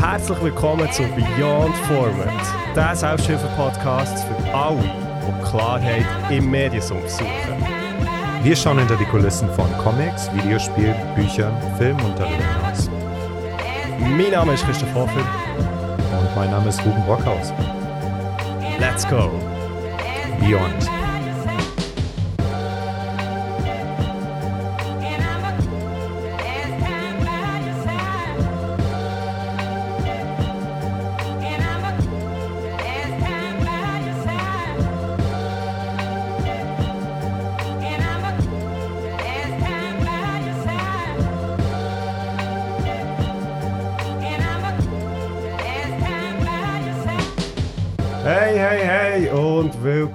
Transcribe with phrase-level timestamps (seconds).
[0.00, 7.28] Herzlich willkommen zu Beyond Format, der Selbsthilfe-Podcast für alle, die Klarheit im Mediensum suchen.
[8.42, 12.90] Wir schauen hinter die Kulissen von Comics, Videospielen, Büchern, Filmen und darüber hinaus.
[13.98, 15.20] Mein Name ist Christoph Hofer.
[15.20, 17.52] Und mein Name ist Ruben Brockhaus.
[18.78, 19.30] Let's go!
[20.40, 20.99] Beyond.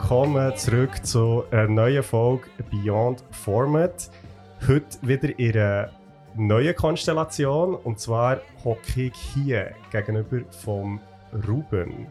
[0.07, 4.11] Willkommen zurück zu einer neuen Folge Beyond Format.
[4.67, 5.89] Heute wieder in einer
[6.35, 10.99] neuen Konstellation und zwar hocke ich hier gegenüber vom
[11.47, 12.05] Ruben.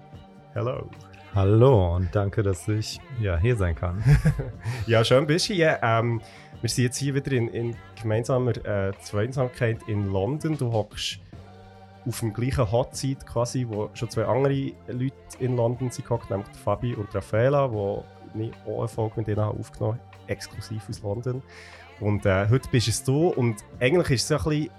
[0.55, 0.91] Hello.
[1.37, 4.03] Hallo und danke, dass ich ja, hier sein kann.
[4.89, 5.79] Ja, schön bist du hier.
[5.81, 6.21] Ähm,
[6.63, 10.59] wir sind jetzt hier wieder in, in gemeinsamer äh, Zweisamkeit in London.
[10.59, 11.21] Du hockst
[12.07, 16.95] auf dem gleichen Hotseat quasi, wo schon zwei andere Leute in London sind nämlich Fabi
[16.95, 21.43] und Raffaella, wo ich auch eine Folge mit denen aufgenommen habe, exklusiv aus London.
[22.01, 24.71] Und äh, heute bist es du und eigentlich ist es ja ein bisschen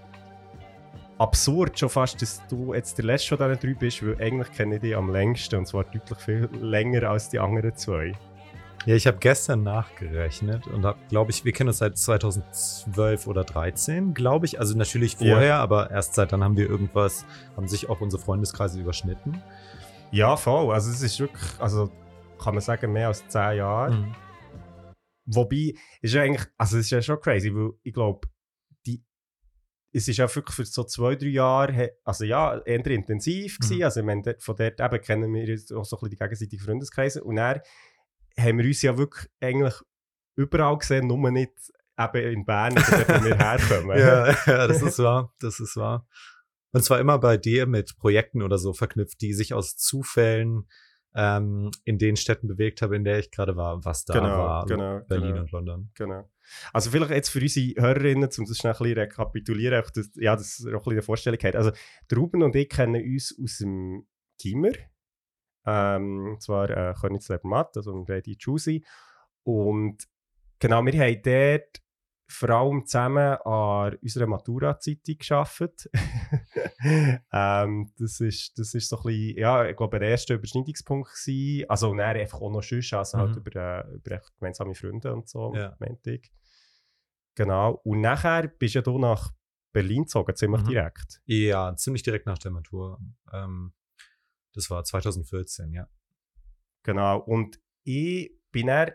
[1.18, 4.76] absurd schon fast, dass du jetzt der letzte von diesen drei bist, weil eigentlich kenne
[4.76, 8.14] ich dich am längsten und zwar deutlich viel länger als die anderen zwei.
[8.86, 13.44] Ja, ich habe gestern nachgerechnet und habe, glaube ich, wir kennen uns seit 2012 oder
[13.44, 14.60] 13, glaube ich.
[14.60, 15.60] Also natürlich vorher, Ja.
[15.60, 17.26] aber erst seit dann haben wir irgendwas,
[17.58, 19.42] haben sich auch unsere Freundeskreise überschnitten.
[20.12, 20.72] Ja, voll.
[20.72, 21.90] Also es ist wirklich, also
[22.38, 23.92] kann man sagen, mehr als zehn Jahre.
[23.96, 24.16] Mhm.
[25.26, 28.28] Wobei, ist ja eigentlich, also es ist ja schon crazy, weil ich glaube,
[28.86, 29.04] die,
[29.92, 33.78] es ist ja wirklich für so zwei, drei Jahre, also ja, eher intensiv gewesen.
[33.78, 33.84] Mhm.
[33.84, 36.64] Also ich meine, von dort eben kennen wir jetzt auch so ein bisschen die gegenseitigen
[36.64, 37.24] Freundeskreise.
[37.24, 37.62] Und dann
[38.40, 39.76] haben wir uns ja wirklich eigentlich
[40.36, 41.54] überall gesehen, nur nicht
[41.98, 43.98] eben in Bern, wo wir herkommen.
[43.98, 45.34] Ja, ja, das ist wahr.
[45.40, 46.08] Das ist wahr.
[46.72, 50.68] Und zwar immer bei dir mit Projekten oder so verknüpft, die sich aus Zufällen
[51.16, 54.66] ähm, in den Städten bewegt haben, in der ich gerade war, was da Genau, war.
[54.66, 55.42] genau, Berlin genau.
[55.42, 55.92] und London.
[55.96, 56.30] Genau.
[56.74, 60.34] Also vielleicht jetzt für unsere Hörerinnen, um das schnell ein bisschen rekapitulieren, einfach das, ja,
[60.34, 61.40] ihr auch ein bisschen eine Vorstellung.
[61.54, 61.72] Also
[62.12, 64.06] der Ruben und ich kennen uns aus dem
[64.42, 64.72] Gimmer.
[65.66, 68.86] Ähm, und zwar äh, Königsleber Matt, also im Radio Juicy.
[69.44, 70.04] Und
[70.60, 71.82] genau, wir haben dort
[72.28, 75.90] vor allem zusammen an unserer Matura-Zeitung gearbeitet.
[77.32, 81.70] ähm, das, ist, das ist so ein bisschen, ja, ich glaube, der erste Überschneidungspunkt gewesen.
[81.70, 83.38] Also, und dann einfach auch noch sonst, also halt Mhm.
[83.38, 85.76] über, äh, über gemeinsame Freunde und so, Ja.
[85.80, 86.32] meinte ich.
[87.36, 87.82] Genau.
[87.84, 89.32] Und nachher bist ja du nach
[89.72, 90.68] Berlin gezogen, ziemlich Mhm.
[90.68, 91.22] direkt.
[91.26, 93.00] Ja, ziemlich direkt nach der Matur.
[93.34, 93.74] Ähm,
[94.56, 95.88] das war 2014, ja.
[96.84, 97.20] Genau.
[97.20, 98.92] Und ich bin dann,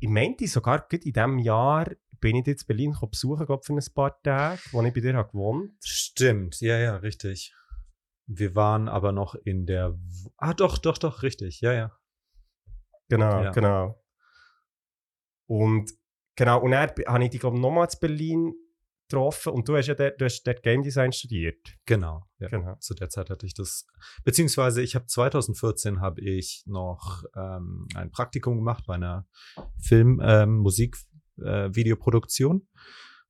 [0.00, 1.90] ich meinte sogar, in diesem Jahr
[2.20, 5.14] bin ich jetzt in Berlin besuchen, glaube für ein paar Tage, wo ich bei dir
[5.14, 7.54] habe gewohnt Stimmt, ja, ja, richtig.
[8.26, 9.98] Wir waren aber noch in der.
[10.36, 11.98] Ah, doch, doch, doch, richtig, ja, ja.
[13.08, 13.50] Genau, Ja.
[13.50, 14.02] genau.
[15.46, 15.90] Und
[16.36, 18.54] genau, und dann habe ich dich, glaube ich, nochmal in Berlin
[19.12, 21.76] getroffen und du hast ja dort, du hast dort Game Design studiert.
[21.86, 22.48] Genau, ja.
[22.48, 22.76] Genau.
[22.76, 23.86] Zu der Zeit hatte ich das.
[24.24, 29.26] Beziehungsweise ich habe 2014 habe ich noch ähm, ein Praktikum gemacht bei einer
[29.78, 30.96] Film-, ähm, Musik-,
[31.38, 32.66] äh, Videoproduktion.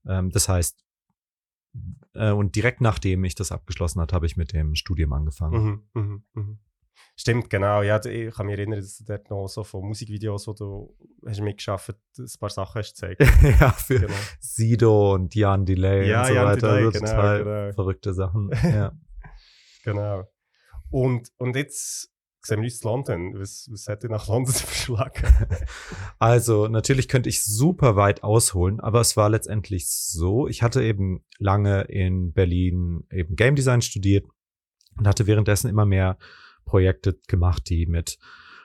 [0.06, 0.78] Ähm, das heißt,
[2.14, 5.84] äh, und direkt nachdem ich das abgeschlossen hat, habe ich mit dem Studium angefangen.
[5.94, 6.58] Mhm, mhm, mhm.
[7.16, 7.82] Stimmt, genau.
[7.82, 11.40] Ja, ich kann mich erinnern, dass du dort noch so von Musikvideos, wo du hast
[11.40, 13.20] mitgeschafft ein paar Sachen hast gezeigt.
[13.60, 14.14] ja, für genau.
[14.40, 16.68] Sido und Jan Delay Ja, und so Jan weiter.
[16.68, 17.72] Delay, also genau, total genau.
[17.74, 18.50] verrückte Sachen.
[18.62, 18.92] Ja.
[19.84, 20.24] genau.
[20.90, 23.34] Und, und jetzt sehen wir uns London.
[23.38, 25.26] Was, was hat dich nach London verschlagen?
[26.18, 31.24] Also, natürlich könnte ich super weit ausholen, aber es war letztendlich so, ich hatte eben
[31.38, 34.26] lange in Berlin eben Game Design studiert
[34.96, 36.18] und hatte währenddessen immer mehr
[36.64, 38.18] Projekte gemacht, die mit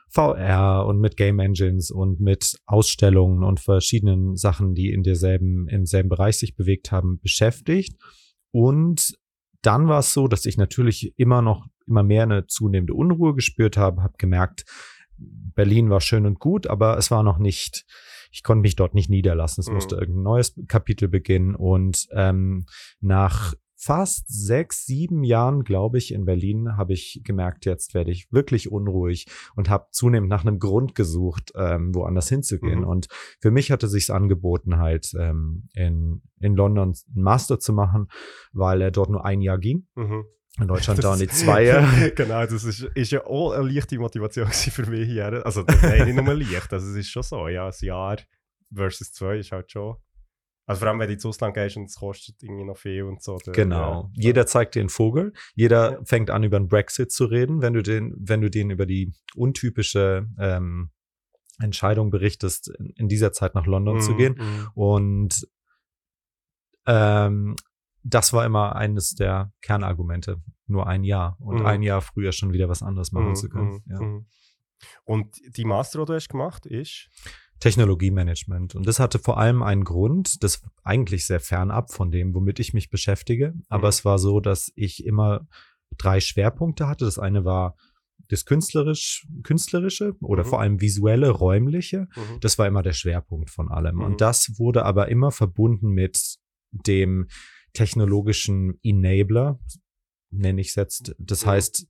[0.09, 5.85] VR und mit Game Engines und mit Ausstellungen und verschiedenen Sachen, die in derselben, im
[5.85, 7.97] selben Bereich sich bewegt haben, beschäftigt.
[8.51, 9.17] Und
[9.61, 13.77] dann war es so, dass ich natürlich immer noch immer mehr eine zunehmende Unruhe gespürt
[13.77, 14.65] habe, habe gemerkt,
[15.17, 17.85] Berlin war schön und gut, aber es war noch nicht,
[18.31, 19.61] ich konnte mich dort nicht niederlassen.
[19.61, 19.73] Es Mhm.
[19.75, 22.65] musste irgendein neues Kapitel beginnen und ähm,
[22.99, 28.31] nach fast sechs, sieben Jahren, glaube ich, in Berlin habe ich gemerkt, jetzt werde ich
[28.33, 32.79] wirklich unruhig und habe zunehmend nach einem Grund gesucht, ähm, woanders hinzugehen.
[32.79, 32.87] Mhm.
[32.87, 33.07] Und
[33.39, 38.07] für mich hatte sich's angeboten, halt ähm, in, in London einen Master zu machen,
[38.51, 39.87] weil er dort nur ein Jahr ging.
[39.95, 40.25] Mhm.
[40.59, 42.11] In Deutschland dauern die zwei Jahre.
[42.15, 45.45] genau, das ist, ist ja auch eine leichte Motivation für mich hier.
[45.45, 48.17] Also, nein, nicht nur leicht, also es ist schon so, ja, ein Jahr
[48.73, 49.97] versus zwei ist halt schon
[50.67, 53.23] also vor allem, wenn du ins Ausland gehst und es kostet irgendwie noch viel und
[53.23, 53.37] so.
[53.37, 54.11] Der, genau.
[54.13, 54.21] Ja.
[54.21, 55.31] Jeder zeigt dir einen Vogel.
[55.55, 56.03] Jeder ja.
[56.03, 59.13] fängt an, über den Brexit zu reden, wenn du den, wenn du den über die
[59.33, 60.91] untypische ähm,
[61.59, 64.33] Entscheidung berichtest, in, in dieser Zeit nach London mm, zu mhm, gehen.
[64.33, 64.67] Mm.
[64.73, 65.47] Und
[66.85, 67.55] ähm,
[68.03, 70.43] das war immer eines der Kernargumente.
[70.65, 71.65] Nur ein Jahr und mm.
[71.65, 73.81] ein Jahr früher schon wieder was anderes machen mhm, zu können.
[73.85, 74.25] Mhm, ja.
[75.05, 77.09] Und die Master, die du hast gemacht, ist?
[77.59, 78.75] Technologiemanagement.
[78.75, 82.73] Und das hatte vor allem einen Grund, das eigentlich sehr fernab von dem, womit ich
[82.73, 83.53] mich beschäftige.
[83.69, 83.89] Aber mhm.
[83.89, 85.47] es war so, dass ich immer
[85.97, 87.05] drei Schwerpunkte hatte.
[87.05, 87.75] Das eine war
[88.29, 90.47] das künstlerisch, künstlerische oder mhm.
[90.47, 92.07] vor allem visuelle, räumliche.
[92.15, 92.39] Mhm.
[92.41, 94.01] Das war immer der Schwerpunkt von allem.
[94.01, 94.17] Und mhm.
[94.17, 96.37] das wurde aber immer verbunden mit
[96.71, 97.27] dem
[97.73, 99.59] technologischen Enabler,
[100.31, 101.15] nenne ich es jetzt.
[101.19, 101.49] Das mhm.
[101.49, 101.87] heißt,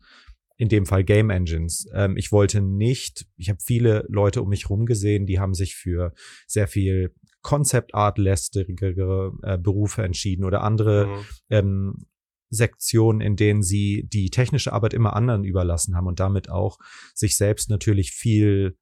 [0.57, 1.87] in dem Fall Game Engines.
[1.93, 5.75] Ähm, ich wollte nicht, ich habe viele Leute um mich rum gesehen, die haben sich
[5.75, 6.13] für
[6.47, 11.25] sehr viel Concept Art lästigere äh, Berufe entschieden oder andere mhm.
[11.49, 12.05] ähm,
[12.49, 16.77] Sektionen, in denen sie die technische Arbeit immer anderen überlassen haben und damit auch
[17.13, 18.77] sich selbst natürlich viel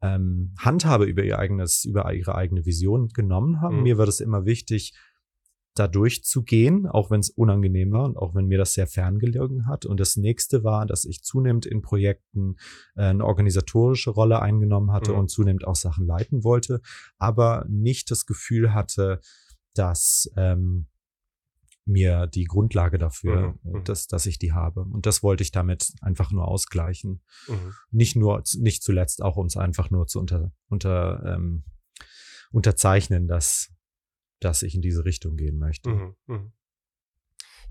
[0.00, 3.78] ähm, Handhabe über ihr eigenes, über ihre eigene Vision genommen haben.
[3.78, 3.82] Mhm.
[3.82, 4.94] Mir war das immer wichtig,
[5.78, 9.86] da durchzugehen, auch wenn es unangenehm war und auch wenn mir das sehr ferngelegen hat.
[9.86, 12.56] Und das nächste war, dass ich zunehmend in Projekten
[12.96, 15.18] äh, eine organisatorische Rolle eingenommen hatte mhm.
[15.18, 16.80] und zunehmend auch Sachen leiten wollte,
[17.18, 19.20] aber nicht das Gefühl hatte,
[19.74, 20.86] dass ähm,
[21.88, 23.74] mir die Grundlage dafür, mhm.
[23.74, 23.84] Äh, mhm.
[23.84, 24.82] dass, dass ich die habe.
[24.82, 27.22] Und das wollte ich damit einfach nur ausgleichen.
[27.48, 27.74] Mhm.
[27.90, 31.64] Nicht nur, nicht zuletzt auch, um es einfach nur zu unter, unter ähm,
[32.52, 33.70] unterzeichnen, dass
[34.40, 35.90] dass ich in diese Richtung gehen möchte.
[35.90, 36.52] Mhm, mh.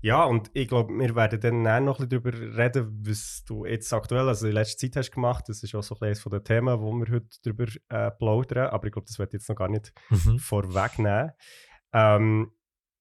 [0.00, 3.92] Ja, und ich glaube, wir werden dann noch ein bisschen darüber reden, was du jetzt
[3.92, 5.48] aktuell, also in letzter Zeit hast gemacht.
[5.48, 8.68] Das ist auch so ein eines der Themen, wo wir heute darüber äh, plaudern.
[8.68, 10.38] Aber ich glaube, das wird jetzt noch gar nicht mhm.
[10.38, 11.32] vorwegnehmen.
[11.92, 12.52] Ähm,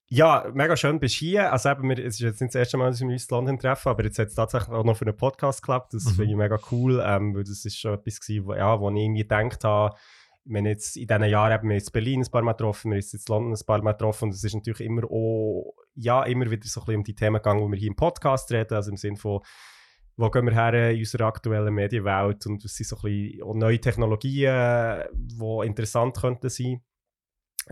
[0.09, 1.51] ja, mega schön, bist hier.
[1.51, 3.59] Also eben, wir, es ist jetzt nicht das erste Mal, dass wir uns in London
[3.59, 5.93] treffen, aber jetzt hat es tatsächlich auch noch für einen Podcast geklappt.
[5.93, 6.09] Das mhm.
[6.11, 8.95] finde ich mega cool, ähm, weil das ist schon etwas gewesen, wo, ja, wo ich
[8.95, 9.95] irgendwie gedacht habe,
[10.49, 13.01] wir haben jetzt in diesen Jahren eben, wir in Berlin ein paar Mal getroffen, wir
[13.01, 16.49] sind in London ein paar Mal getroffen und es ist natürlich immer auch, ja, immer
[16.49, 18.91] wieder so ein bisschen um die Themen gegangen, wo wir hier im Podcast reden, also
[18.91, 19.41] im Sinne von,
[20.15, 23.81] wo gehen wir her in unserer aktuellen Medienwelt und was sind so ein bisschen neue
[23.81, 26.81] Technologien, die interessant könnten sein.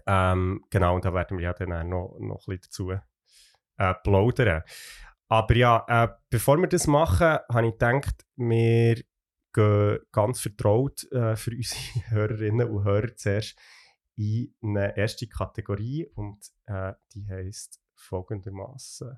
[0.06, 2.92] Ähm, genau, und da werden wir ja dann auch noch, noch ein bisschen dazu
[3.78, 4.64] äh, plaudern.
[5.28, 9.02] Aber ja, äh, bevor wir das machen, habe ich gedacht, wir
[9.56, 13.58] gehen ganz vertraut äh, für unsere Hörerinnen und Hörer zuerst
[14.18, 19.18] in eine erste Kategorie und äh, die heißt folgendermaßen.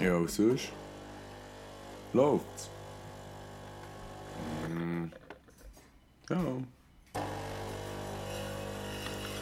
[0.00, 0.72] Ja, was ist?
[2.12, 2.70] Läuft's?
[4.68, 5.06] Mm.
[6.30, 6.56] Ja.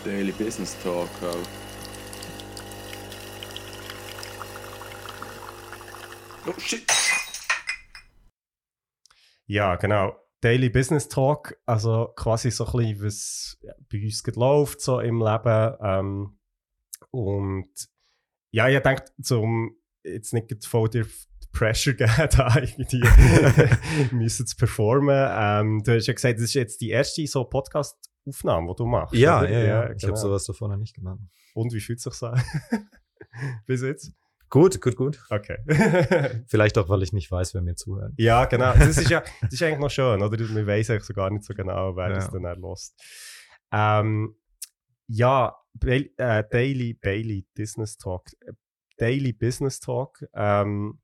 [0.04, 1.67] Daily Business Talk halt.
[6.48, 6.82] Oh shit.
[9.46, 10.16] Ja, genau.
[10.40, 13.58] Daily Business Talk, also quasi so ein bisschen, was
[13.90, 15.76] bei uns läuft so im Leben.
[15.80, 16.38] Ähm,
[17.10, 17.68] und
[18.50, 21.06] ja, ich denke, zum jetzt nicht voll dir
[21.52, 23.02] Pressure geben, da irgendwie
[24.14, 25.28] müssen zu performen.
[25.30, 29.14] Ähm, du hast ja gesagt, das ist jetzt die erste so Podcast-Aufnahme, die du machst.
[29.14, 29.90] Ja, ja, ja, ja.
[29.90, 30.12] Ich genau.
[30.12, 31.18] habe sowas davor noch nicht gemacht.
[31.54, 32.40] Und wie fühlt es sich an?
[33.66, 34.12] Bis jetzt?
[34.50, 35.20] Gut, gut, gut.
[35.28, 35.58] Okay.
[36.46, 38.12] Vielleicht auch, weil ich nicht weiß, wer mir zuhört.
[38.16, 38.72] Ja, genau.
[38.72, 40.44] Das ist ja das ist eigentlich noch schön, oder?
[40.48, 42.14] Man weiß eigentlich so gar nicht so genau, wer ja.
[42.14, 42.98] das dann erlost.
[43.70, 44.36] Ähm,
[45.06, 48.24] ja, Bailey, äh, Daily Bailey Business Talk.
[48.96, 50.24] Daily Business Talk.
[50.34, 50.98] Ähm,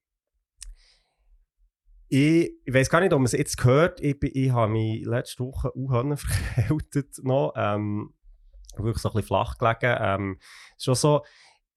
[2.08, 4.00] ich, ich weiß gar nicht, ob man es jetzt gehört.
[4.00, 7.52] Ich, ich habe mich letzte Woche auch verkältet noch.
[7.56, 8.14] Ähm,
[8.76, 9.98] wirklich so ein bisschen flach gelegen.
[10.00, 10.38] Ähm,
[10.78, 11.24] schon so,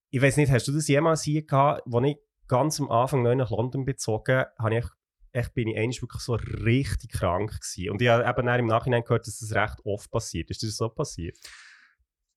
[0.10, 3.36] ich weiß nicht, hast du das jemals hier gehabt, als ich ganz am Anfang neu
[3.36, 4.86] nach London bezogen habe, ich
[5.34, 7.92] echt bin ich eigentlich wirklich so richtig krank gewesen.
[7.92, 10.50] Und ich habe eben im Nachhinein gehört, dass das recht oft passiert.
[10.50, 11.38] Ist das so passiert?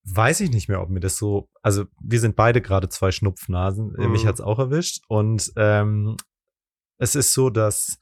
[0.04, 1.50] Weiß ich nicht mehr, ob mir das so.
[1.62, 3.94] Also, wir sind beide gerade zwei Schnupfnasen.
[3.96, 4.12] Mhm.
[4.12, 5.02] Mich hat es auch erwischt.
[5.08, 6.16] Und ähm,
[6.98, 7.98] es ist so, dass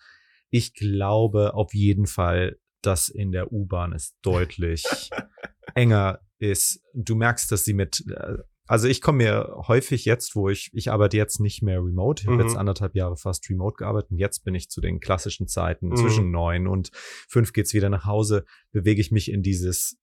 [0.50, 4.84] ich glaube auf jeden Fall, dass in der U-Bahn es deutlich
[5.74, 10.48] enger ist, du merkst, dass sie mit, äh, also ich komme mir häufig jetzt, wo
[10.48, 12.48] ich, ich arbeite jetzt nicht mehr remote, ich habe Mhm.
[12.48, 15.96] jetzt anderthalb Jahre fast remote gearbeitet und jetzt bin ich zu den klassischen Zeiten Mhm.
[15.96, 16.90] zwischen neun und
[17.28, 19.98] fünf geht's wieder nach Hause, bewege ich mich in dieses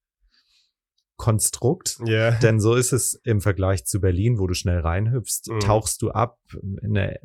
[1.18, 1.98] Konstrukt.
[2.06, 2.32] Ja.
[2.32, 5.60] Denn so ist es im Vergleich zu Berlin, wo du schnell reinhüpfst, Mhm.
[5.62, 6.40] tauchst du ab
[6.82, 7.20] in eine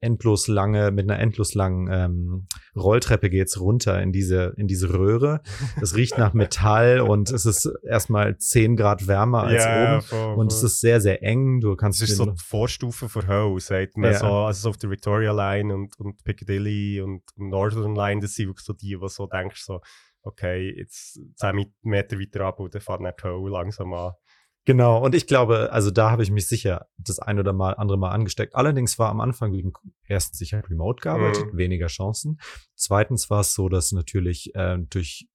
[0.00, 5.40] endlos lange, mit einer endlos langen ähm, Rolltreppe geht's runter in diese, in diese Röhre.
[5.80, 10.02] Es riecht nach Metall und es ist erstmal 10 Grad wärmer als ja, oben.
[10.02, 10.66] voll, Und es voll.
[10.66, 11.60] ist sehr, sehr eng.
[11.60, 14.18] Du kannst Es ist so die Vorstufe von Hölle, sagt man Ja.
[14.18, 14.26] so.
[14.26, 18.64] Also so auf der Victoria Line und, und Piccadilly und Northern Line, das sind wirklich
[18.66, 19.80] so die, wo so denkst, so,
[20.22, 24.12] okay, jetzt 10 Meter weiter ab und dann fährt nicht Hölle langsam an.
[24.66, 27.96] Genau, und ich glaube, also da habe ich mich sicher das ein oder mal andere
[27.96, 28.56] Mal angesteckt.
[28.56, 29.72] Allerdings war am Anfang wegen
[30.04, 31.56] erstens ich halt remote gearbeitet, Mhm.
[31.56, 32.40] weniger Chancen.
[32.74, 35.28] Zweitens war es so, dass natürlich äh, durch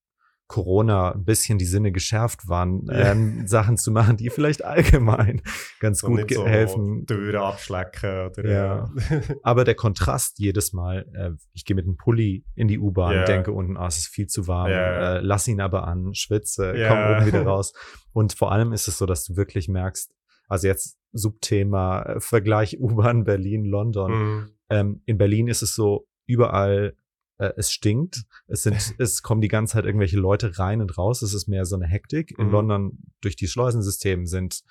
[0.52, 3.14] Corona ein bisschen die Sinne geschärft waren, Ja.
[3.14, 5.42] ähm, Sachen zu machen, die vielleicht allgemein
[5.80, 7.06] ganz So gut so helfen.
[7.08, 8.92] Türen abschlecken oder Ja.
[9.44, 13.24] Aber der Kontrast jedes Mal, äh, ich gehe mit einem Pulli in die U-Bahn, Ja.
[13.24, 16.98] denke unten, ah, es ist viel zu warm, äh, lass ihn aber an, schwitze, komm
[17.00, 17.72] oben wieder raus.
[18.12, 20.12] Und vor allem ist es so, dass du wirklich merkst,
[20.50, 24.12] also jetzt Subthema, äh, Vergleich U-Bahn, Berlin, London.
[24.12, 24.50] Mhm.
[24.70, 26.96] Ähm, in Berlin ist es so, überall
[27.42, 28.24] äh, es stinkt.
[28.48, 31.22] Es sind, es kommen die ganze Zeit irgendwelche Leute rein und raus.
[31.24, 32.38] Es ist mehr so eine Hektik.
[32.38, 32.52] In Mhm.
[32.52, 34.62] London durch die Schleusensystem sind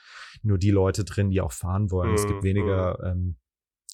[0.43, 2.15] nur die Leute drin, die auch fahren wollen.
[2.15, 3.37] Es gibt Mhm, weniger, ähm,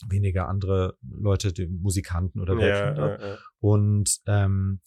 [0.09, 3.39] weniger andere Leute, die Musikanten oder wer Ja, ja, ja.
[3.61, 4.81] Und ähm,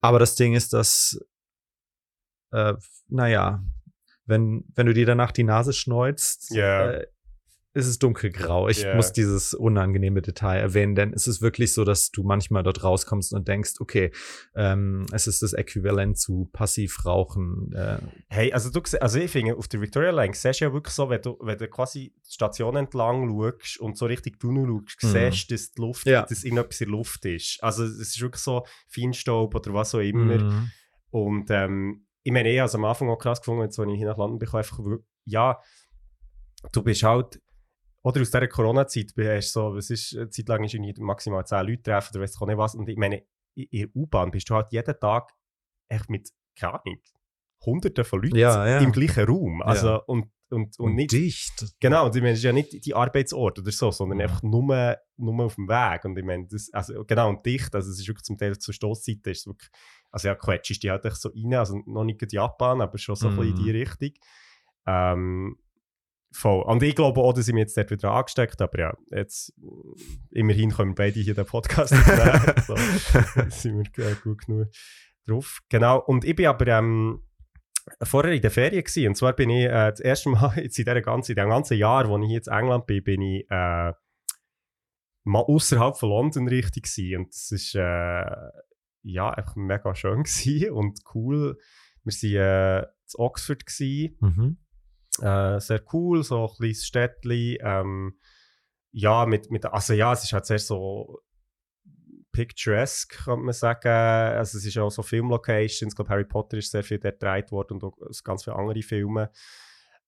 [0.00, 1.18] aber das Ding ist, dass
[2.50, 2.74] äh,
[3.08, 3.62] naja,
[4.26, 6.90] wenn, wenn du dir danach die Nase schneuzt, Ja.
[6.90, 7.06] äh,
[7.74, 8.68] ist es dunkelgrau.
[8.68, 8.94] Ich Ja.
[8.94, 13.32] muss dieses unangenehme Detail erwähnen, denn es ist wirklich so, dass du manchmal dort rauskommst
[13.32, 14.12] und denkst, okay,
[14.54, 17.72] ähm, es ist das Äquivalent zu Passivrauchen.
[17.72, 17.98] Äh,
[18.28, 21.08] Hey, also du also ich finde, auf der Victoria Line siehst du ja wirklich so,
[21.08, 25.30] wenn du, wenn du quasi die Station entlang schaust und so richtig Tunnel schaust, Mhm.
[25.32, 26.22] siehst du, dass die Luft, Ja.
[26.26, 27.58] dass irgendetwas in der Luft ist.
[27.62, 30.38] Also es ist wirklich so Feinstaub oder was auch immer.
[30.42, 30.70] mm,
[31.10, 34.06] Und ähm, ich meine, ich habe es am Anfang auch krass gefunden, als ich hier
[34.06, 34.78] nach London bin, einfach,
[35.24, 35.58] ja,
[36.72, 37.40] du bist halt,
[38.02, 41.46] oder aus dieser Corona-Zeit, du hast so, was ist, eine Zeit lang ist irgendwie maximal
[41.46, 42.74] 10 Leute treffen, oder weißt du nicht was.
[42.74, 43.22] Und ich meine,
[43.54, 45.30] in in der U-Bahn bist du halt jeden Tag
[45.88, 47.00] echt mit, keine Ahnung,
[47.64, 48.78] Hunderten von Leuten Ja, ja.
[48.80, 49.62] im gleichen Raum.
[49.62, 49.96] Also, Ja.
[50.06, 51.74] und, und, und, und nicht, dicht.
[51.80, 54.96] Genau, und ich meine, es ist ja nicht die Arbeitsort oder so, sondern einfach nur,
[55.16, 56.04] nur auf dem Weg.
[56.04, 58.74] Und ich meine, das, also genau, und dicht, also es ist wirklich zum Teil zur
[58.74, 59.70] Stoßzeit, ist wirklich,
[60.10, 63.14] also ja, quetschst die halt echt so rein, also noch nicht gerade Japan, aber schon
[63.16, 63.76] so ein bisschen in die Mhm.
[63.78, 64.10] Richtung.
[64.86, 65.56] Ähm,
[66.32, 66.62] voll.
[66.62, 69.54] Und ich glaube auch, dass ich mich jetzt dort wieder angesteckt habe, aber ja, jetzt,
[69.60, 72.76] äh, immerhin können wir beide hier den Podcast aufnehmen, so,
[73.48, 74.68] sind wir äh, gut genug
[75.26, 75.60] drauf.
[75.68, 77.22] Genau, und ich bin aber, ähm,
[78.02, 79.08] vorher in der Ferien gewesen.
[79.08, 81.76] Und zwar bin ich äh, das erste Mal jetzt in, dieser ganzen, in dem ganzen
[81.76, 83.92] Jahr, wo ich hier in England bin, bin ich äh,
[85.24, 87.22] mal außerhalb von London richtig gewesen.
[87.22, 88.24] Und das ist äh,
[89.02, 91.58] ja einfach mega schön gewesen und cool.
[92.04, 94.16] Wir waren äh, in Oxford gewesen.
[94.20, 94.58] Mhm.
[95.20, 97.56] Äh, sehr cool, so ein kleines Städtchen.
[97.60, 98.18] Ähm,
[98.92, 101.20] ja, mit, mit, also ja, es ist halt sehr so
[102.32, 103.88] picturesque, könnte man sagen.
[103.88, 105.92] Also es ist auch so Filmlocations.
[105.92, 108.82] Ich glaube, Harry Potter ist sehr viel dort gedreht worden und auch ganz viele andere
[108.82, 109.30] Filme.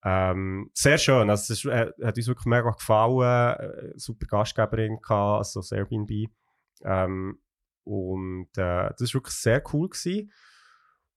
[0.06, 3.56] Ähm, sehr schön, also es ist, äh, hat uns wirklich mega gefallen.
[3.58, 6.30] Äh, super Gastgeberin gehabt, also das Airbnb.
[6.84, 7.38] Ähm,
[7.84, 9.88] und äh, das war wirklich sehr cool.
[9.88, 10.30] Gewesen.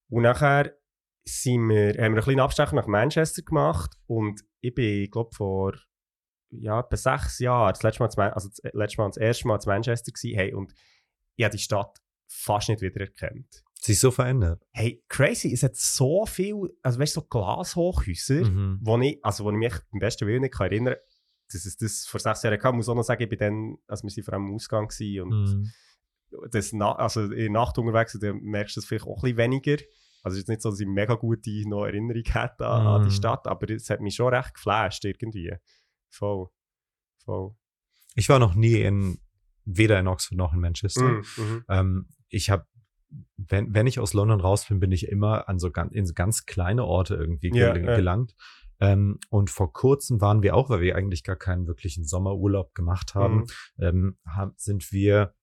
[0.10, 0.74] Und nachher
[1.28, 5.76] sind wir, haben wir einen kleinen Abstecher nach Manchester gemacht und ich bin, glaube vor
[6.50, 9.60] ja, etwa sechs Jahren, das letzte Mal, Man- also das letzte Mal, das erste Mal
[9.60, 10.74] zu Manchester gewesen, hey, und
[11.36, 13.64] ich habe die Stadt fast nicht wiedererkannt.
[13.80, 14.66] Sich so verändert.
[14.72, 18.80] Hey, crazy, es hat so viel, also weißt du, so Glashochhäuser, Mhm.
[18.82, 21.04] wo ich, also wo ich mich beim besten Willen nicht kann erinnern kann,
[21.52, 22.74] dass es das vor sechs Jahren gab.
[22.74, 24.90] Ich muss auch noch sagen, ich bin dann, also wir waren vor allem im Ausgang
[25.22, 25.72] und Mhm.
[26.52, 29.38] das also in der Nacht unterwegs sind, dann merkst du das vielleicht auch ein bisschen
[29.38, 29.78] weniger.
[30.28, 33.08] Also es ist nicht so, dass ich mega gute noch Erinnerung hätte an, an die
[33.08, 33.12] Mhm.
[33.12, 35.54] Stadt, aber es hat mich schon recht geflasht irgendwie.
[36.10, 36.48] Voll.
[37.24, 37.56] Voll.
[38.16, 39.20] Ich war noch nie in,
[39.66, 41.02] weder in Oxford noch in Manchester.
[41.04, 41.64] Mhm, mhm.
[41.70, 42.66] Ähm, ich habe,
[43.38, 46.14] wenn, wenn ich aus London raus bin, bin ich immer an so ganz, in so
[46.14, 47.96] ganz kleine Orte irgendwie Ja, gel ja.
[47.96, 48.36] gelangt.
[48.80, 53.16] Ähm, und vor kurzem waren wir auch, weil wir eigentlich gar keinen wirklichen Sommerurlaub gemacht
[53.16, 53.48] haben, Mhm.
[53.80, 55.34] ähm, haben sind wir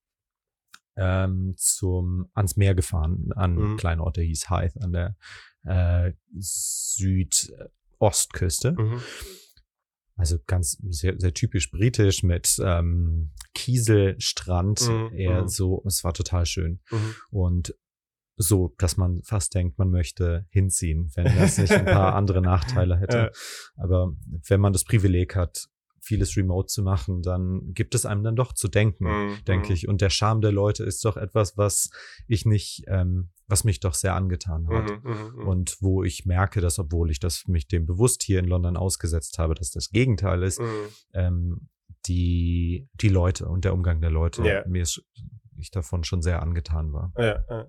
[0.96, 3.76] ähm, zum ans Meer gefahren, an Mhm.
[3.76, 5.16] kleinen Ort, der hieß Hythe, an der
[5.64, 8.72] äh, Südostküste.
[8.72, 9.00] Mhm.
[10.16, 15.48] Also ganz sehr, sehr typisch britisch mit ähm, Kieselstrand, Mhm, eher mhm.
[15.48, 16.80] so, es war total schön.
[16.90, 17.14] Mhm.
[17.30, 17.74] Und
[18.36, 22.98] so, dass man fast denkt, man möchte hinziehen, wenn das nicht ein paar andere Nachteile
[22.98, 23.30] hätte.
[23.76, 24.12] Aber
[24.48, 25.68] wenn man das Privileg hat,
[26.04, 29.74] vieles remote zu machen, dann gibt es einem dann doch zu denken, Mhm, denke mhm.
[29.74, 29.88] ich.
[29.88, 31.90] Und der Charme der Leute ist doch etwas, was
[32.28, 34.90] ich nicht, ähm, was mich doch sehr angetan hat.
[34.90, 35.48] Mhm, mhm, mhm.
[35.48, 39.38] Und wo ich merke, dass, obwohl ich das mich dem bewusst hier in London ausgesetzt
[39.38, 40.60] habe, dass das Gegenteil ist,
[41.12, 41.68] ähm,
[42.06, 44.62] die, die Leute und der Umgang der Leute, Ja.
[44.66, 45.02] mir ist
[45.58, 47.12] ich davon schon sehr angetan war.
[47.16, 47.66] Ja, ja.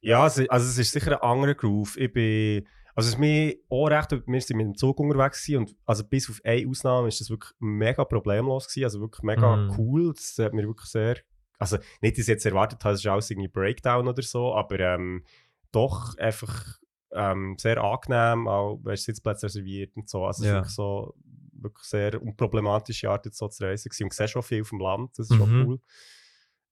[0.00, 1.96] ja also, also es ist sicher ein anderer Groove.
[1.96, 5.74] Ich bin, also es ist mir auch recht, wir sind mit dem Zug unterwegs und
[5.84, 9.74] also bis auf eine Ausnahme ist das wirklich mega problemlos gewesen, also wirklich mega Mhm.
[9.78, 10.12] cool.
[10.14, 11.16] Das hat mir wirklich sehr,
[11.58, 14.78] also nicht, dass ich jetzt erwartet habe, es ist alles irgendwie Breakdown oder so, aber
[14.80, 15.24] ähm,
[15.72, 16.78] doch einfach
[17.12, 20.24] ähm, sehr angenehm, auch weißt, Sitzplätze reserviert und so.
[20.26, 20.58] Also es ist Ja.
[20.58, 21.14] wirklich so
[21.52, 24.04] wirklich sehr unproblematische Art jetzt so zu reisen gewesen.
[24.04, 25.66] und du siehst schon viel vom Land, das ist schon Mhm.
[25.66, 25.80] cool.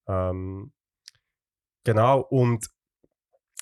[0.08, 0.72] Ähm,
[1.84, 2.66] genau, und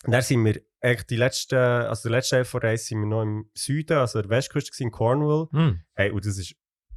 [0.04, 3.22] dann sind wir eigentlich die letzten, also der letzte Teil der Reise sind wir noch
[3.22, 5.48] im Süden, also der Westküste in Cornwall.
[5.52, 5.80] Hm.
[5.94, 6.54] Hey, und das ist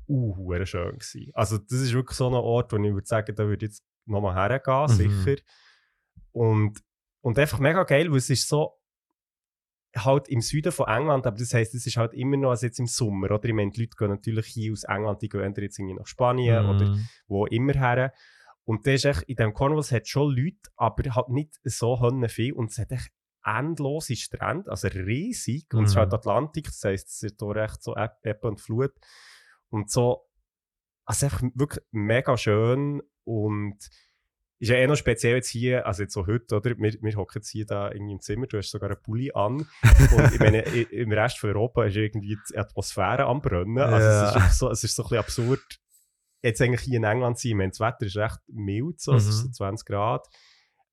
[0.07, 1.31] uh, schön gewesen.
[1.33, 3.83] Also das ist wirklich so ein Ort, wo ich würde sagen, da würde ich jetzt
[4.05, 5.23] nochmal hergehen, Mhm.
[5.23, 5.41] sicher.
[6.31, 6.79] Und,
[7.21, 8.79] und einfach mega geil, weil es ist so
[9.95, 12.79] halt im Süden von England, aber das heisst, es ist halt immer noch als jetzt
[12.79, 13.45] im Sommer, oder?
[13.47, 16.07] Ich meine, die Leute gehen natürlich hier aus England, die gehen entweder jetzt irgendwie nach
[16.07, 17.07] Spanien oder Mhm.
[17.27, 18.11] wo immer her.
[18.65, 21.97] Und das ist echt, in dem Cornwall es hat schon Leute, aber halt nicht so
[22.27, 22.53] viel.
[22.53, 23.11] Und es hat echt
[23.45, 25.65] endlose Strände, also riesig.
[25.73, 25.99] Und es ist Mhm.
[25.99, 28.93] halt Atlantik, das heisst, es ist hier recht so Eb- Ebbe und Flut.
[29.69, 30.25] Und so,
[31.05, 33.77] also einfach wirklich mega schön und
[34.59, 36.77] ist ja eh noch speziell jetzt hier, also jetzt so heute, oder?
[36.77, 39.67] Wir, wir hocken jetzt hier da irgendwie im Zimmer, du hast sogar einen Pulli an.
[40.15, 43.77] Und ich meine, im Rest von Europa ist irgendwie die Atmosphäre am Brennen.
[43.79, 44.49] Also es, ist Ja.
[44.53, 45.79] so, es ist so ein bisschen absurd,
[46.43, 47.57] jetzt eigentlich hier in England sein.
[47.57, 49.53] Meine, das Wetter ist recht mild, so, es ist so Mhm.
[49.53, 50.27] 20 Grad.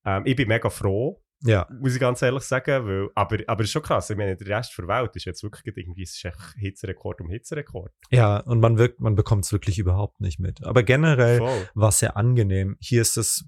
[0.06, 3.66] Ähm, ich bin mega froh, Ja, muss ich ganz ehrlich sagen, weil, aber, aber es
[3.68, 4.08] ist schon krass.
[4.10, 7.28] Ich meine, der Rest der Welt ist jetzt wirklich irgendwie, es ist echt Hitzerekord um
[7.30, 7.92] Hitzerekord.
[8.10, 10.64] ja, und man wirkt, man bekommt es wirklich überhaupt nicht mit.
[10.64, 11.40] Aber generell
[11.74, 12.76] war es sehr angenehm.
[12.80, 13.44] Hier ist es,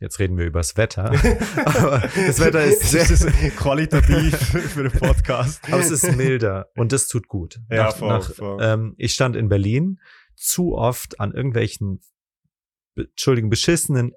[0.00, 1.04] jetzt reden wir über das Wetter,
[1.64, 5.62] aber das Wetter ist sehr, ist qualitativ für einen Podcast.
[5.70, 7.58] aber es ist milder und das tut gut.
[7.70, 8.58] Ja, Nach- voll, nach, voll.
[8.62, 9.98] Ähm, ich stand in Berlin
[10.36, 12.00] zu oft an irgendwelchen,
[12.94, 14.12] be- Entschuldigung, beschissenen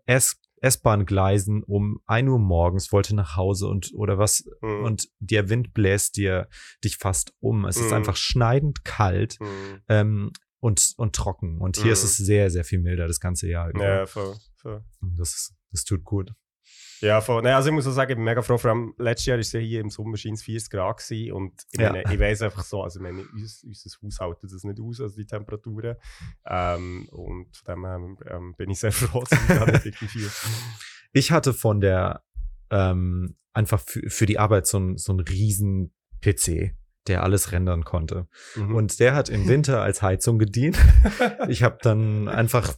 [0.61, 4.83] S-Bahn-Gleisen um 1 Uhr morgens, wollte nach Hause und oder was Mhm.
[4.83, 6.47] und der Wind bläst dir
[6.83, 7.65] dich fast um.
[7.65, 7.93] Es ist Mhm.
[7.93, 9.81] einfach schneidend kalt Mhm.
[9.87, 11.59] ähm, und, und trocken.
[11.61, 12.07] Und hier ist Mhm.
[12.09, 13.85] es sehr, sehr viel milder das ganze Jahr über.
[13.85, 14.83] Ja, voll, voll.
[15.01, 16.33] Und Das, das tut gut.
[17.01, 17.41] Ja, voll.
[17.41, 18.57] Nein, also ich muss auch sagen, ich bin mega froh.
[18.57, 21.31] Vor allem letztes Jahr war es ja hier im Sommer scheint es 40 Grad gewesen.
[21.33, 21.91] und ich, Ja.
[21.91, 23.63] meine, ich weiß einfach so, also ich meine, uns,
[24.01, 25.95] unser Haus hält das nicht aus, also die Temperaturen.
[26.45, 27.99] Ähm, und von dem her
[28.35, 30.27] ähm, bin ich sehr froh, dass ich da nicht irgendwie...
[31.13, 32.23] Ich hatte von der
[32.69, 36.75] ähm, einfach für, für die Arbeit so ein, so ein riesen PC,
[37.07, 38.27] der alles rendern konnte.
[38.55, 38.75] Mhm.
[38.75, 40.77] Und der hat im Winter als Heizung gedient.
[41.47, 42.75] Ich habe dann einfach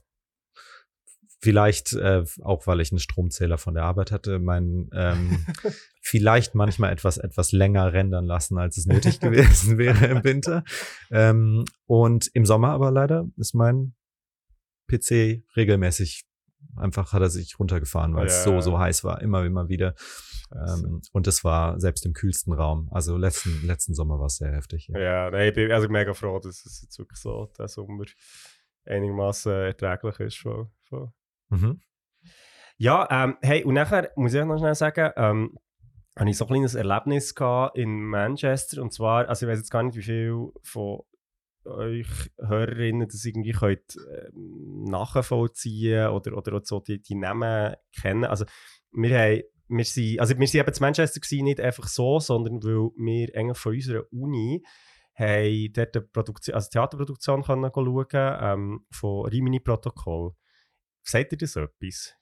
[1.41, 5.45] vielleicht, äh, auch weil ich einen Stromzähler von der Arbeit hatte, mein ähm,
[6.01, 10.63] vielleicht manchmal etwas etwas länger rendern lassen, als es nötig gewesen wäre im Winter.
[11.09, 13.93] Ähm, und im Sommer aber leider ist mein
[14.87, 16.25] PC regelmäßig
[16.77, 18.51] einfach hat er sich runtergefahren, weil es Ja.
[18.51, 19.95] so so heiß war, immer immer wieder.
[20.53, 22.89] Ähm, und es war selbst im kühlsten Raum.
[22.91, 24.89] Also letzten letzten Sommer war es sehr heftig.
[24.89, 24.99] Ja.
[24.99, 28.03] Ja, nein, ich bin also mega froh, dass es jetzt wirklich so der Sommer
[28.85, 30.37] einigermaßen erträglich ist.
[30.37, 31.11] Voll, voll.
[31.51, 31.79] Mhm.
[32.77, 35.57] Ja, ähm, hey, und nachher muss ich noch schnell sagen, ähm,
[36.17, 37.33] habe ich so ein kleines Erlebnis
[37.75, 38.81] in Manchester.
[38.81, 41.01] Und zwar, also ich weiß jetzt gar nicht, wie viel von
[41.65, 42.07] euch
[42.39, 48.25] Hörerinnen das irgendwie könnt, ähm, nachvollziehen oder, oder auch so die, die Namen kennen.
[48.25, 48.45] Also
[48.91, 52.61] wir haben wir sind, also wir sind eben zu Manchester gewesen, nicht einfach so, sondern
[52.61, 54.61] weil wir eigentlich von unserer Uni
[55.15, 60.31] haben dort eine Produktion, also Theaterproduktion können schauen, ähm, von Rimini Protokoll.
[61.03, 62.15] Sagt ihr das etwas?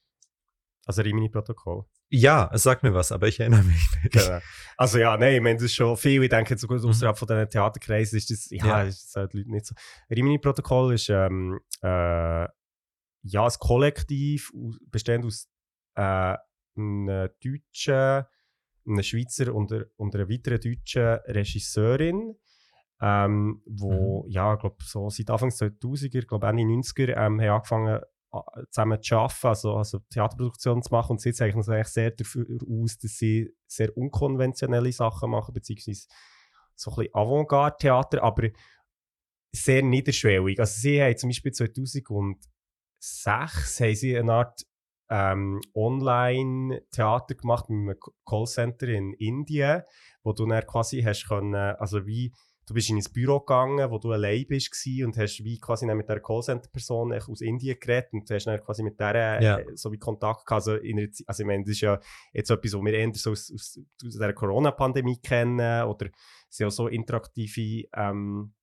[0.86, 1.86] Also Rimini Protokoll.
[2.12, 4.14] Ja, es sagt mir was, aber ich erinnere mich nicht.
[4.14, 4.40] Genau.
[4.78, 6.24] Also ja, nein, ich meine, das ist schon viel.
[6.24, 6.90] Ich denke, so gut Mhm.
[6.90, 8.84] außerhalb von diesen Theaterkreisen ist das, ja, Ja.
[8.84, 9.76] ist das halt Leute nicht so.
[10.10, 11.88] Rimini-Protokoll ist ähm, äh,
[13.22, 14.52] ja ein Kollektiv,
[14.90, 15.48] bestehend aus
[15.96, 16.36] äh,
[16.76, 18.26] einem Deutschen,
[18.88, 22.36] einem Schweizer und, einer- und einer weiteren deutschen Regisseurin,
[23.02, 27.50] ähm, wo, ja, ich glaube, so seit Anfang 2000er, ich glaube Ende 90er, ähm, haben
[27.50, 28.02] angefangen
[28.70, 32.46] zusammen zu arbeiten, also, also Theaterproduktionen zu machen und sie zeichnen sich eigentlich sehr dafür
[32.70, 36.08] aus, dass sie sehr unkonventionelle Sachen machen, beziehungsweise
[36.76, 38.50] so ein bisschen Avantgarde-Theater, aber
[39.52, 40.60] sehr niederschwellig.
[40.60, 44.66] Also sie haben zum Beispiel 2006 haben sie eine Art
[45.10, 49.84] ähm, Online-Theater gemacht mit einem Callcenter in Indien,
[50.24, 52.34] wo du dann quasi hast können, also wie
[52.70, 54.72] du bist in ein Büro gegangen, wo du allein bist
[55.04, 59.00] und hast wie quasi mit der Callcenter-Person aus Indien geredet und hast dann quasi mit
[59.00, 59.58] der Ja.
[59.58, 60.68] äh, so wie Kontakt gehabt.
[60.68, 62.00] Also, in einer, also ich meine, das ist ja
[62.32, 66.10] jetzt etwas, was wir eher so aus, aus, aus der Corona-Pandemie kennen oder
[66.48, 68.54] sind ja so interaktive ähm,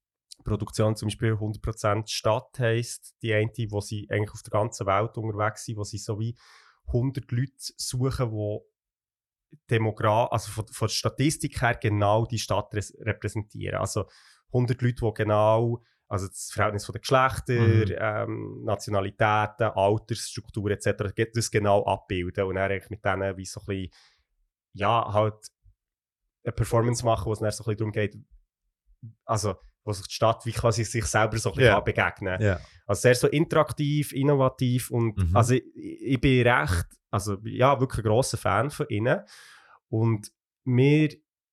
[0.44, 5.18] Produktionen, zum Beispiel 100% Stadt heisst die eine, wo sie eigentlich auf der ganzen Welt
[5.18, 6.36] unterwegs sind, wo sie so wie
[6.86, 8.58] 100 Leute suchen, die
[9.70, 13.78] Demogra also von, von der Statistik her genau die Stadt repräsentieren.
[13.78, 14.06] Also
[14.52, 21.12] 100 Leute, die genau also das Verhältnis von den Geschlechtern, ähm, Nationalitäten, Altersstrukturen etc.
[21.34, 23.90] das genau abbilden und dann mit denen wie so ein bisschen,
[24.72, 25.34] ja, halt
[26.44, 28.16] eine Performance machen, wo es dann so ein bisschen darum geht,
[29.24, 32.60] also wo sich die Stadt wie quasi sich selber so ein bisschen kann begegnen Ja.
[32.86, 35.36] also sehr so interaktiv, innovativ und Mhm.
[35.36, 39.20] also ich, ich bin recht, also ja, wirklich ein grosser Fan von ihnen.
[39.88, 40.30] Und
[40.64, 41.08] wir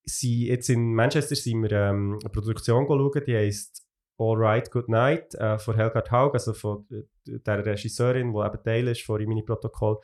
[0.06, 3.84] sind jetzt in Manchester sind wir ähm, eine Produktion schauen, die heisst
[4.18, 8.64] All Right, Good Night äh, von Helga Haug, also von äh, der Regisseurin, die eben
[8.64, 9.98] Teil ist von Rimini Protokoll.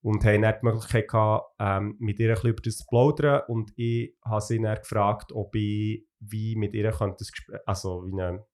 [0.00, 3.42] Und haben dann die Möglichkeit gehabt, ähm, mit ihr ein bisschen über das zu plaudern.
[3.46, 8.04] Und ich habe sie dann gefragt, ob ich wie mit ihr könnte das Gespräch, also
[8.06, 8.44] wie eine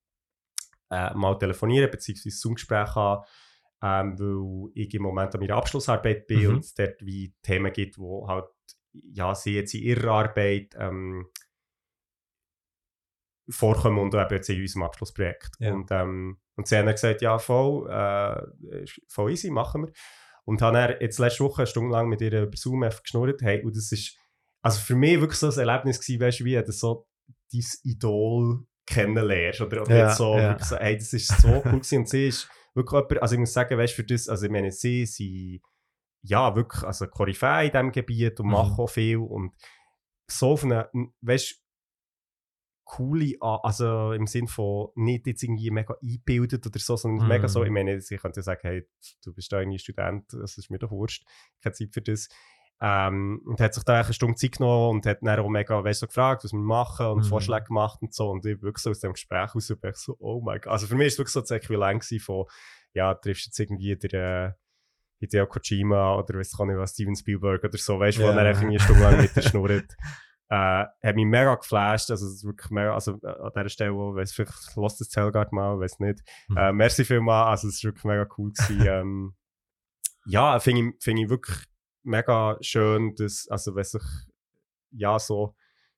[0.90, 2.31] äh, mal telefonieren bzw.
[2.31, 3.24] Zoom-Gespräch haben,
[3.83, 6.48] ähm, weil ich im Moment an meiner Abschlussarbeit bin Mhm.
[6.48, 8.46] und es dort wie Themen gibt, wo halt
[8.92, 11.26] ja, sie jetzt in ihrer Arbeit ähm,
[13.50, 15.50] vorkommen und eben jetzt in unserem Abschlussprojekt.
[15.59, 15.72] Ja.
[15.74, 19.92] Und, ähm, und sie haben dann gesagt, ja, voll, äh, voll easy, machen wir.
[20.44, 23.42] Und haben dann jetzt letzte Woche eine Stunde lang mit ihr über Zoom geschnurrt.
[23.42, 24.18] Hey, und das ist
[24.62, 27.07] also für mich wirklich so ein Erlebnis gewesen, weißt du, wie du so
[27.52, 29.61] dein Idol kennenlernst.
[29.61, 30.58] Oder, oder Ja, jetzt so, ja.
[30.58, 31.98] so, hey, das ist so cool gewesen.
[31.98, 34.72] Und sie ist wirklich jemand, also ich muss sagen, weißt für das, also ich meine,
[34.72, 35.61] sie sind
[36.22, 38.52] ja wirklich, also Koryphäe in diesem Gebiet und Mhm.
[38.52, 39.54] machen auch viel und
[40.30, 41.62] so auf eine, weißt
[42.84, 47.28] coole, also im Sinn von nicht jetzt irgendwie mega eingebildet oder so, sondern Mhm.
[47.28, 48.88] mega so, ich meine, sie könnte ja sagen, hey,
[49.22, 51.26] du bist da irgendwie Student, das ist mir doch wurscht,
[51.62, 52.28] keine Zeit für das.
[52.80, 56.00] Ähm, und hat sich da eine Stunde Zeit genommen und hat dann auch mega, weißt
[56.00, 57.24] so gefragt, was wir machen und Mhm.
[57.24, 60.16] Vorschläge gemacht und so und ich wirklich so aus dem Gespräch raus bin ich so,
[60.20, 62.44] oh mein Gott, also für mich ist es wirklich so das Äquivalent von,
[62.94, 64.52] ja, triffst jetzt irgendwie der, äh,
[65.20, 68.26] Hideo Kojima oder weiß ich auch nicht was, Steven Spielberg oder so, weißt du, wo
[68.26, 68.36] Ja.
[68.36, 69.96] er einfach eine Stunde lang mit schnurrt.
[70.50, 74.76] Äh, hat mich mega geflasht, also wirklich mega, also äh, an dieser Stelle, weiss, vielleicht
[74.76, 76.20] lässt das Zellgard mal, weiß nicht.
[76.48, 76.56] Mhm.
[76.56, 78.80] Äh, merci vielmals, also es ist wirklich mega cool gewesen.
[78.88, 79.34] ähm,
[80.24, 81.54] ja, finde ich, find ich wirklich
[82.02, 84.02] mega schön, dass, also wenn sich,
[84.90, 85.54] ja, so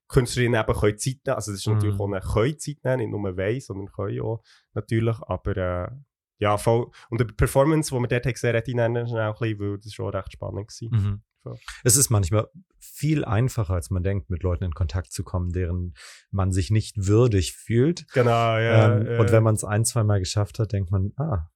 [0.07, 2.01] Künstlerinnen eben können Zeit nehmen, also das ist natürlich Mhm.
[2.01, 5.91] auch eine können Zeit nehmen, nicht nur wollen, sondern können auch, natürlich, aber äh,
[6.39, 6.89] ja, voll.
[7.09, 9.93] Und die Performance, die wir dort gesehen haben, ich dann schnell ein bisschen, weil das
[9.93, 10.99] schon recht spannend war.
[10.99, 11.21] Mhm.
[11.43, 11.55] So.
[11.83, 12.47] Es ist manchmal
[12.79, 15.93] viel einfacher, als man denkt, mit Leuten in Kontakt zu kommen, deren
[16.29, 18.07] man sich nicht würdig fühlt.
[18.13, 18.95] Genau, ja.
[18.95, 21.49] ähm, äh, Und wenn man es ein, zwei Mal geschafft hat, denkt man, ah,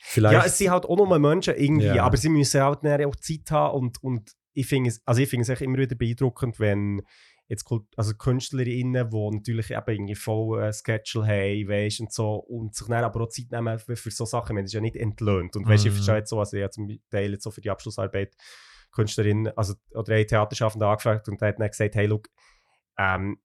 [0.00, 0.32] vielleicht.
[0.34, 2.04] Ja, es sind halt auch nur Menschen irgendwie, Ja.
[2.04, 5.42] aber sie müssen halt auch Zeit haben und, und ich finde es, also ich finde
[5.42, 7.02] es echt immer wieder beeindruckend, wenn
[7.46, 12.74] jetzt also KünstlerInnen, die natürlich eben irgendwie voll äh, Schedule haben, weißt, und so, und
[12.76, 14.96] sich dann aber auch Zeit nehmen für, für so Sachen, ich das ist ja nicht
[14.96, 15.56] entlöhnt.
[15.56, 15.96] Und weißt, ich Mhm.
[15.96, 18.36] verstehe jetzt so, also ich habe zum Teil jetzt so für die Abschlussarbeit
[18.92, 22.28] Künstlerin, also, oder eine Theaterschaffende angefragt und hat dann gesagt, hey, look,
[22.98, 23.38] ähm,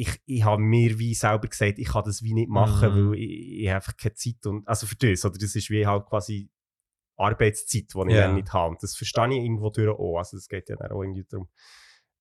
[0.00, 3.10] ich, ich habe mir wie selber gesagt, ich kann das wie nicht machen, Mhm.
[3.10, 5.86] weil ich, ich habe einfach keine Zeit und, also für das, oder das ist wie
[5.86, 6.50] halt quasi
[7.16, 8.26] Arbeitszeit, die ich Ja.
[8.26, 8.70] dann nicht habe.
[8.70, 10.18] Und das verstehe ich irgendwo durch auch.
[10.18, 11.48] Also es geht ja dann auch irgendwie darum,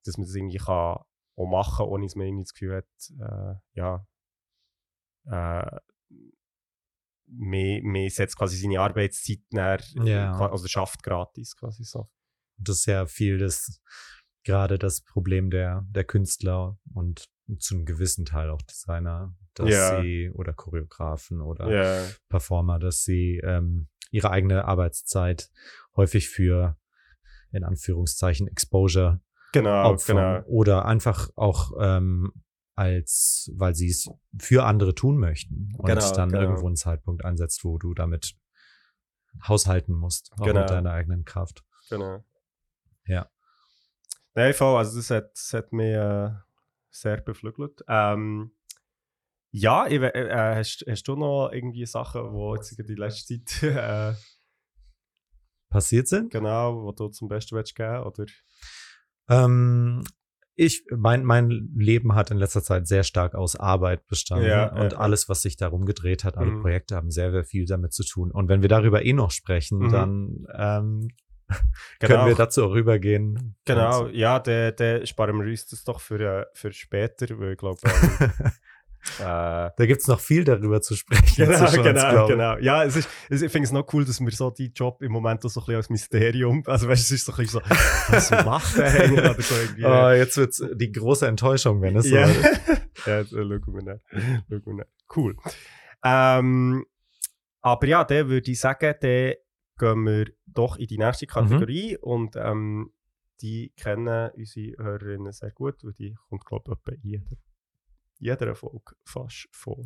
[0.06, 0.98] dass man das irgendwie kann
[1.36, 2.86] auch machen ohne dass man irgendwie das Gefühl hat,
[3.20, 4.08] äh, ja,
[5.26, 5.80] äh,
[7.30, 10.50] man, man setzt quasi seine Arbeitszeit näher, Ja.
[10.50, 12.10] also schafft gratis quasi so.
[12.58, 13.82] das ist ja viel das,
[14.44, 17.26] gerade das Problem der, der Künstler und
[17.60, 20.02] zu einem gewissen Teil auch Designer, dass Ja.
[20.02, 25.50] sie oder Choreografen oder Ja, Performer, dass sie ähm, ihre eigene Arbeitszeit
[25.96, 26.78] häufig für
[27.52, 29.22] in Anführungszeichen Exposure
[29.54, 30.48] genau, opfern genau.
[30.48, 32.32] oder einfach auch ähm,
[32.76, 36.42] als, weil sie es für andere tun möchten und Genau, dann genau.
[36.42, 38.36] irgendwo einen Zeitpunkt ansetzt, wo du damit
[39.48, 40.62] haushalten musst, auch Genau.
[40.62, 41.64] mit deiner eigenen Kraft.
[41.90, 42.24] Genau.
[43.06, 43.30] Ja.
[44.36, 46.30] Nein, voll, also das hat, das hat äh,
[47.02, 47.84] sehr beflügelt.
[47.88, 48.52] Ähm,
[49.52, 53.44] ja, ich, we- äh, hast, hast du noch irgendwie Sachen, die jetzt in die letzte
[53.46, 54.14] Zeit äh,
[55.70, 56.32] Passiert sind?
[56.32, 58.26] genau, wo du zum Besten willst geben oder?
[59.30, 60.04] Ähm,
[60.56, 64.48] ich, mein, mein Leben hat in letzter Zeit sehr stark aus Arbeit bestanden.
[64.48, 65.00] Ja, und ja.
[65.00, 66.62] alles, was sich darum gedreht hat, alle Mhm.
[66.62, 68.32] Projekte haben sehr, sehr viel damit zu tun.
[68.32, 69.90] Und wenn wir darüber eh noch sprechen, Mhm.
[69.92, 71.08] dann ähm,
[71.48, 71.60] Genau.
[72.16, 73.56] können wir dazu auch rübergehen.
[73.66, 77.54] Genau, Und- ja, dann dann sparen wir uns das doch für, äh, für später, weil
[77.54, 78.32] ich glaube, ähm,
[79.20, 81.46] äh, da gibt's noch viel darüber zu sprechen.
[81.46, 82.58] genau, zwischen uns, genau, genau.
[82.58, 85.12] Ja, es ist, es, ich finde es noch cool, dass wir so die Job im
[85.12, 88.14] Moment so ein bisschen als Mysterium, also weißt du, es ist so ein bisschen so,
[88.14, 89.20] was macht der eigentlich?
[89.20, 89.86] Oder so irgendwie.
[89.86, 94.86] Oh, jetzt wird's die große Enttäuschung, wenn es so ja, äh, schauen wir nach.
[95.16, 95.38] Cool.
[96.04, 96.86] Ähm,
[97.62, 99.34] aber ja, dann würde ich sagen, dann
[99.78, 102.92] gehen wir doch in die nächste Kategorie und ähm,
[103.42, 107.38] die kennen unsere Hörerinnen sehr gut, weil die kommt, glaube ich, etwa in jeder,
[108.20, 109.84] jeder Folge fast vor.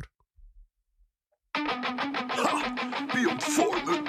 [3.38, 4.01] Forward.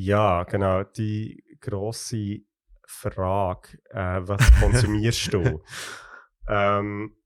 [0.00, 2.42] Ja, genau, die grosse
[2.86, 5.60] Frage, äh, was konsumierst du?
[6.48, 7.16] ähm,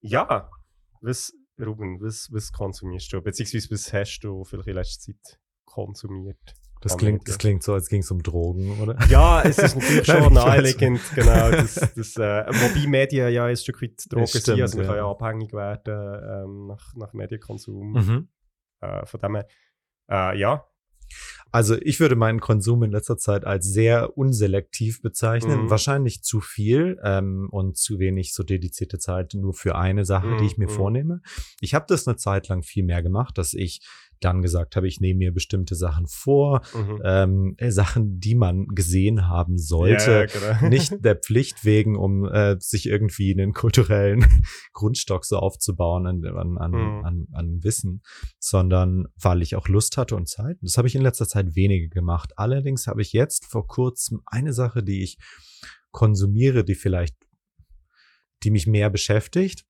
[0.00, 0.48] ja,
[1.02, 3.20] was, Ruben, was, was konsumierst du?
[3.20, 6.54] Beziehungsweise was hast du vielleicht in letzter Zeit konsumiert?
[6.80, 8.98] Das klingt, das klingt so, als ging es um Drogen, oder?
[9.08, 11.50] Ja, es ist natürlich schon naheliegend, genau.
[11.50, 14.92] Das, das, äh, wobei Medien ja ein Stück weit Drogen stimmt, sind, also man ja.
[14.92, 17.92] kann ja abhängig werden ähm, nach, nach Medienkonsum.
[17.92, 18.28] Mhm.
[18.80, 19.46] Äh, von dem her,
[20.08, 20.64] äh, ja.
[21.54, 25.66] Also ich würde meinen Konsum in letzter Zeit als sehr unselektiv bezeichnen.
[25.66, 25.70] Mhm.
[25.70, 30.46] Wahrscheinlich zu viel ähm, und zu wenig so dedizierte Zeit nur für eine Sache, die
[30.46, 30.70] ich mir Mhm.
[30.72, 31.20] vornehme.
[31.60, 33.82] Ich habe das eine Zeit lang viel mehr gemacht, dass ich
[34.20, 37.00] dann gesagt habe, ich nehme mir bestimmte Sachen vor, Mhm.
[37.04, 40.28] ähm, äh, Sachen, die man gesehen haben sollte.
[40.32, 40.68] Ja, genau.
[40.68, 44.24] Nicht der Pflicht wegen, um äh, sich irgendwie einen kulturellen
[44.72, 47.04] Grundstock so aufzubauen an, an, an, Mhm.
[47.04, 48.02] an, an Wissen,
[48.38, 50.56] sondern weil ich auch Lust hatte und Zeit.
[50.62, 52.32] Das habe ich in letzter Zeit wenige gemacht.
[52.36, 55.18] Allerdings habe ich jetzt vor kurzem eine Sache, die ich
[55.90, 57.14] konsumiere, die vielleicht,
[58.42, 59.64] die mich mehr beschäftigt,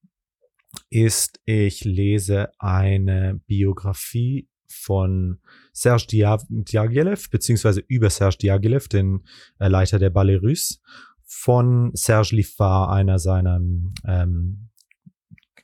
[0.90, 5.40] ist, ich lese eine Biografie von
[5.72, 9.24] Serge Dia- Diaghilev, beziehungsweise über Serge Diaghilev, den
[9.58, 10.78] äh, Leiter der Ballet Russe,
[11.24, 13.60] von Serge Liffard, einer seiner,
[14.06, 14.68] ähm,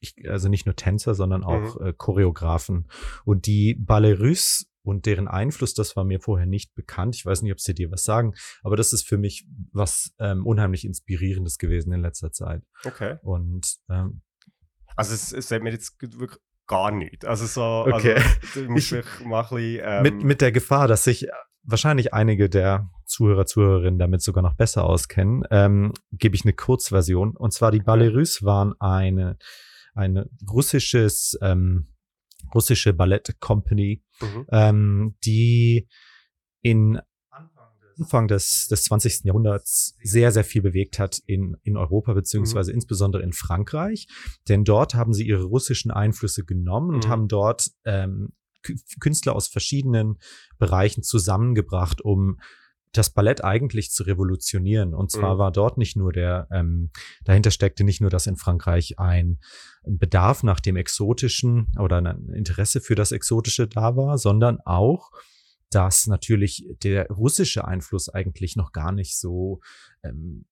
[0.01, 2.88] ich, also nicht nur Tänzer, sondern auch äh, Choreografen.
[3.25, 7.14] Und die Ballet Russe und deren Einfluss, das war mir vorher nicht bekannt.
[7.14, 10.46] Ich weiß nicht, ob sie dir was sagen, aber das ist für mich was ähm,
[10.46, 12.62] unheimlich Inspirierendes gewesen in letzter Zeit.
[12.85, 13.18] Okay.
[13.23, 14.23] Und ähm,
[14.96, 17.24] Also es, es sagt mir jetzt wirklich gar nichts.
[17.24, 18.14] Also so, Okay.
[18.14, 21.26] also, du musst Ich- wirklich mal ein bisschen, ähm, mit, mit der Gefahr, dass sich
[21.62, 27.37] wahrscheinlich einige der Zuhörer, Zuhörerinnen damit sogar noch besser auskennen, ähm, gebe ich eine Kurzversion.
[27.37, 29.37] Und zwar die Ballet Russe waren eine,
[29.94, 31.88] eine russisches, ähm,
[32.55, 34.46] russische Ballett Company, Mhm.
[34.53, 35.88] ähm, die
[36.62, 37.00] in
[38.01, 39.25] Anfang des, des 20.
[39.25, 44.07] Jahrhunderts sehr, sehr viel bewegt hat in, in Europa, beziehungsweise insbesondere in Frankreich.
[44.49, 47.11] Denn dort haben sie ihre russischen Einflüsse genommen und Mhm.
[47.11, 48.31] haben dort ähm,
[48.65, 50.19] Kü- Künstler aus verschiedenen
[50.59, 52.39] Bereichen zusammengebracht, um
[52.93, 54.95] das Ballett eigentlich zu revolutionieren.
[54.95, 55.39] Und zwar Mhm.
[55.39, 56.91] war dort nicht nur der, ähm,
[57.25, 59.39] dahinter steckte nicht nur, dass in Frankreich ein
[59.85, 65.11] Bedarf nach dem Exotischen oder ein Interesse für das Exotische da war, sondern auch,
[65.71, 69.61] dass natürlich der russische Einfluss eigentlich noch gar nicht so
[70.03, 70.45] ähm,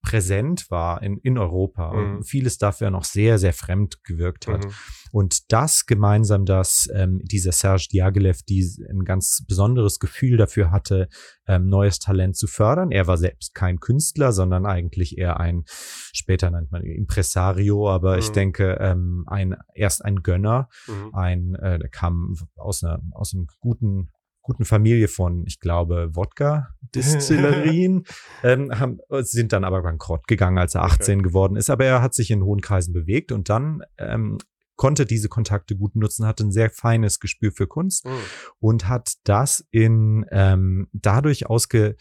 [0.00, 2.16] präsent war in, in Europa Mhm.
[2.18, 4.64] und vieles dafür noch sehr, sehr fremd gewirkt hat.
[4.64, 4.70] Mhm.
[5.10, 11.08] Und das gemeinsam, dass ähm, dieser Serge Diaghilev die ein ganz besonderes Gefühl dafür hatte,
[11.46, 12.90] ähm, neues Talent zu fördern.
[12.92, 18.28] Er war selbst kein Künstler, sondern eigentlich eher ein, später nennt man Impresario, aber ich
[18.30, 18.34] Mhm.
[18.34, 21.14] denke, ähm, ein, erst ein Gönner, Mhm.
[21.14, 24.10] ein, äh, der kam aus einer, aus einem guten,
[24.48, 28.04] guten Familie von, ich glaube, Wodka-Distillerien,
[28.42, 30.94] ähm, haben, sind dann aber bankrott gegangen, als er Okay.
[30.94, 31.68] 18 geworden ist.
[31.70, 34.38] Aber er hat sich in hohen Kreisen bewegt und dann ähm,
[34.76, 38.10] konnte diese Kontakte gut nutzen, hatte ein sehr feines Gespür für Kunst Mhm.
[38.58, 41.96] und hat das in ähm, dadurch ausge,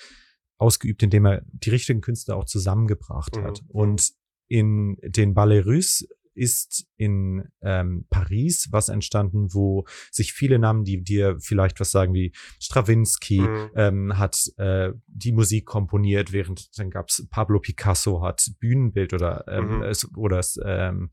[0.58, 3.44] ausgeübt, indem er die richtigen Künstler auch zusammengebracht Mhm.
[3.44, 3.62] hat.
[3.68, 4.12] Und
[4.48, 6.08] in den Ballet Russe
[6.38, 12.14] ist in ähm, Paris was entstanden, wo sich viele Namen, die dir vielleicht was sagen,
[12.14, 13.70] wie Stravinsky, Mhm.
[13.76, 19.78] ähm, hat äh, die Musik komponiert, während dann gab's Pablo Picasso hat Bühnenbild oder ähm,
[19.78, 19.84] Mhm.
[19.84, 21.10] es, oder es, ähm,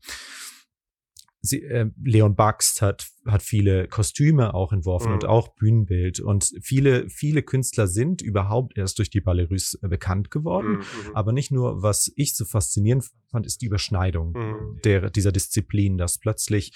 [1.45, 5.13] sie, äh, Leon Baxt hat hat viele Kostüme auch entworfen Mhm.
[5.15, 10.29] und auch Bühnenbild und viele viele Künstler sind überhaupt erst durch die Ballerus äh, bekannt
[10.29, 10.73] geworden.
[10.73, 11.15] Mhm, mhm.
[11.15, 14.79] Aber nicht nur, was ich so faszinierend fand, ist die Überschneidung Mhm.
[14.83, 16.73] der, dieser Disziplin, dass plötzlich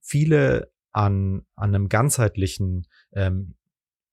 [0.00, 3.54] viele an, an einem ganzheitlichen, ähm,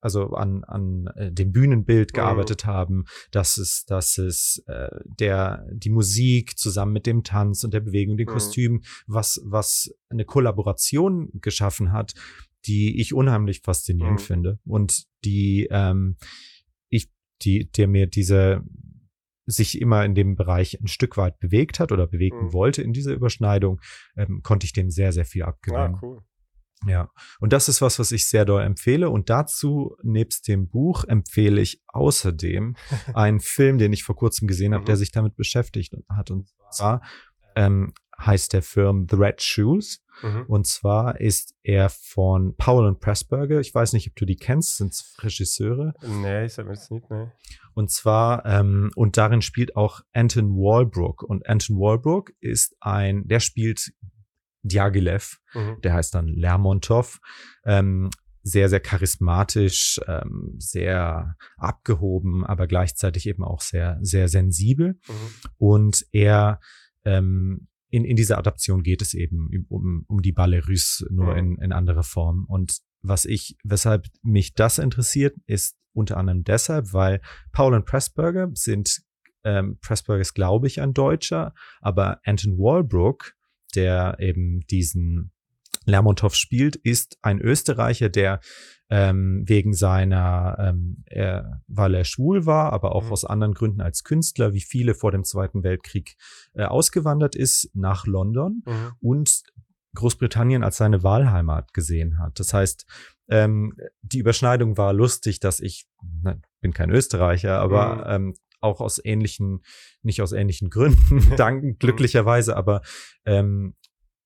[0.04, 2.14] also an, an äh, dem Bühnenbild Mhm.
[2.14, 7.72] gearbeitet haben, dass es, dass es äh, der, die Musik zusammen mit dem Tanz und
[7.74, 8.32] der Bewegung, den Mhm.
[8.32, 12.14] Kostümen, was, was eine Kollaboration geschaffen hat,
[12.66, 14.24] die ich unheimlich faszinierend Mhm.
[14.24, 16.16] finde und die ähm,
[16.88, 17.10] ich,
[17.42, 18.62] die, der mir diese
[19.46, 22.52] sich immer in dem Bereich ein Stück weit bewegt hat oder bewegen Mhm.
[22.54, 23.80] wollte in dieser Überschneidung,
[24.16, 25.96] ähm, konnte ich dem sehr, sehr viel abgewinnen.
[25.96, 26.22] Ah, cool.
[26.86, 27.08] Ja.
[27.40, 29.08] Und das ist was, was ich sehr doll empfehle.
[29.10, 32.76] Und dazu, nebst dem Buch, empfehle ich außerdem
[33.14, 34.86] einen Film, den ich vor kurzem gesehen habe, Mhm.
[34.86, 36.30] der sich damit beschäftigt hat.
[36.30, 37.00] Und zwar
[37.56, 40.02] ähm, heißt der Film The Red Shoes.
[40.22, 40.44] Mhm.
[40.46, 43.60] Und zwar ist er von Paul und Pressburger.
[43.60, 45.94] Ich weiß nicht, ob du die kennst, sind Regisseure.
[46.02, 47.32] Nein, sag mir das nicht, ne.
[47.74, 51.22] Und zwar, ähm, und darin spielt auch Anton Walbrook.
[51.22, 53.92] Und Anton Walbrook ist ein, der spielt
[54.64, 55.80] Diaghilev, Mhm.
[55.82, 57.20] der heißt dann Lermontov.
[57.64, 58.10] Ähm,
[58.46, 64.98] sehr, sehr charismatisch, ähm, sehr abgehoben, aber gleichzeitig eben auch sehr, sehr sensibel.
[65.08, 65.14] Mhm.
[65.56, 66.60] Und er,
[67.06, 71.38] ähm, in, in dieser Adaption geht es eben um, um die Ballerus, nur Mhm.
[71.38, 72.44] in, in anderer Form.
[72.46, 77.20] Und was ich, weshalb mich das interessiert, ist unter anderem deshalb, weil
[77.52, 79.00] Paul und Pressburger sind,
[79.44, 83.32] ähm, Pressburger ist, glaube ich, ein Deutscher, aber Anton Walbrook,
[83.76, 85.30] der eben diesen
[85.86, 88.40] Lermontov spielt, ist ein Österreicher, der
[88.90, 93.12] ähm, wegen seiner, ähm, er, weil er schwul war, aber auch Mhm.
[93.12, 96.16] aus anderen Gründen als Künstler, wie viele vor dem Zweiten Weltkrieg
[96.54, 98.92] äh, ausgewandert ist nach London Mhm.
[99.00, 99.42] und
[99.94, 102.38] Großbritannien als seine Wahlheimat gesehen hat.
[102.40, 102.86] Das heißt,
[103.28, 105.86] ähm, die Überschneidung war lustig, dass ich,
[106.22, 108.26] na, bin kein Österreicher, aber Mhm.
[108.26, 109.62] ähm, auch aus ähnlichen,
[110.02, 112.82] nicht aus ähnlichen Gründen, dank, glücklicherweise, aber
[113.24, 113.76] ähm,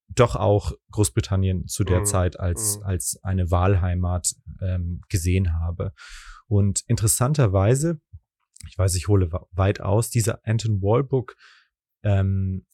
[0.08, 2.04] doch auch Großbritannien zu der Mhm.
[2.04, 2.82] Zeit als, Mhm.
[2.84, 5.92] als eine Wahlheimat ähm, gesehen habe.
[6.46, 8.00] Und interessanterweise,
[8.68, 11.36] ich weiß, ich hole weit aus, dieser Anton Walbrook
[12.02, 12.64] ähm,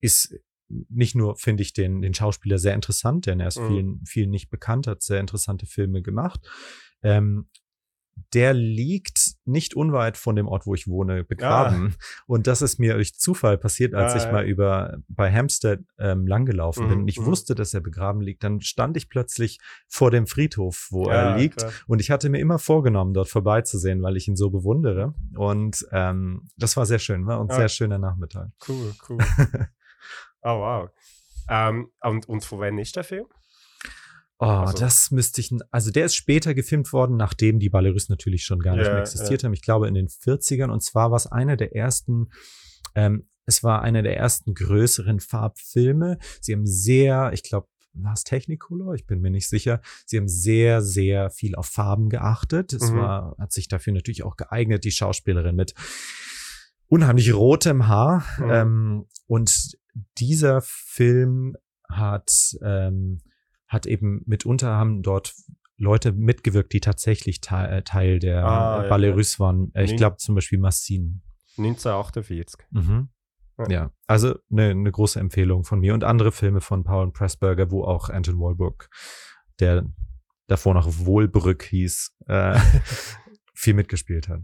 [0.00, 0.34] ist
[0.68, 3.66] nicht nur finde ich den, den Schauspieler sehr interessant, denn er ist Mhm.
[3.66, 6.40] vielen, vielen nicht bekannt, hat sehr interessante Filme gemacht.
[7.02, 7.48] Ähm,
[8.34, 11.94] der liegt nicht unweit von dem Ort, wo ich wohne, begraben.
[12.26, 14.32] Und das ist mir durch Zufall passiert, als Ah, ich ja.
[14.32, 17.26] mal über bei Hampstead ähm, langgelaufen bin Mhm, und ich mhm.
[17.26, 18.42] wusste, dass er begraben liegt.
[18.44, 21.58] Dann stand ich plötzlich vor dem Friedhof, wo Ja, er liegt.
[21.58, 21.72] klar.
[21.86, 25.14] Und ich hatte mir immer vorgenommen, dort vorbeizusehen, weil ich ihn so bewundere.
[25.36, 27.54] Und ähm, das war sehr schön, war ein Ah.
[27.54, 28.50] sehr schöner Nachmittag.
[28.68, 29.18] Cool, cool.
[30.42, 30.90] oh, wow.
[31.48, 33.26] Ähm, und, und von wann ist der Film?
[34.38, 38.44] Oh, Also- das müsste ich, also der ist später gefilmt worden, nachdem die Ballerus natürlich
[38.44, 39.54] schon gar nicht Ja, mehr existiert haben.
[39.54, 40.70] Ich glaube in den 40ern.
[40.70, 42.28] Und zwar war es einer der ersten,
[42.94, 46.18] ähm, es war einer der ersten größeren Farbfilme.
[46.40, 48.94] Sie haben sehr, ich glaube, war es Technicolor?
[48.94, 49.80] Ich bin mir nicht sicher.
[50.04, 52.74] Sie haben sehr, sehr viel auf Farben geachtet.
[52.74, 52.96] Es Mhm.
[52.98, 55.72] war, hat sich dafür natürlich auch geeignet, die Schauspielerin mit
[56.88, 58.22] unheimlich rotem Haar.
[58.38, 58.50] Mhm.
[58.50, 59.78] Ähm, und
[60.18, 61.56] dieser Film
[61.88, 63.20] hat, ähm,
[63.68, 65.34] hat eben mitunter haben dort
[65.78, 69.70] Leute mitgewirkt, die tatsächlich Teil, äh, Teil der Ah, äh, ja, Ballerus waren.
[69.74, 71.22] Äh, ich glaube zum Beispiel Massin.
[71.58, 72.66] 1948.
[72.70, 73.08] Mhm.
[73.58, 73.68] Ja.
[73.70, 77.84] Ja, also eine ne große Empfehlung von mir und andere Filme von Paul Pressburger, wo
[77.84, 78.88] auch Anton Walbrook,
[79.60, 79.86] der
[80.46, 82.58] davor noch Wohlbrück hieß, äh,
[83.54, 84.42] viel mitgespielt hat.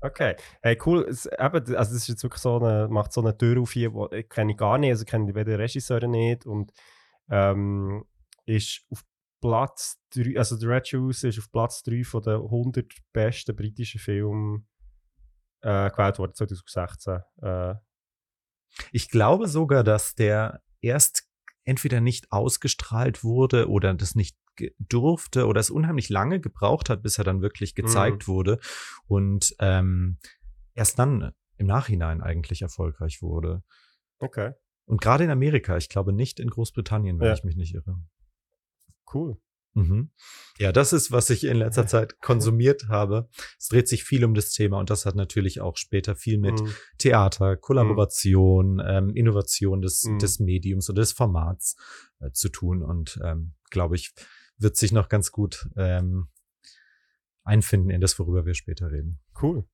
[0.00, 0.36] Okay.
[0.62, 1.06] Hey, cool.
[1.08, 3.90] Es, eben, also das ist jetzt wirklich so eine, macht so eine Tür auf hier,
[3.90, 6.72] die ich kenne ich gar nicht, also kenne ich beide Regisseure nicht und
[7.30, 8.04] ähm,
[8.46, 9.02] ist auf
[9.40, 13.98] Platz 3, also The Red Shoes ist auf Platz 3 von den 100 besten britischen
[14.00, 14.68] Filmen
[15.62, 17.20] äh, gewählt worden, 2016.
[17.42, 17.74] Äh,
[18.92, 21.28] Ich glaube sogar, dass der erst
[21.64, 24.36] entweder nicht ausgestrahlt wurde oder das nicht
[24.78, 28.58] durfte oder es unheimlich lange gebraucht hat, bis er dann wirklich gezeigt wurde
[29.06, 30.18] und ähm,
[30.74, 33.62] erst dann im Nachhinein eigentlich erfolgreich wurde.
[34.18, 34.52] okay,
[34.84, 37.34] Und gerade in Amerika, ich glaube nicht in Großbritannien, wenn Ja.
[37.34, 37.98] ich mich nicht irre.
[39.14, 39.36] Cool.
[39.74, 40.10] Mhm.
[40.58, 43.28] Ja, das ist, was ich in letzter Zeit konsumiert habe.
[43.58, 46.60] Es dreht sich viel um das Thema und das hat natürlich auch später viel mit
[46.60, 46.74] Mhm.
[46.98, 50.18] Theater, Kollaboration, ähm, Innovation des, Mhm.
[50.18, 51.76] des Mediums oder des Formats
[52.20, 54.12] äh, zu tun und ähm, glaube ich,
[54.58, 56.28] wird sich noch ganz gut ähm,
[57.44, 59.20] einfinden in das, worüber wir später reden.
[59.40, 59.64] Cool.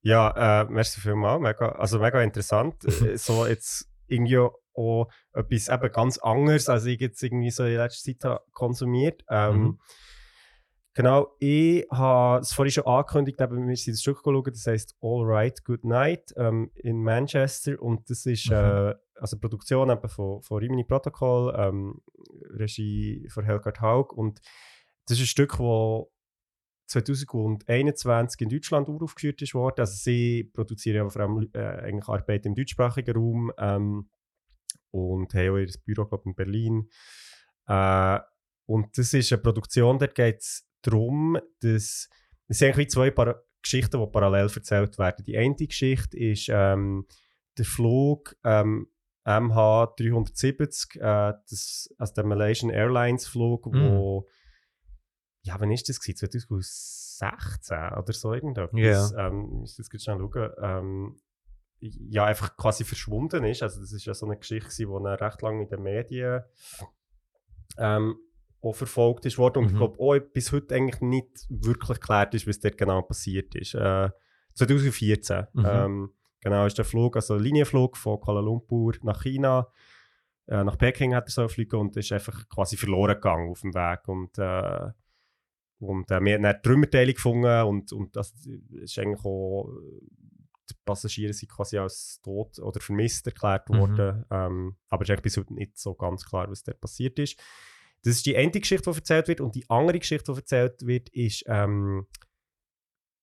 [0.00, 1.40] Ja, äh, merci vielmals.
[1.42, 2.82] Mega, also mega interessant.
[3.02, 4.38] Äh, so jetzt irgendwie
[4.74, 9.22] auch etwas eben ganz anderes, als ich jetzt irgendwie so in letzter Zeit habe konsumiert.
[9.28, 9.78] Ähm, Mhm.
[10.94, 14.94] Genau, ich habe es vorhin schon angekündigt, eben, wir sind das Stück geschaut, das heisst
[15.00, 18.56] All Right, Good Night ähm, in Manchester und das ist Mhm.
[18.56, 22.02] äh, also Produktion eben von, von Rimini Protocol, ähm,
[22.50, 24.40] Regie von Helgard Haug und
[25.06, 26.06] das ist ein Stück, das
[26.88, 29.80] 2021 in Deutschland uraufgeführt ist worden.
[29.80, 34.10] Also sie produzieren ja vor allem äh, eigentlich Arbeit im deutschsprachigen Raum ähm,
[34.92, 36.88] und haben auch ihr Büro glaub, in Berlin.
[37.66, 38.20] Äh,
[38.66, 42.08] und das ist eine Produktion, da geht es darum, dass
[42.48, 45.24] es sind eigentlich zwei Para Geschichten, die parallel erzählt werden.
[45.24, 47.06] Die eine Geschichte ist ähm,
[47.56, 48.88] der Flug ähm,
[49.24, 53.90] MH370, äh, das, also der Malaysian Airlines Flug, Mhm.
[53.90, 54.28] wo
[55.44, 56.18] ja, wann ist das gewesen?
[56.30, 59.12] 2016 oder so irgendetwas.
[59.12, 59.26] Ja.
[59.28, 60.50] Ähm, ich muss jetzt gerade schnell schauen.
[60.60, 61.16] Ähm,
[61.82, 63.62] ja, einfach quasi verschwunden ist.
[63.62, 66.42] Also das ist ja so eine Geschichte, die recht lange in den Medien
[67.78, 68.16] ähm,
[68.60, 69.58] auch verfolgt ist worden.
[69.58, 69.78] Und ich Mhm.
[69.78, 73.74] glaube auch bis heute eigentlich nicht wirklich geklärt ist, was dort genau passiert ist.
[73.74, 74.10] Äh,
[74.54, 75.46] 2014.
[75.54, 75.64] Mhm.
[75.66, 76.10] Ähm,
[76.40, 79.68] genau, ist der Flug, also ein Linienflug von Kuala Lumpur nach China.
[80.46, 83.74] Äh, nach Peking hat er so fliegen und ist einfach quasi verloren gegangen auf dem
[83.74, 84.06] Weg.
[84.06, 84.90] Und, äh,
[85.80, 88.34] und äh, wir haben dann Trümmerteile gefunden und, und das
[88.70, 89.68] ist eigentlich auch,
[90.70, 93.78] die Passagiere sind quasi als tot oder vermisst erklärt Mhm.
[93.78, 94.24] worden.
[94.30, 97.38] Ähm, aber es ist eigentlich bis heute nicht so ganz klar, was da passiert ist.
[98.04, 99.40] Das ist die eine Geschichte, die erzählt wird.
[99.40, 102.06] Und die andere Geschichte, die erzählt wird, ist ähm,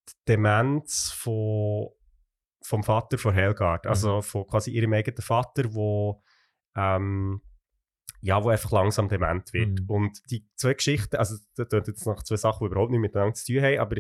[0.08, 1.90] die Demenz von,
[2.62, 3.88] vom Vater von Helgard.
[3.88, 6.22] Also von quasi ihrem eigenen Vater, wo,
[6.76, 7.42] ähm,
[8.22, 9.82] ja, wo einfach langsam dement wird.
[9.82, 9.90] Mhm.
[9.90, 13.34] Und die zwei Geschichten, also das sind jetzt noch zwei Sachen, die überhaupt nicht miteinander
[13.34, 13.98] zu tun haben, aber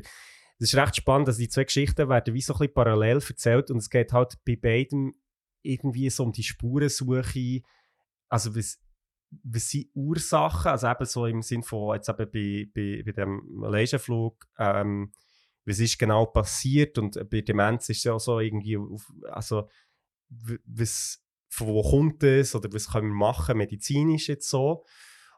[0.60, 3.72] das ist recht spannend, dass die zwei Geschichten werden wie so ein bisschen parallel erzählt
[3.72, 5.14] und es geht halt bei beiden
[5.62, 7.62] irgendwie so um die Spurensuche,
[8.28, 8.80] also was,
[9.43, 13.41] was sind Ursachen, also eben so im Sinn von jetzt eben bei, bei, bei dem
[13.49, 15.12] Malaysia-Flug, ähm,
[15.66, 16.97] was ist genau passiert?
[16.97, 19.70] Und bei Demenz ist es ja auch so irgendwie, auf, also
[20.66, 24.86] was, von wo kommt es oder was können wir machen, medizinisch jetzt so.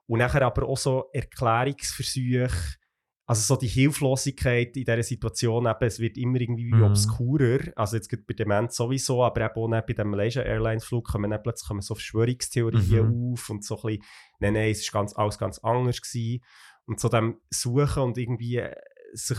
[0.08, 2.78] Und nachher aber auch so Erklärungsversuche,
[3.26, 6.84] also so die Hilflosigkeit in dieser Situation, eben, es wird immer irgendwie Mhm.
[6.84, 11.08] obskurer, also jetzt geht bei Demenz sowieso, aber eben auch bei dem Malaysia Airlines Flug
[11.08, 14.04] kommen dann plötzlich kommen so Verschwörungstheorien auf und so ein bisschen,
[14.40, 16.44] nein, nein, es ist ganz, alles ganz anders gewesen.
[16.86, 18.76] Und so dem Suchen und irgendwie äh,
[19.14, 19.38] sich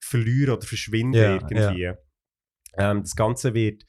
[0.00, 1.92] verlieren oder verschwinden Ja, irgendwie.
[2.78, 3.84] Ähm, das Ganze wird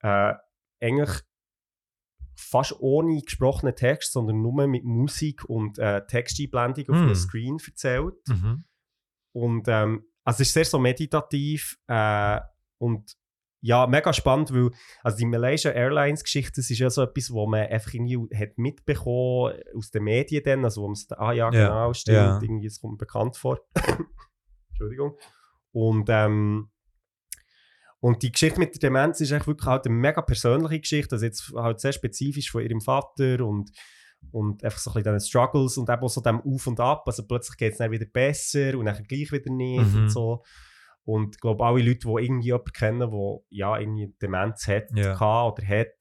[0.00, 0.34] äh,
[0.80, 1.20] eigentlich
[2.36, 7.02] fast ohne gesprochenen Text, sondern nur mit Musik und äh, Texteinblendung auf Mm.
[7.04, 8.14] einem Screen erzählt.
[8.28, 8.64] Mhm.
[9.32, 12.40] Und ähm, also es ist sehr so meditativ äh,
[12.78, 13.16] und
[13.62, 14.70] ja, mega spannend, weil
[15.02, 18.58] also die Malaysia Airlines Geschichte, das ist ja so etwas, wo man einfach irgendwie hat
[18.58, 22.40] mitbekommen aus den Medien dann, also wo man sagt, ah ja, Ja, genau, stimmt, ja.
[22.40, 23.60] irgendwie, es kommt bekannt vor.
[24.70, 25.16] Entschuldigung.
[25.72, 26.70] Und ähm,
[28.00, 31.24] und die Geschichte mit der Demenz ist eigentlich wirklich halt eine mega persönliche Geschichte, also
[31.24, 33.70] jetzt halt sehr spezifisch von ihrem Vater und,
[34.32, 37.04] und einfach so ein bisschen diesen Struggles und eben auch so dem Auf und Ab,
[37.06, 40.02] also plötzlich geht es dann wieder besser und dann gleich wieder nicht Mhm.
[40.02, 40.42] und so.
[41.04, 45.12] Und ich glaube, alle Leute, die irgendwie jemanden kennen, der ja irgendwie Demenz hat, Ja.
[45.14, 45.94] gehabt oder hat,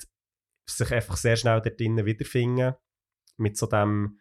[0.68, 2.74] sich einfach sehr schnell dort drinnen wiederfinden.
[3.38, 4.20] Mit so dem,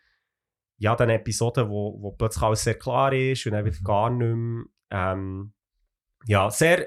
[0.76, 3.84] ja, den Episoden, wo, wo plötzlich alles sehr klar ist und dann wieder Mhm.
[3.84, 4.64] gar nicht mehr.
[4.90, 5.54] Ähm,
[6.26, 6.86] ja, sehr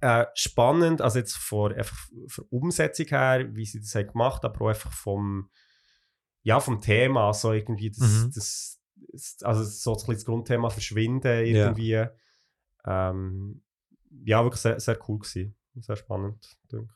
[0.00, 1.96] äh, spannend, also jetzt von, einfach
[2.28, 5.50] von Umsetzung her, wie sie das haben gemacht, aber auch einfach vom,
[6.42, 8.32] ja, vom Thema, so irgendwie das, Mhm.
[8.34, 8.80] das,
[9.42, 12.06] also so ein bisschen das Grundthema Verschwinden irgendwie.
[12.86, 13.62] Ähm,
[14.24, 15.54] ja, wirklich sehr, sehr cool gewesen.
[15.76, 16.90] Sehr spannend, denkt.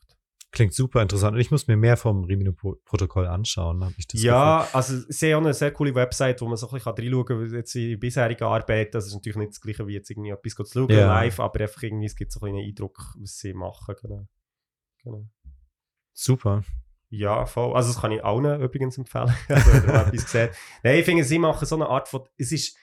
[0.55, 1.35] Klingt super interessant.
[1.35, 5.43] Und ich muss mir mehr vom Rimino-Protokoll anschauen, habe ich das Ja, also sie haben
[5.43, 8.47] eine sehr coole Website, wo man so ein bisschen reinschauen kann, wie jetzt in bisheriger
[8.47, 11.07] Arbeit, das ist natürlich nicht das gleiche wie jetzt irgendwie etwas zu schauen Ja.
[11.07, 13.93] live, aber einfach irgendwie, es gibt so einen Eindruck, was sie machen.
[14.01, 14.27] Genau.
[15.03, 15.27] genau.
[16.13, 16.63] Super.
[17.09, 17.75] Ja, voll.
[17.75, 20.51] Also das kann ich allen übrigens empfehlen, also, wenn ihr etwas seht.
[20.83, 22.77] Nein, ich finde, sie machen so eine Art von, es ist,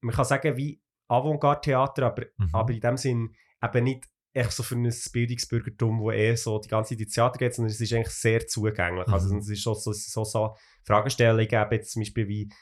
[0.00, 2.48] man kann sagen, wie Avantgarde-Theater, aber, Mhm.
[2.52, 4.04] aber in dem Sinn eben nicht
[4.36, 7.72] echt so für ein Bildungsbürgertum, wo eher so die ganze Zeit ins Theater geht, sondern
[7.72, 9.08] es ist eigentlich sehr zugänglich.
[9.08, 9.40] Also Mhm.
[9.40, 12.52] es ist so, so, so, so Fragestellungen, eben jetzt zum Beispiel wie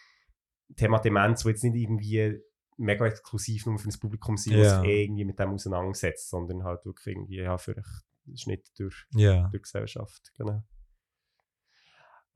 [0.77, 2.41] Thema Demenz, wo jetzt nicht irgendwie
[2.77, 4.61] mega exklusiv nur für das Publikum sind, Ja.
[4.61, 8.66] was sich eh irgendwie mit dem auseinandersetzt, sondern halt wirklich irgendwie, ja, für einen Schnitt
[8.79, 9.43] durch, Ja.
[9.43, 10.33] durch die Gesellschaft.
[10.39, 10.62] Genau.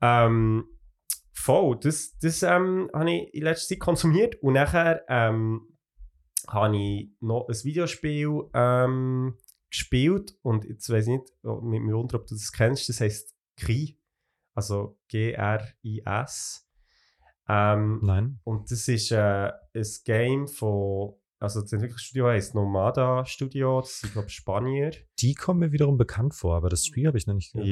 [0.01, 0.65] Ähm,
[1.33, 5.61] voll, das, das ähm, habe ich in letzter Zeit konsumiert und nachher ähm,
[6.49, 9.37] habe ich noch ein Videospiel ähm,
[9.69, 12.99] gespielt und jetzt weiß ich nicht, ob- mich mich wundert, ob du das kennst, das
[13.01, 13.97] heisst Kri,
[14.55, 16.65] also G-R-I-S.
[17.47, 18.39] Ähm, Nein.
[18.43, 24.13] und das ist äh, ein Game von, also das Entwicklungsstudio heisst Nomada Studio, das sind
[24.13, 24.91] glaube ich Spanier.
[25.19, 27.67] Die kommen mir wiederum bekannt vor, aber das Spiel habe ich noch nicht gehört.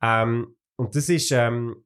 [0.00, 0.22] Ja.
[0.22, 1.84] Ähm, und das ist ähm,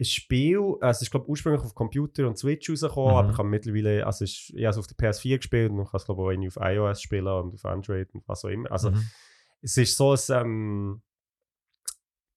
[0.00, 3.16] ein Spiel, also ist glaube ursprünglich auf Computer und Switch rausgekommen, Mhm.
[3.18, 5.90] aber ich habe mittlerweile, also ist, ich habe es auf der PS4 gespielt und ich
[5.90, 8.70] kann es glaube auch auf iOS spielen und auf Android und was auch immer.
[8.72, 9.06] Also Mhm.
[9.62, 11.02] es ist so ein, ähm,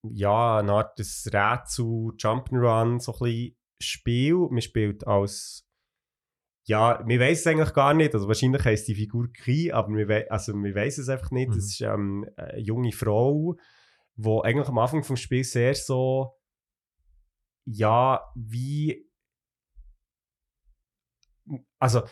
[0.09, 1.85] ja, eine Art des Rätsel,
[2.17, 4.35] Jump'n'Run, so ein bisschen Spiel.
[4.49, 5.65] Man spielt als,
[6.65, 10.07] ja, wir weiß es eigentlich gar nicht, also wahrscheinlich heisst die Figur Kri, aber wir,
[10.07, 11.49] wei- also wir weiß es einfach nicht.
[11.51, 11.57] Mhm.
[11.57, 13.55] Es ist ähm, eine junge Frau,
[14.15, 16.33] die eigentlich am Anfang vom Spiel sehr so,
[17.65, 19.09] ja, wie,
[21.79, 22.03] also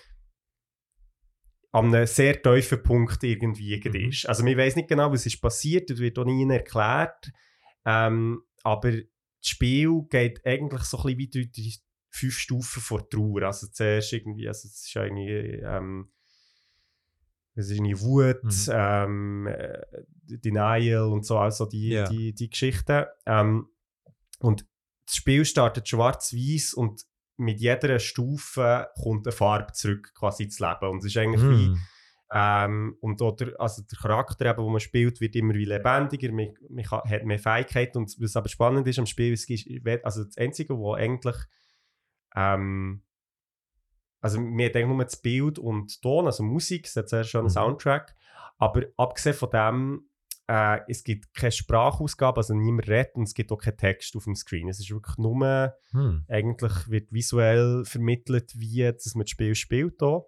[1.74, 4.10] an einem sehr tiefen Punkt irgendwie Mhm.
[4.10, 4.26] ist.
[4.28, 7.32] Also man weiß nicht genau, was ist passiert, das wird auch nie erklärt.
[7.86, 9.04] Ähm, aber das
[9.41, 11.76] Spiel geht eigentlich so ein bisschen wie durch die
[12.10, 13.43] fünf Stufen vor Trauer.
[13.43, 15.30] Also zuerst irgendwie, also es ist irgendwie,
[15.64, 16.12] ähm,
[17.56, 18.72] es ist irgendwie Wut, Mhm.
[18.72, 19.82] ähm, äh,
[20.24, 22.08] Denial und so, also die, Ja.
[22.10, 23.06] die, die Geschichten.
[23.26, 23.68] Ähm,
[24.39, 24.66] und
[25.06, 27.02] das Spiel startet schwarz-weiß und
[27.38, 30.89] mit jeder Stufe kommt eine Farbe zurück quasi ins Leben.
[30.89, 31.80] Und es ist eigentlich wie, Hm.
[32.34, 36.54] ähm, und oder, also der Charakter, eben, den man spielt, wird immer wie lebendiger, man,
[36.70, 37.97] man kann, hat mehr Fähigkeiten.
[37.97, 39.68] Und was aber spannend ist am Spiel, es ist,
[40.04, 41.36] also das Einzige, wo eigentlich
[42.36, 43.04] ähm,
[44.22, 47.47] also mir eigentlich nur das Bild und Ton, also Musik, es hat sehr schön einen
[47.47, 47.54] Mhm.
[47.54, 48.16] Soundtrack,
[48.58, 50.10] aber abgesehen von dem,
[50.52, 54.26] äh, es gibt keine Sprachausgabe, also niemand redet und es gibt auch keinen Text auf
[54.26, 54.68] dem Screen.
[54.68, 56.26] Es ist wirklich nur, Hm.
[56.28, 60.24] eigentlich wird visuell vermittelt, wie dass man das Spiel spielt hier.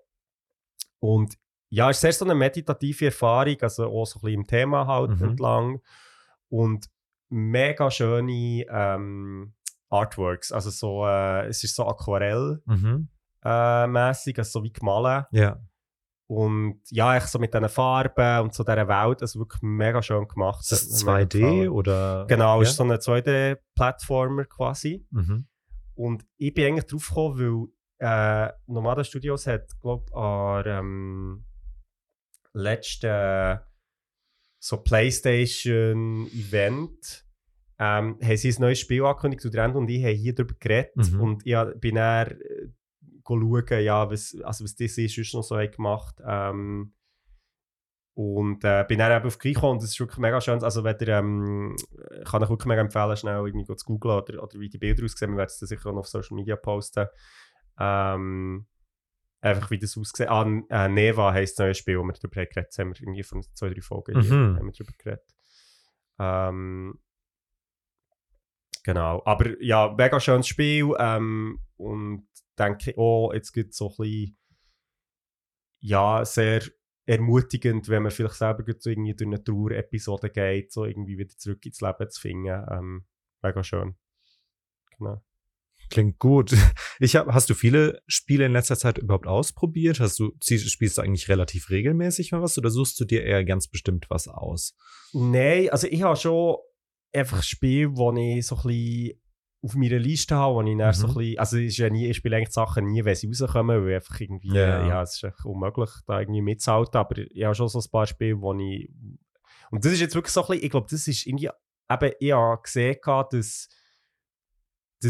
[1.00, 1.36] Und
[1.70, 4.88] ja, es ist sehr so eine meditative Erfahrung, also auch so ein bisschen im Thema
[4.88, 5.24] halt Mhm.
[5.30, 5.82] entlang.
[6.50, 6.88] Und
[7.30, 9.54] mega schöne ähm,
[9.90, 13.10] Artworks, also so, äh, es ist so aquarell Mhm.
[13.44, 15.26] äh, mäßig, also so wie gemalt.
[15.32, 15.60] Ja.
[16.34, 20.28] Und ja, ich so mit diesen Farben und so dieser Welt, also wirklich mega schön
[20.28, 20.62] gemacht.
[20.62, 21.70] Ist das Hat mir mega 2D gefallen.
[21.70, 22.26] oder?
[22.28, 22.68] Genau, ja?
[22.68, 25.06] ist so ein 2D-Plattformer quasi.
[25.12, 25.46] Mhm.
[25.94, 27.68] Und ich bin eigentlich drauf gekommen, weil
[28.00, 31.46] äh, Nomada Studios hat, glaube ich, an ähm,
[32.54, 33.60] letzten
[34.60, 37.26] so PlayStation-Event
[37.80, 40.96] ähm, haben sie ein neues Spiel angekündigt und Rand und ich haben hier darüber geredet.
[40.96, 41.22] Mhm.
[41.22, 42.70] Und ich bin dann äh,
[43.26, 46.94] schauen, ja, was, also was das ist, noch so gemacht ähm,
[48.16, 50.64] und äh, bin dann eben auf Griechen und es ist wirklich mega schön.
[50.64, 51.76] Also, wenn ihr, ähm,
[52.22, 55.04] ich kann euch wirklich mega empfehlen, schnell irgendwie zu googeln oder, oder wie die Bilder
[55.04, 55.32] aussehen.
[55.32, 57.08] Wir werden es dann sicher auch noch auf Social Media posten.
[57.80, 58.68] Ähm,
[59.42, 60.30] einfach wie das aussieht.
[60.30, 62.90] Ah, äh, Neva heisst das neue Spiel, wo wir darüber haben geredet haben.
[62.94, 64.58] Wir irgendwie von zwei, drei Folgen hier Mhm.
[64.58, 65.36] haben wir darüber geredet.
[66.20, 67.00] Ähm,
[68.84, 69.24] genau.
[69.26, 70.94] Aber ja, mega schönes Spiel.
[71.00, 74.38] Ähm, und denke, oh, jetzt gibt es so ein bisschen,
[75.80, 76.64] ja, sehr
[77.06, 81.66] ermutigend, wenn man vielleicht selber so irgendwie durch eine Trauer-Episode geht, so irgendwie wieder zurück
[81.66, 82.66] ins Leben zu finden.
[82.72, 83.06] Ähm,
[83.42, 83.96] mega schön.
[84.98, 85.22] Genau.
[85.90, 86.56] Klingt gut.
[87.00, 90.00] Ich hab, hast du viele Spiele in letzter Zeit überhaupt ausprobiert?
[90.00, 93.68] Hast du, spielst du eigentlich relativ regelmäßig mal was oder suchst du dir eher ganz
[93.68, 94.76] bestimmt was aus?
[95.12, 96.58] Nein, also ich habe schon
[97.12, 99.23] einfach Spiele, die ich so ein bisschen
[99.64, 101.18] auf meiner Liste habe, wo ich dann so ein Mhm.
[101.18, 103.96] bisschen, also es ist ja nie, ich spiele eigentlich Sachen nie, wenn sie rauskommen, weil
[103.96, 104.80] einfach irgendwie, Ja.
[104.80, 107.92] ja, ja es ist echt unmöglich, da irgendwie mitzuhalten, aber ich habe schon so ein
[107.92, 108.90] paar Spiele, wo ich,
[109.72, 111.48] und das ist jetzt wirklich so ein bisschen, ich glaube, das ist irgendwie,
[111.90, 113.70] eben, ich habe gesehen, dass das,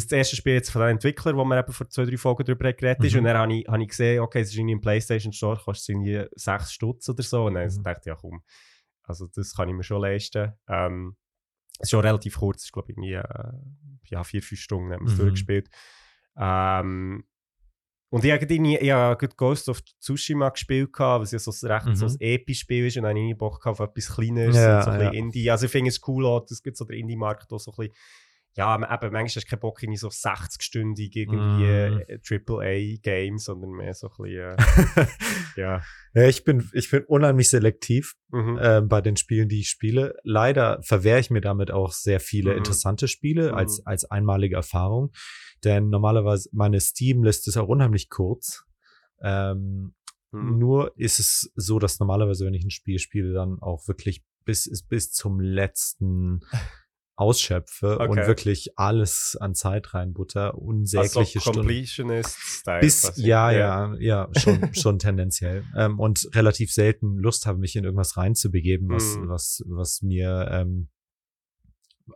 [0.08, 2.72] das erste Spiel jetzt von den Entwicklern, wo wir eben vor zwei, drei Folgen darüber
[2.74, 3.20] geredet ist, Mhm.
[3.20, 5.82] und dann habe ich, habe ich gesehen, okay, es ist irgendwie im Playstation Store, kostet
[5.84, 7.84] es irgendwie 6 Stutz oder so, und dann Mhm.
[7.84, 8.44] dachte ich, ja komm,
[9.04, 10.54] also das kann ich mir schon leisten.
[10.68, 11.16] Ähm,
[11.84, 13.54] ist schon relativ kurz, ist glaube ich irgendwie äh,
[14.10, 15.18] ja, vier, fünf Stunden haben wir Mhm.
[15.18, 15.70] durchgespielt.
[16.38, 17.24] Ähm,
[18.10, 21.96] und ich habe gerade ich Ghost of Tsushima gespielt, was ja so ein recht Mhm.
[21.96, 24.84] so ein episches Spiel ist und dann habe ich Bock auf etwas Kleineres, Ja, und
[24.84, 25.10] so ein ja.
[25.12, 25.50] Indie.
[25.50, 27.94] Also ich finde es cool, auch, dass gibt so der Indie-Markt auch so ein bisschen
[28.56, 32.02] ja, eben, manchmal hast du keinen Bock in so 60-stündig irgendwie Mm.
[32.08, 34.58] äh, AAA-Game, sondern mehr so ein bisschen, äh,
[35.56, 35.82] ja.
[36.14, 38.58] ja, ich bin, ich bin unheimlich selektiv Mhm.
[38.62, 40.16] äh, bei den Spielen, die ich spiele.
[40.24, 42.58] Leider verwehre ich mir damit auch sehr viele Mhm.
[42.60, 43.58] interessante Spiele Mhm.
[43.58, 45.12] als, als einmalige Erfahrung.
[45.64, 48.64] Denn normalerweise, meine Steam-Liste ist auch unheimlich kurz.
[49.22, 49.96] Ähm,
[50.36, 50.58] Mhm.
[50.58, 54.68] Nur ist es so, dass normalerweise, wenn ich ein Spiel spiele, dann auch wirklich bis,
[54.90, 56.40] bis zum letzten
[57.16, 58.28] ausschöpfe und Okay.
[58.28, 61.68] wirklich alles an Zeit reinbutter, unsägliche also Stunden.
[62.82, 63.26] Bis, quasi.
[63.28, 65.64] ja, ja, ja, schon, schon tendenziell.
[65.78, 69.30] Ähm, und relativ selten Lust habe, mich in irgendwas reinzubegeben, was, Mhm.
[69.30, 70.90] was, was mir, ähm,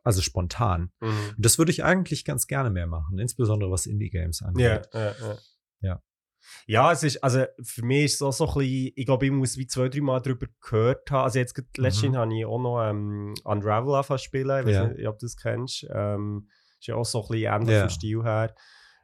[0.03, 0.91] also spontan.
[0.99, 4.89] Und das würde ich eigentlich ganz gerne mehr machen, insbesondere was Indie-Games Ja, angeht.
[4.93, 5.15] ja, ja.
[5.19, 5.37] Ja.
[5.81, 6.01] Ja,
[6.91, 9.57] es ist, also für mich ist es auch so ein bisschen, ich glaube, ich muss
[9.57, 11.23] wie zwei, drei Mal darüber gehört haben.
[11.23, 12.17] Also jetzt gerade letztens Mhm.
[12.17, 14.59] habe ich auch noch ähm, Unravel angefangen spielen.
[14.61, 14.87] Ich weiß Ja.
[14.87, 15.85] nicht, ob du das kennst.
[15.93, 16.47] Ähm,
[16.79, 17.79] ist ja auch so ein bisschen ähnlich Ja.
[17.81, 18.55] vom Stil her.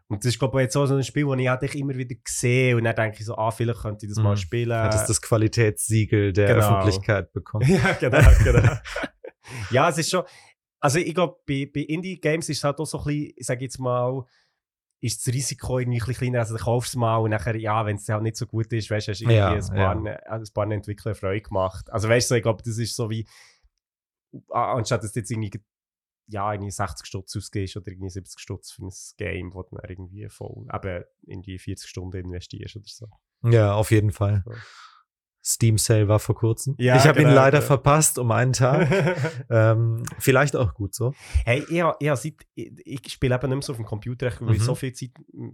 [0.10, 2.16] Und das ist, glaube ich, jetzt auch so ein Spiel, das ich halt immer wieder
[2.28, 4.38] sehe und dann denke ich so, ah, vielleicht könnte ich das mal Mhm.
[4.38, 4.74] spielen.
[4.78, 6.60] Hat es das Qualitätssiegel der Genau.
[6.60, 7.66] Öffentlichkeit bekommen?
[7.70, 8.74] ja, genau, genau.
[9.72, 10.24] ja, es ist schon.
[10.80, 13.64] Also ich glaube, bei, bei Indie-Games ist es halt auch so ein bisschen, ich sage
[13.64, 14.24] jetzt mal,
[15.04, 16.39] ist das Risiko irgendwie ein bisschen kleiner.
[16.39, 18.89] Also du kaufst es mal und nachher, ja, wenn es halt nicht so gut ist,
[18.89, 21.91] weißt du, hast du irgendwie Ja, ein, paar, äh, ein paar Entwickler Freude gemacht.
[21.91, 23.28] Also weißt du, ich glaube, das ist so wie,
[24.49, 25.51] anstatt dass du jetzt irgendwie,
[26.28, 29.89] ja, irgendwie 60 Stutz ausgehst oder irgendwie 70 Stutz für ein Game, wo du dann
[29.89, 33.08] irgendwie voll, eben in die 40 Stunden investierst oder so.
[33.43, 34.43] Ja, auf jeden Fall.
[34.45, 34.54] So.
[35.46, 36.76] Steam Sale war vor kurzem.
[36.78, 37.66] Ja, ich habe ihn genau, leider ja.
[37.66, 38.89] verpasst um einen Tag.
[39.50, 41.14] ähm, vielleicht auch gut so.
[41.44, 44.32] Hey, ich, ich, hab seit, ich, ich spiele eben nicht mehr so auf dem Computer,
[44.39, 44.66] weil ich Mhm.
[44.66, 45.12] so viel Zeit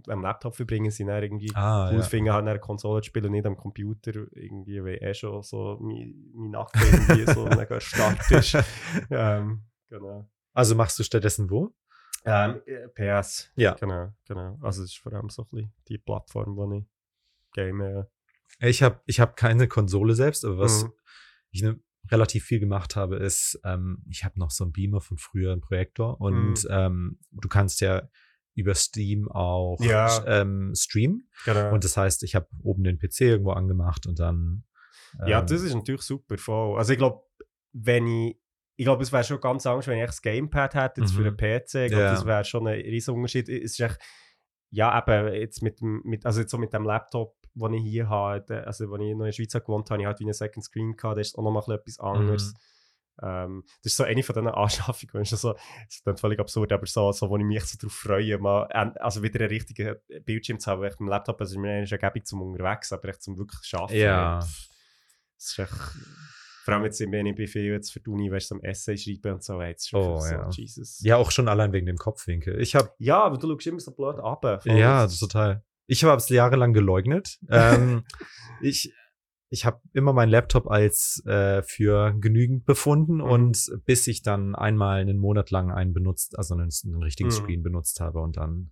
[0.08, 2.02] am Laptop verbringe, sind dann irgendwie Ah, cool ja.
[2.02, 5.78] finde, halt eine Konsole zu spielen und nicht am Computer, irgendwie, weil eh schon so
[5.80, 8.56] mein, mein Nacken irgendwie so mega stark ist.
[9.10, 10.28] ähm, genau.
[10.52, 11.74] Also machst du stattdessen wo?
[12.24, 13.50] Ähm, äh, PS.
[13.56, 13.74] Ja.
[13.74, 14.58] Genau, genau.
[14.60, 16.84] Also es ist vor allem so ein bisschen die Plattform, wo ich
[17.52, 18.04] game.
[18.58, 20.92] Ich habe ich hab keine Konsole selbst, aber was Mhm.
[21.50, 21.80] ich ne,
[22.10, 25.60] relativ viel gemacht habe, ist, ähm, ich habe noch so einen Beamer von früher, einen
[25.60, 26.68] Projektor und Mhm.
[26.70, 28.08] ähm, du kannst ja
[28.54, 30.24] über Steam auch Ja.
[30.26, 31.28] ähm, streamen.
[31.44, 31.72] genau.
[31.72, 34.64] Und das heißt, ich habe oben den PC irgendwo angemacht und dann.
[35.26, 36.76] Ja, ähm, das ist natürlich super voll.
[36.78, 37.22] Also ich glaube,
[37.72, 38.36] wenn ich,
[38.76, 41.26] ich glaube, es wäre schon ganz anders, wenn ich das Gamepad hätte jetzt für Mhm.
[41.28, 41.84] einen PC.
[41.84, 42.10] Ich glaube, Ja.
[42.12, 43.48] das wäre schon ein riesen Unterschied.
[43.48, 43.98] Es ist echt,
[44.70, 48.66] ja, eben jetzt mit mit, also jetzt so mit dem Laptop, den ich hier habe,
[48.66, 50.64] also wenn ich noch in der Schweiz gewohnt habe, habe ich halt wie einen Second
[50.64, 52.52] Screen gehabt, das ist auch nochmal etwas anderes.
[52.52, 52.58] Mhm.
[53.22, 57.12] Ähm, das ist so eine von diesen Anschaffungen, so, das klingt völlig absurd, aber so,
[57.12, 58.64] so wo ich mich so darauf freue, mal,
[58.98, 62.26] also wieder einen richtigen Bildschirm zu haben, weil ich am Laptop, also ist ja gäbig
[62.26, 63.96] zum unterwegs, aber echt zum wirklich schaffen.
[63.96, 64.38] Ja.
[64.38, 64.68] Das
[65.36, 65.70] ist echt,
[66.64, 69.34] vor allem jetzt, wenn ich bei viel jetzt für die Uni, weißt am Essay schreiben
[69.34, 70.48] und so, jetzt ist Oh, so, ja.
[70.50, 71.00] Jesus.
[71.02, 72.60] Ja, auch schon allein wegen dem Kopfwinkel.
[72.60, 74.44] Ich habe Ja, aber du schaust immer so blöd ab.
[74.64, 75.62] Ja, Das ist- total.
[75.90, 77.38] Ich habe es jahrelang geleugnet.
[77.50, 78.04] ähm,
[78.60, 78.92] ich
[79.52, 83.22] ich habe immer meinen Laptop als äh, für genügend befunden Mhm.
[83.22, 87.34] und bis ich dann einmal einen Monat lang einen benutzt, also einen, einen richtigen Mhm.
[87.34, 88.70] Screen benutzt habe und dann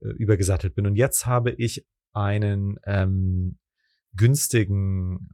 [0.00, 0.86] äh, übergesattelt bin.
[0.86, 3.58] Und jetzt habe ich einen ähm,
[4.14, 5.28] günstigen,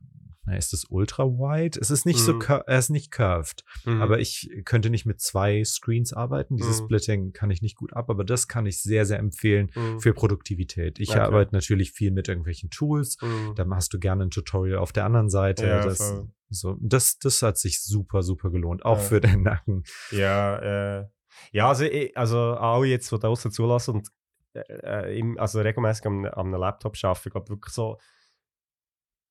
[0.46, 1.78] na, ist das ultra wide?
[1.80, 2.38] Es ist nicht so, Mhm.
[2.40, 3.64] cur- er ist nicht curved.
[3.84, 4.02] Mhm.
[4.02, 6.56] Aber ich könnte nicht mit zwei Screens arbeiten.
[6.56, 6.84] Dieses Mhm.
[6.84, 10.00] Splitting kann ich nicht gut ab, aber das kann ich sehr, sehr empfehlen Mhm.
[10.00, 10.98] für Produktivität.
[11.00, 11.20] Ich Okay.
[11.20, 13.16] arbeite natürlich viel mit irgendwelchen Tools.
[13.22, 13.54] Mhm.
[13.56, 15.66] Da hast du gerne ein Tutorial auf der anderen Seite.
[15.66, 16.28] Ja, das, voll.
[16.50, 18.84] so, das, das hat sich super, super gelohnt.
[18.84, 19.02] Auch Ja.
[19.04, 19.84] für den Nacken.
[20.10, 21.06] Ja, äh,
[21.52, 24.08] ja also, ich, also alle jetzt, die da draußen zulassen und
[24.52, 27.98] äh, äh, im, also regelmäßig am, am Laptop arbeiten, ich glaube wirklich so,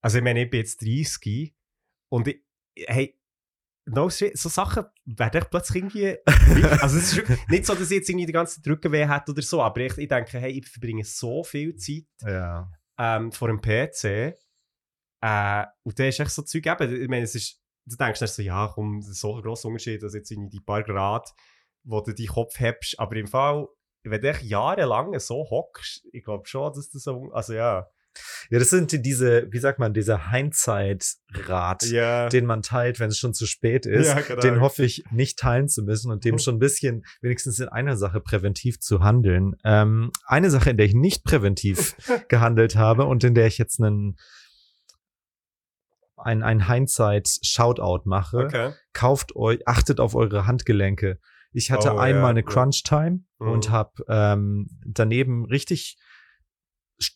[0.03, 1.55] also ich meine, ich bin jetzt 30
[2.09, 2.43] und ich,
[2.75, 3.19] hey,
[3.85, 6.17] no shit, so Sachen werden echt plötzlich irgendwie,
[6.81, 9.41] also es ist nicht so, dass ich jetzt irgendwie die ganze Zeit Rückenweh hätte oder
[9.41, 12.69] so, aber ich, ich denke, hey, ich verbringe so viel Zeit Ja.
[12.99, 14.37] ähm, vor dem PC.
[15.21, 17.01] Äh, und da ist echt so Zeug eben.
[17.01, 20.13] Ich meine, es ist, du denkst dann so, ja, komm, so ein grosser Unterschied, dass
[20.13, 21.33] jetzt in die paar Grad,
[21.83, 22.99] wo du deinen Kopf hebst.
[22.99, 23.67] Aber im Fall,
[24.03, 27.89] wenn du echt jahrelang so hockst, ich glaube schon, dass das so, also ja.
[28.49, 32.30] Ja, das sind die- diese, wie sagt man, dieser Hindsight-Rat, Ja.
[32.30, 34.07] den man teilt, wenn es schon zu spät ist.
[34.07, 34.41] Ja, genau.
[34.41, 37.97] Den hoffe ich nicht teilen zu müssen und dem schon ein bisschen, wenigstens in einer
[37.97, 39.55] Sache präventiv zu handeln.
[39.64, 41.95] Ähm, eine Sache, in der ich nicht präventiv
[42.30, 44.18] gehandelt habe und in der ich jetzt einen
[46.18, 48.45] ein, ein Hindsight-Shoutout mache.
[48.45, 48.72] Okay.
[48.93, 51.20] Kauft euch, achtet auf eure Handgelenke.
[51.51, 52.43] Ich hatte Oh, einmal ja, eine.
[52.43, 53.72] Crunch-Time und Mhm.
[53.72, 55.97] habe ähm, daneben richtig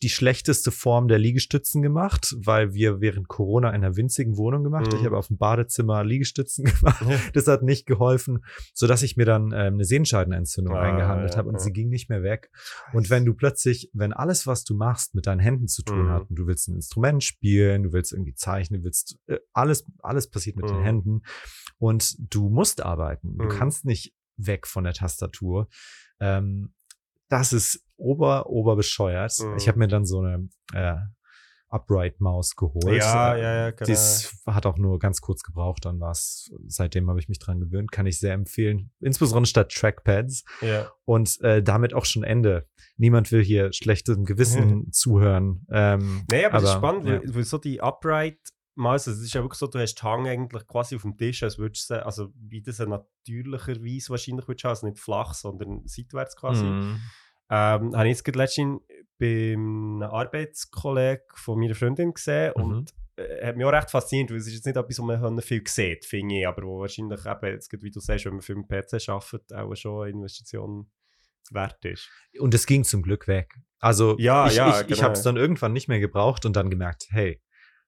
[0.02, 4.86] die schlechteste Form der Liegestützen gemacht, weil wir während Corona in einer winzigen Wohnung gemacht.
[4.92, 4.98] Mhm.
[4.98, 7.02] Ich habe auf dem Badezimmer Liegestützen gemacht.
[7.32, 11.36] Das hat nicht geholfen, so dass ich mir dann ähm, eine Sehenscheidenentzündung Ah, eingehandelt ja,
[11.38, 11.60] habe und ja.
[11.60, 12.50] sie ging nicht mehr weg.
[12.92, 16.10] Und wenn du plötzlich, wenn alles, was du machst, mit deinen Händen zu tun Mhm.
[16.10, 19.84] hat, und du willst ein Instrument spielen, du willst irgendwie zeichnen, du willst äh, alles,
[20.02, 20.82] alles passiert mit den Mhm.
[20.82, 21.22] Händen
[21.78, 23.38] und du musst arbeiten.
[23.38, 23.48] Du Mhm.
[23.48, 25.68] kannst nicht weg von der Tastatur.
[26.20, 26.74] Ähm,
[27.28, 29.34] das ist ober, ober bescheuert.
[29.40, 29.56] Mhm.
[29.58, 30.96] Ich habe mir dann so eine äh,
[31.70, 32.96] Upright-Maus geholt.
[32.96, 33.88] Ja, ja, ja, genau.
[33.88, 36.50] Das hat auch nur ganz kurz gebraucht, dann war's.
[36.66, 38.90] Seitdem habe ich mich dran gewöhnt, kann ich sehr empfehlen.
[39.00, 40.44] Insbesondere statt Trackpads.
[40.62, 40.90] Ja.
[41.04, 42.66] Und äh, damit auch schon Ende.
[42.96, 45.66] Niemand will hier schlechtem Gewissen zuhören.
[45.70, 47.20] Ähm, Nein, aber, das ist aber, spannend, ja.
[47.20, 48.38] weil, weil so die Upright
[48.78, 51.16] Maus, also es ist ja wirklich so, du hast die Hang eigentlich quasi auf dem
[51.16, 55.82] Tisch, als würdest du, also wie das natürlicherweise wahrscheinlich würdest du also nicht flach, sondern
[55.84, 56.62] seitwärts quasi.
[56.62, 57.00] Mhm.
[57.50, 58.80] Ähm, habe ich jetzt gerade letztens
[59.18, 62.62] bei einem Arbeitskollegen von meiner Freundin gesehen Mhm.
[62.62, 65.40] und äh, hat mich auch recht fasziniert, weil es ist jetzt nicht etwas, was man
[65.42, 68.56] viel sieht, finde ich, aber wo wahrscheinlich eben, jetzt, wie du sagst, wenn man viel
[68.56, 70.90] mit PC arbeitet, auch schon eine Investition
[71.50, 72.08] wert ist.
[72.38, 73.54] Und es ging zum Glück weg.
[73.80, 75.02] Also Ja, ich, ja, ich, ich genau.
[75.02, 77.40] habe es dann irgendwann nicht mehr gebraucht und dann gemerkt, hey,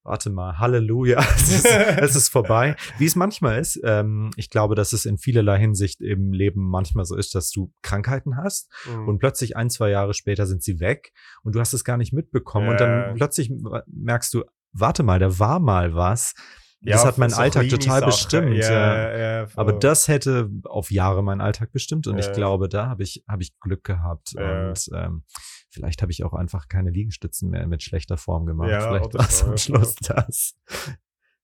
[0.03, 1.65] warte mal, Halleluja, es ist,
[1.99, 2.77] es ist vorbei.
[2.99, 7.05] Wie es manchmal ist, ähm, ich glaube, dass es in vielerlei Hinsicht im Leben manchmal
[7.05, 9.09] so ist, dass du Krankheiten hast Mhm.
[9.09, 12.13] und plötzlich ein, zwei Jahre später sind sie weg und du hast es gar nicht
[12.13, 13.05] mitbekommen und Ja.
[13.07, 13.53] dann plötzlich
[13.87, 16.35] merkst du, warte mal, da war mal was.
[16.83, 18.57] das hat meinen Alltag total bestimmt.
[18.57, 19.19] Ja, ja.
[19.43, 19.47] ja.
[19.55, 22.33] Aber das hätte auf Jahre meinen Alltag bestimmt und ich Ja.
[22.33, 24.69] glaube, da habe ich, habe ich Glück gehabt Ja.
[24.71, 25.25] und ähm,
[25.71, 28.71] vielleicht habe ich auch einfach keine Liegestützen mehr mit schlechter Form gemacht.
[28.71, 29.59] Ja, vielleicht war es am ja.
[29.59, 30.55] Schluss das.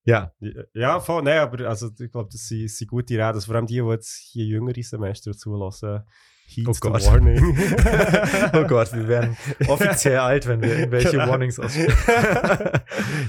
[0.04, 0.32] Ja,
[0.72, 3.22] Ja, voll, nein, aber also, ich glaube, das sind, sind gute Reden.
[3.22, 6.04] Also, vor allem die, die jetzt hier jüngere Semester zulassen.
[6.48, 7.04] Heed Oh Gott.
[7.06, 7.38] warning.
[8.52, 11.28] oh Gott, wir werden offiziell alt, wenn wir irgendwelche Genau.
[11.28, 11.92] Warnings aussprechen.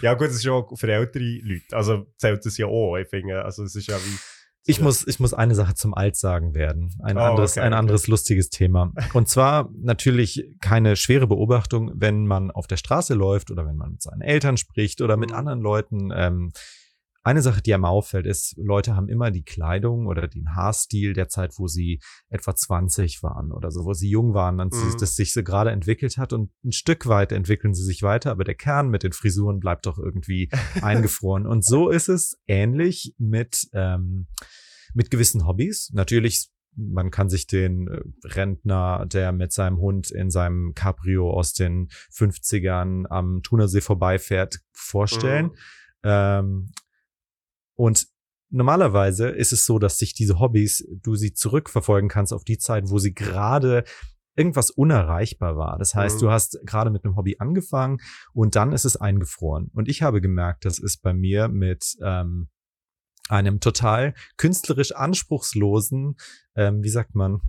[0.03, 1.75] ja, gut, das ist schon für ältere Leute.
[1.75, 2.95] Also zählt das ja auch.
[2.97, 4.17] Ich finde, also es ist ja wie.
[4.67, 6.93] Ich muss, ich muss eine Sache zum Altsagen werden.
[7.01, 7.79] Ein Oh, anderes, okay, ein okay.
[7.79, 8.91] anderes lustiges Thema.
[9.13, 13.91] Und zwar natürlich keine schwere Beobachtung, wenn man auf der Straße läuft oder wenn man
[13.93, 15.35] mit seinen Eltern spricht oder mit Mhm.
[15.37, 16.11] anderen Leuten.
[16.13, 16.51] Ähm,
[17.27, 21.27] eine Sache, die einem auffällt, ist, Leute haben immer die Kleidung oder den Haarstil der
[21.27, 21.99] Zeit, wo sie
[22.29, 24.97] etwa 20 waren oder so, wo sie jung waren und Mhm.
[24.99, 28.43] das sich so gerade entwickelt hat und ein Stück weit entwickeln sie sich weiter, aber
[28.43, 30.49] der Kern mit den Frisuren bleibt doch irgendwie
[30.81, 31.45] eingefroren.
[31.45, 34.27] Und so ist es ähnlich mit, ähm,
[34.93, 35.91] mit gewissen Hobbys.
[35.93, 41.53] Natürlich, man kann sich den äh, Rentner, der mit seinem Hund in seinem Cabrio aus
[41.53, 45.47] den 50ern am Thunersee vorbeifährt, vorstellen.
[45.47, 45.51] Mhm.
[46.03, 46.71] Ähm,
[47.77, 48.07] und
[48.49, 52.89] normalerweise ist es so, dass sich diese Hobbys, du sie zurückverfolgen kannst auf die Zeit,
[52.89, 53.83] wo sie gerade
[54.35, 55.77] irgendwas unerreichbar war.
[55.79, 56.25] Das heißt, Mhm.
[56.25, 57.97] du hast gerade mit einem Hobby angefangen
[58.33, 59.69] und dann ist es eingefroren.
[59.73, 62.49] Und ich habe gemerkt, das ist bei mir mit ähm,
[63.29, 66.15] einem total künstlerisch anspruchslosen,
[66.55, 67.41] ähm, wie sagt man,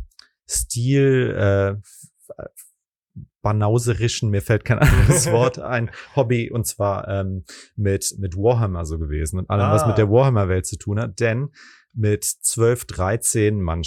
[0.51, 2.09] Stil, äh, f-
[3.43, 7.45] banauserischen, mir fällt kein anderes Wort ein, Hobby und zwar ähm,
[7.77, 9.89] mit, mit Warhammer so gewesen und allem, was Ah.
[9.89, 11.21] mit der Warhammer-Welt zu tun hat.
[11.21, 11.51] Denn
[11.95, 13.83] mit 12, 13, man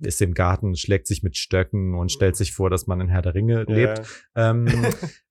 [0.00, 3.22] ist im Garten, schlägt sich mit Stöcken und stellt sich vor, dass man in Herr
[3.22, 4.02] der Ringe lebt.
[4.36, 4.66] Ähm,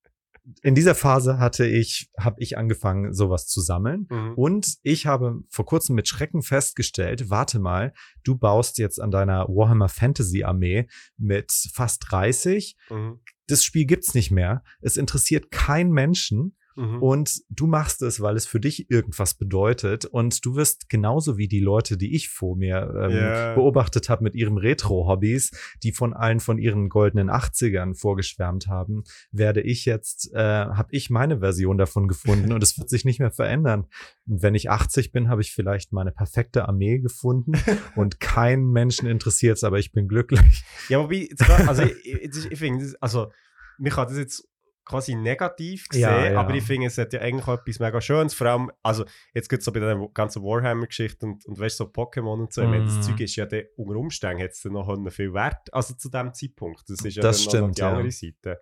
[0.62, 4.08] in dieser Phase hatte ich, habe ich angefangen, sowas zu sammeln.
[4.10, 4.34] Mhm.
[4.36, 7.94] Und ich habe vor kurzem mit Schrecken festgestellt, warte mal,
[8.24, 10.88] du baust jetzt an deiner Warhammer Fantasy Armee
[11.18, 12.78] mit fast 30.
[12.90, 13.20] Mhm.
[13.48, 14.64] Das Spiel gibt's nicht mehr.
[14.82, 16.58] Es interessiert keinen Menschen.
[16.78, 17.02] Mhm.
[17.04, 20.06] Und du machst es, weil es für dich irgendwas bedeutet.
[20.06, 23.56] Und du wirst genauso wie die Leute, die ich vor mir ähm, Ja.
[23.56, 25.52] beobachtet habe mit ihren Retro-Hobbys,
[25.84, 31.10] die von allen von ihren goldenen 80ern vorgeschwärmt haben, werde ich jetzt, äh, habe ich
[31.10, 33.88] meine Version davon gefunden und es wird sich nicht mehr verändern.
[34.28, 37.54] Und wenn ich 80 bin, habe ich vielleicht meine perfekte Armee gefunden
[37.96, 40.64] und keinen Menschen interessiert aber ich bin glücklich.
[40.90, 43.32] Ja, jetzt grad- also ich, ich, finde, das- also,
[43.80, 44.48] man kann das jetzt
[44.88, 46.40] quasi negativ sehen, Ja, ja.
[46.40, 49.50] aber ich finde, es hat ja eigentlich auch etwas mega Schönes, vor allem, also jetzt
[49.50, 52.70] geht so bei der ganzen Warhammer-Geschichte und, und weißt du, so Pokémon und so, ich
[52.70, 53.02] meine, das Mhm.
[53.02, 57.04] Zeug ist ja dann unter Umständen jetzt noch viel wert, also zu dem Zeitpunkt, das
[57.04, 57.90] ist ja Das dann noch stimmt, die ja.
[57.92, 58.62] andere Seite.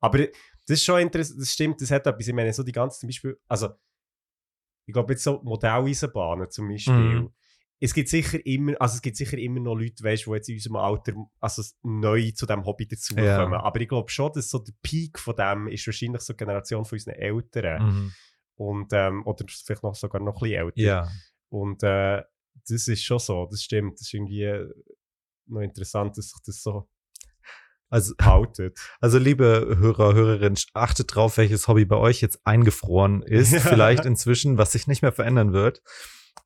[0.00, 0.28] Aber das
[0.66, 3.38] ist schon interessant, das stimmt, das hat etwas, ich meine, so die ganze zum Beispiel,
[3.48, 3.70] also,
[4.86, 7.32] ich glaube jetzt so Modelleisenbahnen zum Beispiel, Mhm.
[7.84, 10.54] Es gibt sicher immer, also es gibt sicher immer noch Leute, weißt, die jetzt in
[10.54, 13.26] unserem Alter also neu zu diesem Hobby dazukommen.
[13.26, 13.62] Ja.
[13.62, 16.86] Aber ich glaube schon, dass so der Peak von dem ist wahrscheinlich so die Generation
[16.86, 17.82] von unseren Eltern.
[17.86, 18.12] Mhm.
[18.56, 20.80] Und, ähm, oder vielleicht noch sogar noch ein bisschen älter.
[20.80, 21.08] Ja.
[21.50, 22.22] Und äh,
[22.66, 23.94] das ist schon so, das stimmt.
[24.00, 24.66] Das ist irgendwie äh,
[25.46, 26.88] noch interessant, dass sich das so.
[27.90, 28.78] Also, behaltet.
[28.98, 33.60] also liebe Hörer, Hörerinnen, achtet drauf, welches Hobby bei euch jetzt eingefroren ist, Ja.
[33.60, 35.82] vielleicht inzwischen, was sich nicht mehr verändern wird.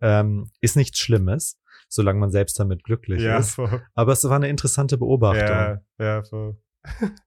[0.00, 1.58] Ähm, ist nichts Schlimmes,
[1.88, 3.54] solange man selbst damit glücklich Ja, ist.
[3.54, 3.82] voll.
[3.94, 5.40] Aber es war eine interessante Beobachtung.
[5.48, 6.60] Ja, ja, voll.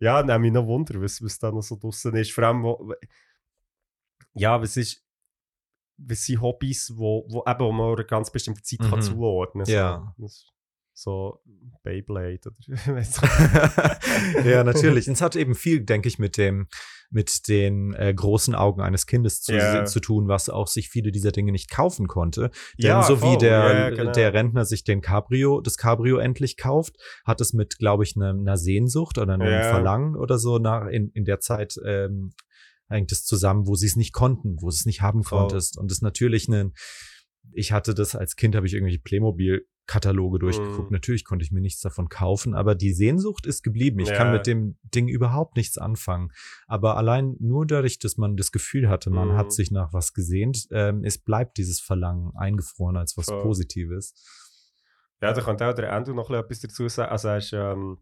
[0.00, 2.32] ja, nehme mich noch Wunder, was, was da noch so draußen ist.
[2.32, 2.92] Vor allem, wo,
[4.34, 5.02] ja, was ist,
[5.98, 9.02] was sind Hobbys, wo, wo, eben, wo man eine ganz bestimmte Zeit kann Mhm.
[9.02, 9.74] zuordnen kann.
[9.74, 10.14] Ja.
[10.16, 10.46] So, Das-
[10.98, 11.40] so
[11.82, 12.96] Beyblade oder
[14.44, 15.06] ja, natürlich.
[15.08, 16.68] Und es hat eben viel, denke ich, mit dem,
[17.10, 19.84] mit den äh, großen Augen eines Kindes zu, Ja.
[19.84, 22.50] zu tun, was auch sich viele dieser Dinge nicht kaufen konnte.
[22.78, 23.38] Denn Ja, so wie voll.
[23.38, 24.12] der, Ja, genau.
[24.12, 28.30] der Rentner sich den Cabrio, das Cabrio endlich kauft, hat es mit, glaube ich, einer,
[28.30, 29.62] einer Sehnsucht oder einem Ja.
[29.64, 32.32] Verlangen oder so nach, in, in der Zeit ähm,
[32.88, 35.40] hängt es zusammen, wo sie es nicht konnten, wo sie es nicht haben Voll.
[35.40, 35.76] konntest.
[35.76, 36.72] Und das ist natürlich ein,
[37.52, 40.90] ich hatte das als Kind, habe ich irgendwelche Playmobil-Kataloge durchgeguckt.
[40.90, 40.94] Mhm.
[40.94, 44.00] Natürlich konnte ich mir nichts davon kaufen, aber die Sehnsucht ist geblieben.
[44.00, 44.32] Ich kann Ja.
[44.34, 46.30] mit dem Ding überhaupt nichts anfangen.
[46.66, 49.36] Aber allein nur dadurch, dass man das Gefühl hatte, man Mhm.
[49.36, 53.42] hat sich nach was gesehnt, ähm, es bleibt dieses Verlangen eingefroren als was Voll.
[53.42, 54.14] Positives.
[55.22, 57.10] ja, da könnte auch der Andrew noch ein bisschen etwas dazu sagen.
[57.12, 57.98] Also er ist ähm,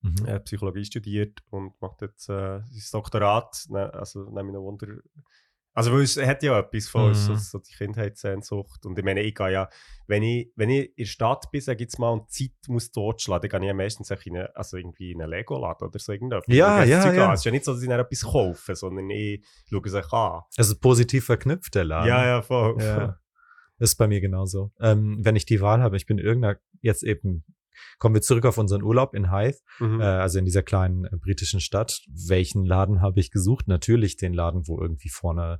[0.00, 0.26] Mhm.
[0.28, 3.66] hat Psychologie studiert und macht jetzt äh, sein Doktorat.
[3.68, 4.86] Ne, also nehme mich noch Wunder.
[5.78, 7.14] Also weil es hat ja etwas von Mhm.
[7.14, 8.84] so, so die Kindheitssehnsucht.
[8.84, 9.68] Und ich meine, ich gehe ja,
[10.08, 12.90] wenn ich, wenn ich in der Stadt bin, sage ich jetzt mal, und Zeit muss
[12.90, 16.10] totschlagen, dann gehe ich ja meistens in eine, also irgendwie in einen Lego-Laden oder so
[16.10, 16.52] irgendetwas.
[16.52, 17.28] Ja, ja, Zeug ja.
[17.28, 17.34] an.
[17.34, 20.12] Es ist ja nicht so, dass ich dann etwas kaufe, sondern ich schaue es euch
[20.12, 20.42] an.
[20.56, 22.08] Also positiv verknüpft der Laden.
[22.08, 22.76] Ja, ja, voll.
[22.82, 23.20] Ja.
[23.78, 24.72] Das ist bei mir genauso.
[24.80, 27.44] Ähm, wenn ich die Wahl habe, ich bin in irgendeiner, jetzt eben,
[27.98, 30.00] kommen wir zurück auf unseren Urlaub in Hythe, Mhm.
[30.00, 32.00] äh, also in dieser kleinen äh, britischen Stadt.
[32.08, 33.68] Welchen Laden habe ich gesucht?
[33.68, 35.58] Natürlich den Laden, wo irgendwie vorne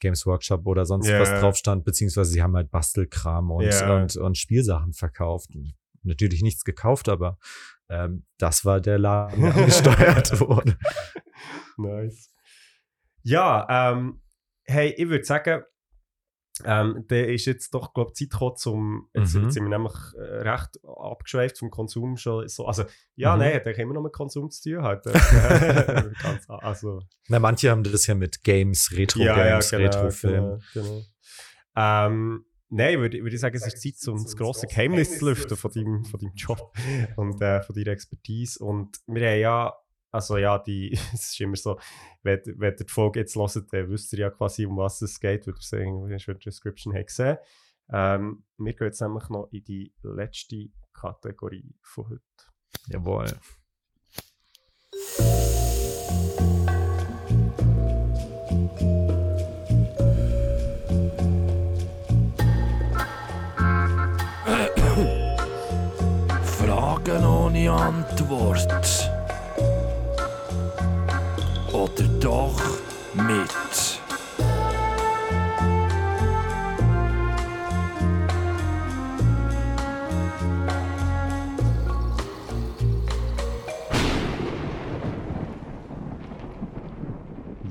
[0.00, 1.20] Games Workshop oder sonst Ja.
[1.20, 3.96] was drauf stand, beziehungsweise sie haben halt Bastelkram und, Ja.
[4.02, 5.50] und, und Spielsachen verkauft.
[6.02, 7.38] Natürlich nichts gekauft, aber
[7.88, 10.76] ähm, das war der Laden, der angesteuert wurde.
[11.76, 12.32] Nice.
[13.22, 14.20] Ja, ähm,
[14.64, 15.62] hey, ich würde sagen,
[16.64, 19.08] ähm, der ist jetzt doch, glaube ich, Zeit gekommen, zum.
[19.14, 19.42] Jetzt, Mhm.
[19.44, 22.46] jetzt sind wir nämlich äh, recht abgeschweift vom Konsum schon.
[22.48, 22.84] So, also,
[23.16, 23.40] ja, Mhm.
[23.40, 24.82] nein, hat immer noch mit Konsum zu tun.
[24.82, 25.04] Halt.
[26.22, 30.34] Ganz, also, Na, manche haben das ja mit Games, Retro-Games, Retro-Film.
[30.34, 31.02] genau, genau.
[31.76, 35.56] Ähm, nein, würde würd ich sagen, es ist Zeit, um das grosse Geheimnis zu lüften
[35.56, 36.72] von deinem, von deinem Job
[37.16, 38.62] und äh, von deiner Expertise.
[38.62, 39.74] Und wir haben ja,
[40.12, 41.80] also ja, die, es ist immer so,
[42.22, 45.18] wenn, wenn ihr die Folge jetzt hört, dann wisst ihr ja quasi, um was es
[45.18, 47.38] geht, weil ihr es irgendwie schon in der Description habt gesehen.
[47.90, 52.22] Ähm, wir gehen jetzt nämlich noch in die letzte Kategorie von heute.
[52.88, 53.26] Jawohl.
[66.44, 69.11] Fragen ohne Antwort.
[71.72, 72.60] Oder doch
[73.14, 74.00] mit.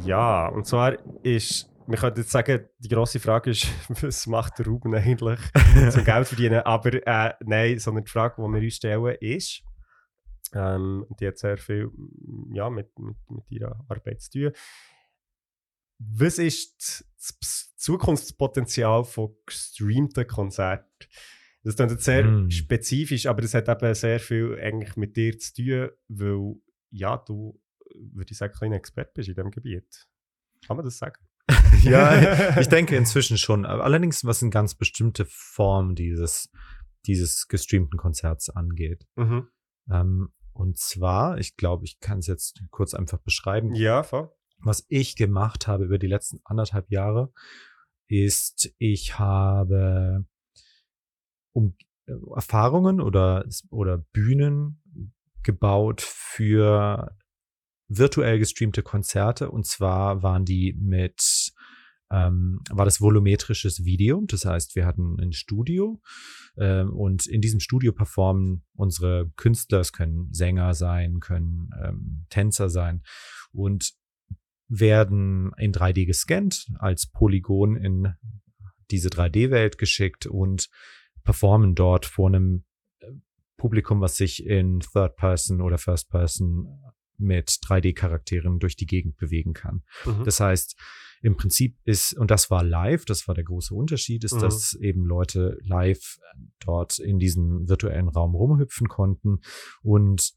[0.04, 3.68] Ja, und zwar ist, wir können jetzt sagen, die grosse Frage ist,
[4.02, 5.40] was macht der Ruben eigentlich
[5.92, 6.62] zum Geld verdienen?
[6.62, 9.62] Aber äh, nein, sondern die Frage, die wir uns stellen, ist,
[10.54, 14.52] ähm, die hat sehr viel mm, ja, mit, mit, mit ihrer Arbeit zu tun.
[16.00, 20.90] Was ist das Zukunftspotenzial von gestreamten Konzerten?
[21.64, 22.50] Das klingt jetzt sehr Mm.
[22.50, 26.56] spezifisch, aber das hat eben sehr viel eigentlich mit dir zu tun, weil
[26.90, 27.62] ja, du,
[27.96, 30.08] würde ich sagen, ein Experte bist in diesem Gebiet.
[30.66, 31.24] Kann man das sagen?
[31.84, 33.66] ja, ich denke inzwischen schon.
[33.66, 36.50] Allerdings, was eine ganz bestimmte Form dieses,
[37.06, 39.06] dieses gestreamten Konzerts angeht.
[39.16, 39.48] Mhm.
[39.90, 43.74] Ähm, und zwar, ich glaube, ich kann es jetzt kurz einfach beschreiben.
[43.74, 44.30] Ja, voll.
[44.60, 47.34] Was ich gemacht habe über die letzten anderthalb Jahre,
[48.08, 50.24] ist, ich habe
[51.52, 54.84] um, äh, Erfahrungen oder, oder Bühnen
[55.42, 57.18] gebaut für
[57.88, 59.50] virtuell gestreamte Konzerte.
[59.50, 61.54] Und zwar waren die mit,
[62.12, 64.24] ähm, war das volumetrisches Video.
[64.28, 66.02] Das heißt, wir hatten ein Studio
[66.58, 72.70] ähm, und in diesem Studio performen unsere Künstler, es können Sänger sein, können ähm, Tänzer
[72.70, 73.04] sein
[73.52, 73.94] und
[74.68, 78.14] werden in 3D gescannt, als Polygon in
[78.90, 80.70] diese 3D-Welt geschickt und
[81.24, 82.66] performen dort vor einem
[83.00, 83.08] äh,
[83.58, 86.68] Publikum, was sich in Third Person oder First Person
[87.18, 89.84] mit 3D-Charakteren durch die Gegend bewegen kann.
[90.06, 90.24] Mhm.
[90.24, 90.76] Das heißt,
[91.22, 94.40] im Prinzip ist, und das war live, das war der große Unterschied, ist, Mhm.
[94.40, 96.18] dass eben Leute live
[96.60, 99.40] dort in diesem virtuellen Raum rumhüpfen konnten
[99.84, 100.32] und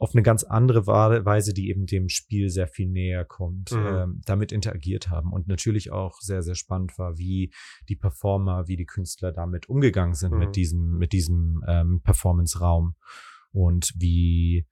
[0.00, 3.86] auf eine ganz andere Weise, die eben dem Spiel sehr viel näher kommt, Mhm.
[3.86, 5.32] ähm, damit interagiert haben.
[5.32, 7.52] Und natürlich auch sehr, sehr spannend war, wie
[7.88, 10.38] die Performer, wie die Künstler damit umgegangen sind Mhm.
[10.38, 12.94] mit diesem, mit diesem ähm, Performance-Raum
[13.50, 14.66] und wie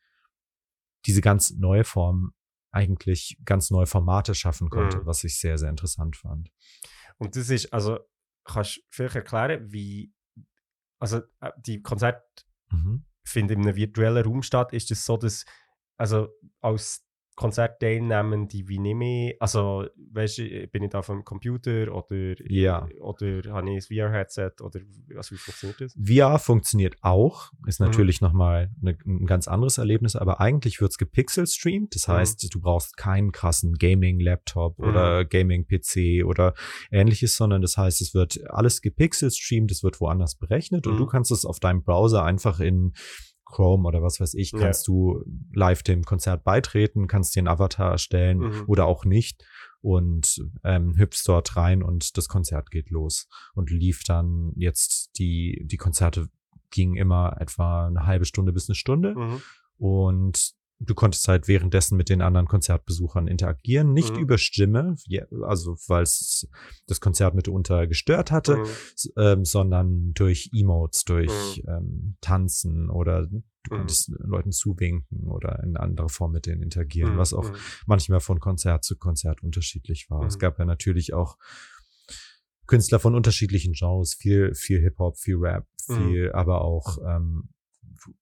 [1.06, 2.32] diese ganz neue Form
[2.72, 5.06] eigentlich ganz neue Formate schaffen konnte, Mhm.
[5.06, 6.50] was ich sehr, sehr interessant fand.
[7.16, 8.00] Und das ist, also,
[8.44, 10.12] kannst du vielleicht erklären, wie,
[10.98, 12.22] also, äh, die Konzerte
[12.70, 13.04] Mhm.
[13.24, 14.72] finden in einem virtuellen Raum statt.
[14.72, 15.44] Ist es so, dass,
[15.96, 16.28] also,
[16.60, 17.05] als
[17.36, 22.88] Konzertteilnehmende, wie nehme ich, also, weißt du, bin ich da vom Computer oder, Ja.
[23.00, 24.80] oder habe ich ein VR-Headset oder,
[25.16, 25.94] also, wie funktioniert das?
[26.02, 27.86] VR funktioniert auch, ist Mhm.
[27.86, 31.94] natürlich nochmal ne, ein ganz anderes Erlebnis, aber eigentlich wird's gepixel streamt.
[31.94, 32.12] Das Mhm.
[32.12, 34.84] heißt, du brauchst keinen krassen Gaming-Laptop Mhm.
[34.88, 36.54] oder Gaming-PC oder
[36.90, 40.98] ähnliches, sondern das heißt, es wird alles gepixel streamt, es wird woanders berechnet und Mhm.
[40.98, 42.94] du kannst es auf deinem Browser einfach in
[43.56, 44.58] Chrome oder was weiß ich, Ja.
[44.58, 45.22] kannst du
[45.54, 48.64] live dem Konzert beitreten, kannst dir einen Avatar erstellen Mhm.
[48.66, 49.44] oder auch nicht
[49.80, 55.62] und ähm, hüpfst dort rein und das Konzert geht los und lief dann jetzt die
[55.64, 56.28] die Konzerte
[56.70, 59.40] gingen immer etwa eine halbe Stunde bis eine Stunde Mhm.
[59.78, 64.22] und du konntest halt währenddessen mit den anderen Konzertbesuchern interagieren, nicht Mhm.
[64.22, 64.96] über Stimme,
[65.42, 66.48] also weil es
[66.86, 69.10] das Konzert mitunter gestört hatte, Mhm.
[69.16, 73.76] ähm, sondern durch Emotes, durch ähm, Tanzen oder du Mhm.
[73.78, 77.18] konntest Leuten zuwinken oder in anderer Form mit denen interagieren, Mhm.
[77.18, 77.56] was auch Mhm.
[77.86, 80.26] manchmal von Konzert zu Konzert unterschiedlich war.
[80.26, 80.40] Es Mhm.
[80.40, 81.36] gab ja natürlich auch
[82.66, 85.94] Künstler von unterschiedlichen Genres, viel, viel Hip-Hop, viel Rap, Mhm.
[85.94, 87.48] viel, aber auch ähm,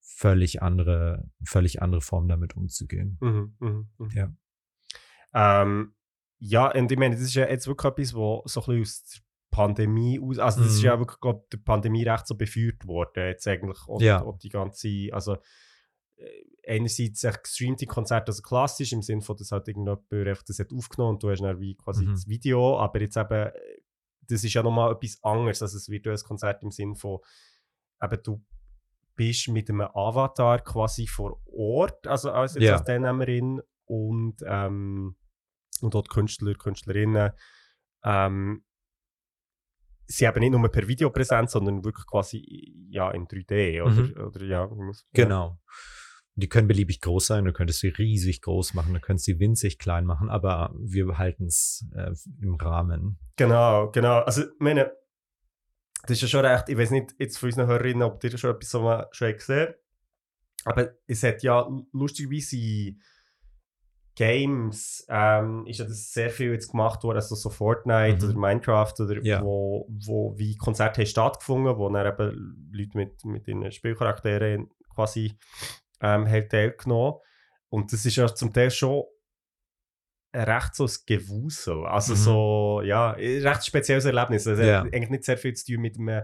[0.00, 3.18] völlig andere, völlig andere Formen damit umzugehen.
[3.20, 4.10] Mhm, mhm, mhm.
[4.14, 4.32] Ja.
[5.34, 5.94] Ähm,
[6.38, 9.04] ja, und ich meine, das ist ja jetzt wirklich etwas, was so ein bisschen aus
[9.04, 9.20] der
[9.50, 10.84] Pandemie aus, also das ist Mhm.
[10.86, 14.22] ja wirklich glaub, der Pandemie recht so beführt worden, jetzt eigentlich auch, Ja.
[14.22, 15.36] auch die ganze, also
[16.16, 20.72] äh, einerseits gestreamte Konzerte, also klassisch im Sinne von, dass halt irgendjemand einfach das hat
[20.72, 22.10] aufgenommen und du hast dann wie quasi Mhm.
[22.12, 23.52] das Video, aber jetzt eben, äh,
[24.22, 27.18] das ist ja nochmal etwas anderes als ein virtuelles Konzert im Sinne von,
[28.02, 28.44] eben du
[29.16, 32.72] bist mit einem Avatar quasi vor Ort, also als, jetzt Ja.
[32.74, 35.16] als Teilnehmerin und, ähm,
[35.80, 37.32] und die Künstler, Künstlerinnen,
[38.04, 38.64] ähm,
[40.06, 43.90] sie haben nicht nur per Videopräsenz, sondern wirklich quasi ja, in 3D, oder?
[43.92, 44.26] Mhm.
[44.26, 45.58] oder ja, muss- Genau.
[46.36, 49.78] Die können beliebig groß sein, du könntest sie riesig groß machen, du könntest sie winzig
[49.78, 52.10] klein machen, aber wir halten es äh,
[52.42, 53.20] im Rahmen.
[53.36, 54.18] Genau, genau.
[54.22, 54.90] Also, meine,
[56.06, 58.50] das ist ja schon recht, ich weiß nicht jetzt von unseren Hörerinnen, ob ihr schon
[58.54, 59.74] etwas so mal schon gesehen
[60.66, 62.94] aber es hat ja lustigerweise
[64.16, 68.30] Games ähm, ist ja das sehr viel jetzt gemacht worden, also so Fortnite Mhm.
[68.30, 69.42] oder Minecraft oder Ja.
[69.42, 75.36] wo, wo wie Konzerte haben stattgefunden, wo dann eben Leute mit, mit ihren Spielcharakteren quasi
[76.00, 77.14] ähm, haben teilgenommen.
[77.70, 79.02] Und das ist ja zum Teil schon
[80.34, 81.86] recht so ein Gewusel.
[81.86, 82.18] Also Mhm.
[82.18, 84.46] so, ja, ein recht spezielles Erlebnis.
[84.46, 86.22] Also hat eigentlich nicht sehr viel zu tun mit einem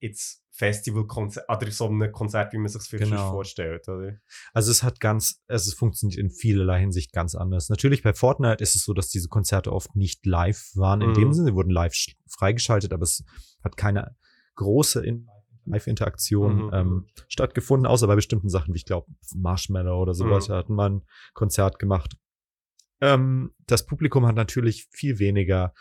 [0.00, 3.30] jetzt Festivalkonzert oder so einem Konzert, wie man sich das vielleicht Genau.
[3.32, 3.88] vorstellt.
[3.88, 4.16] Oder?
[4.52, 7.68] Also es hat ganz, es funktioniert in vielerlei Hinsicht ganz anders.
[7.68, 11.14] Natürlich bei Fortnite ist es so, dass diese Konzerte oft nicht live waren in Mhm.
[11.14, 13.24] dem Sinne, sie wurden live sch- freigeschaltet, aber es
[13.64, 14.16] hat keine
[14.54, 15.28] große in
[15.68, 16.70] Live-Interaktion Mhm.
[16.72, 20.52] ähm, stattgefunden, außer bei bestimmten Sachen, wie ich glaube Marshmallow oder sowas, Mhm.
[20.52, 21.02] da hatten wir ein
[21.34, 22.16] Konzert gemacht.
[23.00, 25.74] Ähm, das Publikum hat natürlich viel weniger,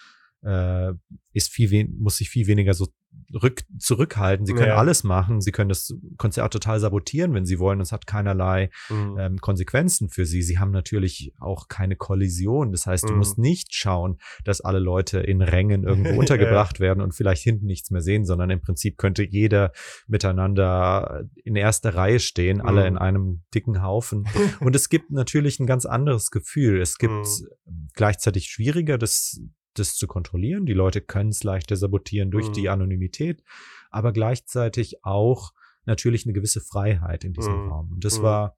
[0.45, 0.93] äh,
[1.33, 2.87] ist viel muss sich viel weniger so
[3.33, 4.45] rück zurückhalten.
[4.45, 4.75] Sie können Ja.
[4.75, 5.39] alles machen.
[5.41, 7.79] Sie können das Konzert total sabotieren, wenn sie wollen.
[7.79, 9.15] Es hat keinerlei Mhm.
[9.17, 10.41] ähm, Konsequenzen für sie.
[10.43, 12.71] Sie haben natürlich auch keine Kollision.
[12.71, 13.17] Das heißt, du Mhm.
[13.19, 16.09] musst nicht schauen, dass alle Leute in Rängen irgendwo
[16.59, 19.71] untergebracht werden und vielleicht hinten nichts mehr sehen, sondern im Prinzip könnte jeder
[20.07, 22.87] miteinander in erster Reihe stehen, alle Mhm.
[22.87, 24.25] in einem dicken Haufen.
[24.61, 26.81] Und es gibt natürlich ein ganz anderes Gefühl.
[26.81, 27.87] Es gibt Mhm.
[27.93, 29.39] gleichzeitig schwieriger, das,
[29.75, 30.65] das zu kontrollieren.
[30.65, 32.53] Die Leute können es leichter sabotieren durch Mhm.
[32.53, 33.43] die Anonymität,
[33.91, 35.53] aber gleichzeitig auch
[35.85, 37.69] natürlich eine gewisse Freiheit in diesem Mhm.
[37.69, 37.91] Raum.
[37.91, 38.23] Und das Mhm.
[38.23, 38.57] war,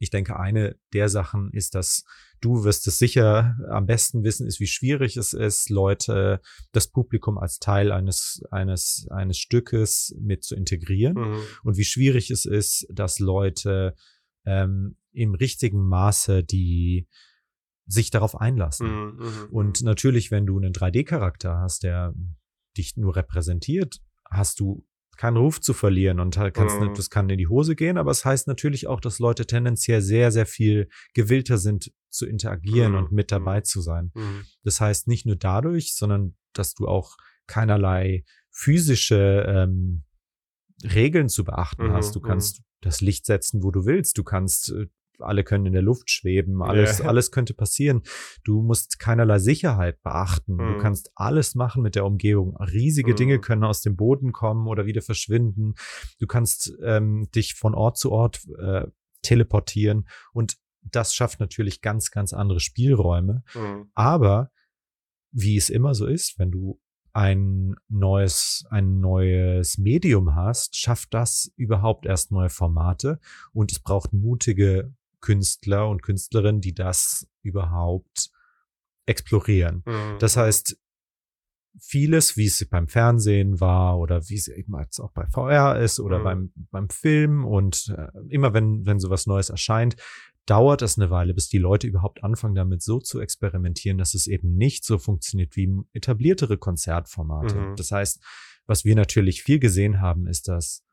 [0.00, 2.04] ich denke, eine der Sachen ist, dass
[2.40, 7.36] du wirst es sicher am besten wissen, ist, wie schwierig es ist, Leute, das Publikum
[7.36, 11.42] als Teil eines, eines, eines Stückes mit zu integrieren Mhm.
[11.64, 13.96] und wie schwierig es ist, dass Leute
[14.46, 17.08] ähm, im richtigen Maße die
[17.88, 18.86] sich darauf einlassen.
[18.86, 19.16] Mhm.
[19.18, 19.46] Mhm.
[19.50, 22.14] Und natürlich, wenn du einen 3D-Charakter hast, der
[22.76, 24.86] dich nur repräsentiert, hast du
[25.16, 26.94] keinen Ruf zu verlieren und halt kannst Mhm.
[26.94, 30.30] das kann in die Hose gehen, aber es heißt natürlich auch, dass Leute tendenziell sehr,
[30.30, 32.98] sehr viel gewillter sind zu interagieren Mhm.
[32.98, 33.64] und mit dabei Mhm.
[33.64, 34.12] zu sein.
[34.14, 34.44] Mhm.
[34.62, 37.16] Das heißt nicht nur dadurch, sondern dass du auch
[37.48, 40.04] keinerlei physische ähm,
[40.84, 42.14] Regeln zu beachten Mhm, hast.
[42.14, 42.24] Du mhm.
[42.24, 44.16] kannst das Licht setzen, wo du willst.
[44.18, 44.86] Du kannst äh,
[45.20, 47.04] alle können in der Luft schweben, alles, Ja.
[47.08, 48.02] alles könnte passieren.
[48.44, 50.58] Du musst keinerlei Sicherheit beachten.
[50.58, 50.78] Du Mhm.
[50.78, 52.56] kannst alles machen mit der Umgebung.
[52.56, 53.16] Riesige Mhm.
[53.16, 55.74] Dinge können aus dem Boden kommen oder wieder verschwinden.
[56.20, 58.86] Du kannst ähm, dich von Ort zu Ort äh,
[59.22, 63.42] teleportieren und das schafft natürlich ganz, ganz andere Spielräume.
[63.54, 63.90] Mhm.
[63.94, 64.50] Aber
[65.32, 66.80] wie es immer so ist, wenn du
[67.12, 73.18] ein neues, ein neues Medium hast, schafft das überhaupt erst neue Formate
[73.52, 78.30] und es braucht mutige Künstler und Künstlerinnen, die das überhaupt
[79.06, 79.82] explorieren.
[79.86, 80.18] Mhm.
[80.18, 80.78] Das heißt,
[81.80, 86.00] vieles, wie es beim Fernsehen war oder wie es eben jetzt auch bei VR ist
[86.00, 86.24] oder Mhm.
[86.24, 89.96] beim, beim Film und äh, immer wenn, wenn sowas Neues erscheint,
[90.46, 94.26] dauert es eine Weile, bis die Leute überhaupt anfangen, damit so zu experimentieren, dass es
[94.26, 97.54] eben nicht so funktioniert wie etabliertere Konzertformate.
[97.54, 97.76] Mhm.
[97.76, 98.22] Das heißt,
[98.66, 100.84] was wir natürlich viel gesehen haben, ist, dass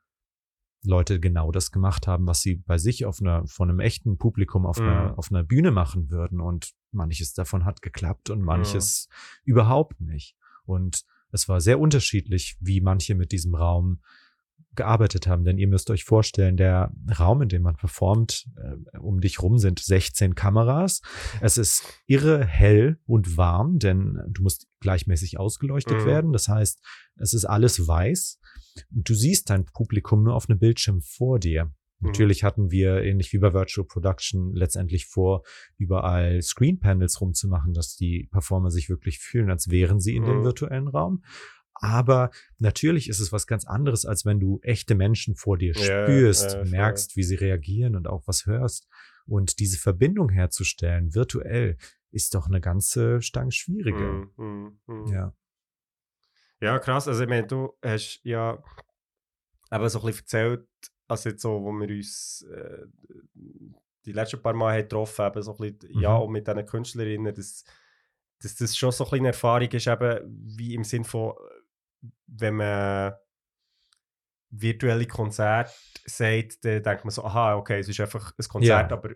[0.85, 4.65] Leute genau das gemacht haben, was sie bei sich auf einer, von einem echten Publikum
[4.65, 4.87] auf, Mhm.
[4.87, 6.39] einer, auf einer Bühne machen würden.
[6.39, 9.07] Und manches davon hat geklappt und manches
[9.43, 10.35] überhaupt nicht.
[10.65, 14.01] Und es war sehr unterschiedlich, wie manche mit diesem Raum
[14.73, 15.43] gearbeitet haben.
[15.45, 19.57] Denn ihr müsst euch vorstellen, der Raum, in dem man performt, äh, um dich rum
[19.57, 21.01] sind 16 Kameras.
[21.39, 26.05] Es ist irre hell und warm, denn du musst gleichmäßig ausgeleuchtet Mhm.
[26.05, 26.33] werden.
[26.33, 26.81] Das heißt,
[27.17, 28.39] es ist alles weiß.
[28.89, 31.65] Du siehst dein Publikum nur auf einem Bildschirm vor dir.
[31.65, 32.07] Mhm.
[32.07, 35.43] Natürlich hatten wir, ähnlich wie bei Virtual Production, letztendlich vor,
[35.77, 40.39] überall Screen Panels rumzumachen, dass die Performer sich wirklich fühlen, als wären sie in dem
[40.39, 40.43] Mhm.
[40.43, 41.23] virtuellen Raum.
[41.73, 45.83] Aber natürlich ist es was ganz anderes, als wenn du echte Menschen vor dir Ja,
[45.83, 46.65] spürst, voll.
[46.69, 48.87] merkst, wie sie reagieren und auch was hörst.
[49.25, 51.77] Und diese Verbindung herzustellen, virtuell,
[52.11, 54.11] ist doch eine ganze Stange schwieriger.
[54.13, 54.31] Mhm.
[54.37, 54.79] Mhm.
[54.87, 55.07] Mhm.
[55.07, 55.33] Ja.
[56.65, 57.07] Ja, krass.
[57.07, 58.61] Also, ich meine, du hast ja
[59.71, 60.67] eben so ein bisschen erzählt,
[61.07, 62.85] also jetzt so, wo wir uns äh,
[64.05, 66.15] die letzten paar Mal haben getroffen haben, so ein bisschen, ja, Mhm.
[66.15, 67.63] auch mit diesen Künstlerinnen, dass,
[68.41, 70.19] dass das schon so ein eine Erfahrung ist, eben
[70.57, 71.33] wie im Sinn von,
[72.27, 73.13] wenn man
[74.49, 75.71] virtuelle Konzerte
[76.05, 78.97] sagt, dann denkt man so, aha, okay, es ist einfach ein Konzert, Ja.
[78.97, 79.11] aber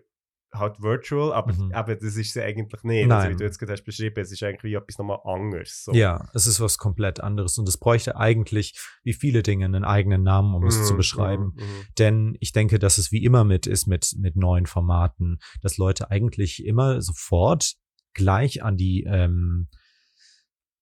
[0.54, 1.72] halt virtual, aber Mhm.
[1.72, 3.12] eben, das ist es eigentlich nicht.
[3.12, 3.38] Also, wie Nein.
[3.38, 5.84] du jetzt gerade hast beschrieben, es ist eigentlich wie etwas nochmal anderes.
[5.86, 5.94] So.
[5.94, 10.24] Ja, es ist was komplett anderes und es bräuchte eigentlich, wie viele Dinge, einen eigenen
[10.24, 11.44] Namen, um es zu Mhm, beschreiben.
[11.56, 11.86] mhm, mhm.
[12.00, 16.10] Denn ich denke, dass es wie immer mit ist mit, mit neuen Formaten, dass Leute
[16.10, 17.76] eigentlich immer sofort
[18.14, 19.68] gleich an die, ähm,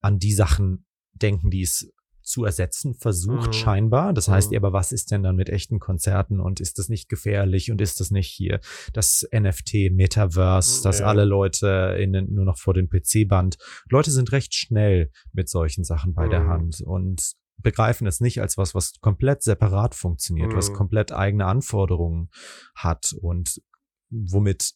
[0.01, 1.91] an die Sachen denken, die es
[2.27, 3.53] zu ersetzen versucht, Mhm.
[3.53, 4.13] scheinbar.
[4.13, 4.57] Das heißt, Mhm.
[4.57, 7.99] aber was ist denn dann mit echten Konzerten und ist das nicht gefährlich und ist
[7.99, 8.59] das nicht hier
[8.93, 11.05] das NFT, Metaverse, dass Ja.
[11.07, 13.57] alle Leute in, nur noch vor den PC-Band.
[13.89, 16.47] Leute sind recht schnell mit solchen Sachen bei der Mhm.
[16.47, 20.73] Hand und begreifen es nicht als was, was komplett separat funktioniert, was Mhm.
[20.75, 22.29] komplett eigene Anforderungen
[22.75, 23.61] hat und
[24.09, 24.73] womit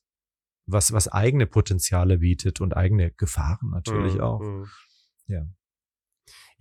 [0.68, 4.39] was, was eigene Potenziale bietet und eigene Gefahren natürlich Mhm, auch.
[4.41, 4.66] mhm.
[5.28, 5.45] Ja.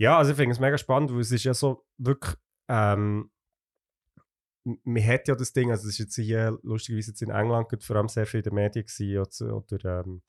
[0.01, 2.34] Ja, also ich finde es mega spannend, weil es ist ja so wirklich,
[2.68, 3.30] ähm,
[4.64, 7.96] man hat ja das Ding, also es ist jetzt hier lustigerweise jetzt in England vor
[7.96, 10.22] allem sehr viel in den Medien gewesen, oder, ähm,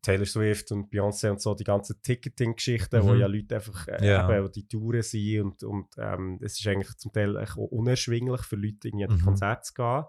[0.00, 3.20] Taylor Swift und Beyoncé und so, die ganzen Ticketing-Geschichten, wo Mhm.
[3.20, 4.38] ja Leute einfach äh, Ja.
[4.38, 8.56] eben, die Touren sind und, und ähm, es ist eigentlich zum Teil auch unerschwinglich für
[8.56, 9.24] Leute, irgendwie an die Mhm.
[9.26, 10.04] Konzerte zu gehen.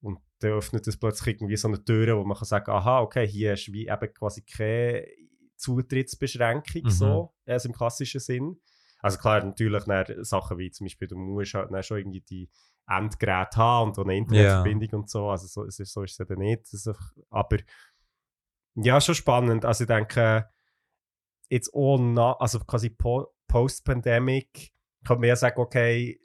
[0.00, 3.28] Und dann öffnet es plötzlich irgendwie so eine Tür, wo man kann sagen, aha, okay,
[3.28, 5.06] hier ist wie eben quasi keine
[5.56, 6.90] Zutrittsbeschränkung Mhm.
[6.90, 8.60] so, also im klassischen Sinn.
[9.00, 9.84] Also klar, natürlich
[10.26, 12.50] Sachen wie zum Beispiel, du musst halt dann schon irgendwie die
[12.88, 16.38] Endgeräte haben und eine Internetverbindung und so, also so, ist, so ist es ja dann
[16.38, 16.72] nicht.
[16.72, 16.90] Ist
[17.30, 17.58] aber
[18.74, 19.64] ja, schon spannend.
[19.64, 20.48] Also ich denke,
[21.48, 24.72] jetzt nach, also quasi po Post-Pandemic,
[25.04, 26.20] kann man ja sagen, okay,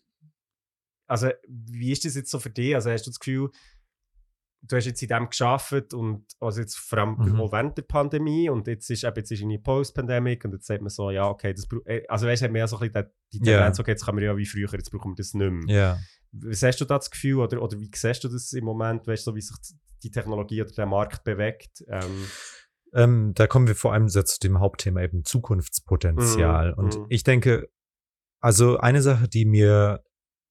[1.08, 2.74] also wie ist das jetzt so für dich?
[2.74, 3.52] Also hast du das Gefühl,
[4.64, 7.40] du hast jetzt in dem geschafft und also jetzt vor allem Mhm.
[7.42, 10.82] auch während der Pandemie und jetzt ist eben jetzt ist eine Post-Pandemic und jetzt sagt
[10.82, 13.12] man so, ja, okay, das äh, also weißt du, hat man ja so ein bisschen
[13.34, 13.40] die.
[13.40, 15.76] Tendenz, okay, jetzt kann man ja wie früher, jetzt brauchen wir das nicht mehr.
[15.76, 16.00] Ja.
[16.32, 19.26] Was hast du da das Gefühl oder, oder wie siehst du das im Moment, weißt
[19.28, 19.56] du, so wie sich
[20.04, 21.84] die Technologie oder der Markt bewegt?
[21.90, 22.26] Ähm,
[22.94, 26.74] Ähm, da kommen wir vor allem sehr zu dem Hauptthema eben Zukunftspotenzial.
[26.74, 27.06] Mhm, Und mhm.
[27.10, 27.70] ich denke,
[28.42, 30.04] also eine Sache, die mir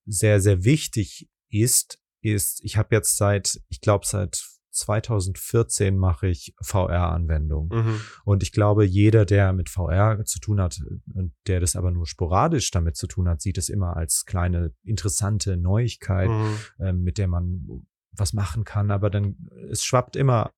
[0.07, 4.43] sehr, sehr wichtig ist, ist, ich habe jetzt seit, ich glaube seit
[4.73, 7.70] 2014 mache ich VR-Anwendungen.
[7.70, 8.01] mhm.
[8.24, 10.81] Und ich glaube, jeder, der mit VR zu tun hat
[11.12, 14.73] und der das aber nur sporadisch damit zu tun hat, sieht es immer als kleine
[14.85, 16.57] interessante Neuigkeit, Mhm.
[16.78, 17.66] ähm, mit der man
[18.12, 18.90] was machen kann.
[18.90, 19.36] Aber dann,
[19.70, 20.53] es schwappt immer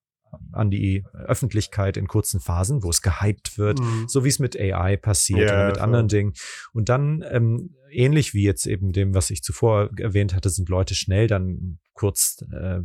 [0.52, 4.06] an die Öffentlichkeit in kurzen Phasen, wo es gehypt wird, Mhm.
[4.08, 5.84] so wie es mit AI passiert Ja, oder mit voll.
[5.84, 6.32] anderen Dingen.
[6.72, 10.94] Und dann ähm, ähnlich wie jetzt eben dem, was ich zuvor erwähnt hatte, sind Leute
[10.94, 12.80] schnell dann kurz äh,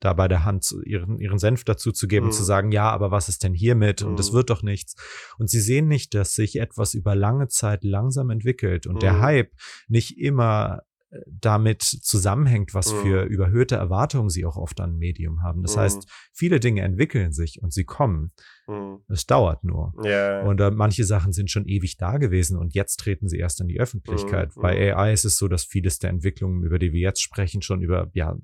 [0.00, 2.32] da bei der Hand ihren, ihren Senf dazu zu geben, Mhm.
[2.32, 4.02] zu sagen, ja, aber was ist denn hiermit?
[4.02, 4.36] Und es Mhm.
[4.36, 4.94] wird doch nichts.
[5.38, 9.20] Und sie sehen nicht, dass sich etwas über lange Zeit langsam entwickelt und der Mhm.
[9.22, 9.52] Hype
[9.88, 10.82] nicht immer
[11.26, 12.96] damit zusammenhängt, was Mhm.
[12.98, 15.62] für überhöhte Erwartungen sie auch oft an Medium haben.
[15.62, 15.80] Das Mhm.
[15.80, 18.32] heißt, viele Dinge entwickeln sich und sie kommen.
[18.68, 18.98] Mhm.
[19.08, 19.92] Es dauert nur.
[20.04, 20.42] Ja.
[20.42, 23.66] Und äh, manche Sachen sind schon ewig da gewesen und jetzt treten sie erst in
[23.66, 24.54] die Öffentlichkeit.
[24.56, 24.96] Mhm, Bei mhm.
[24.98, 28.08] AI ist es so, dass vieles der Entwicklungen, über die wir jetzt sprechen, schon über
[28.14, 28.36] ja,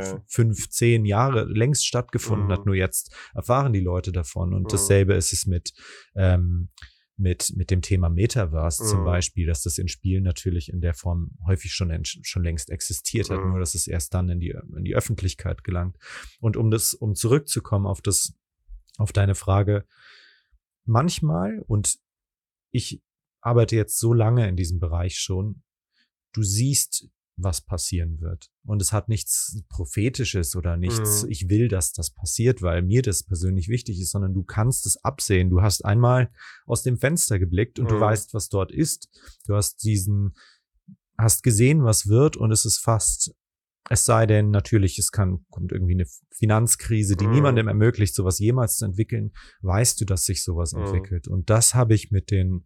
[0.00, 2.52] f- fünf, zehn Jahre längst stattgefunden Mhm.
[2.52, 2.66] hat.
[2.66, 4.52] Nur jetzt erfahren die Leute davon.
[4.54, 4.68] Und Mhm.
[4.68, 5.72] dasselbe ist es mit,
[6.16, 6.68] ähm,
[7.22, 9.04] mit, mit dem Thema Metaverse zum Mhm.
[9.04, 13.40] Beispiel, dass das in Spielen natürlich in der Form häufig schon, schon längst existiert hat,
[13.42, 13.50] Mhm.
[13.50, 15.96] nur dass es erst dann in die, in die Öffentlichkeit gelangt.
[16.40, 18.34] Und um das, um zurückzukommen auf das,
[18.98, 19.86] auf deine Frage,
[20.84, 21.98] manchmal, und
[22.72, 23.00] ich
[23.40, 25.62] arbeite jetzt so lange in diesem Bereich schon,
[26.32, 27.08] du siehst,
[27.42, 28.50] was passieren wird.
[28.64, 31.30] Und es hat nichts Prophetisches oder nichts, Mhm.
[31.30, 34.96] ich will, dass das passiert, weil mir das persönlich wichtig ist, sondern du kannst es
[35.04, 35.50] absehen.
[35.50, 36.30] Du hast einmal
[36.66, 38.00] aus dem Fenster geblickt und du Mhm.
[38.00, 39.08] weißt, was dort ist.
[39.46, 40.34] Du hast diesen,
[41.18, 43.34] hast gesehen, was wird und es ist fast,
[43.90, 47.32] es sei denn, natürlich, es kann, kommt irgendwie eine Finanzkrise, die Mhm.
[47.32, 50.80] niemandem ermöglicht, sowas jemals zu entwickeln, weißt du, dass sich sowas Mhm.
[50.84, 51.28] entwickelt.
[51.28, 52.64] Und das habe ich mit den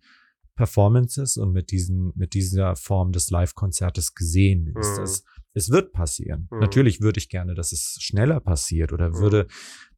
[0.57, 4.67] Performances und mit diesen, mit dieser Form des Live-Konzertes gesehen.
[4.77, 5.03] Ist Mhm.
[5.03, 6.49] das, es wird passieren.
[6.51, 6.59] Mhm.
[6.61, 9.19] Natürlich würde ich gerne, dass es schneller passiert oder Mhm.
[9.19, 9.47] würde,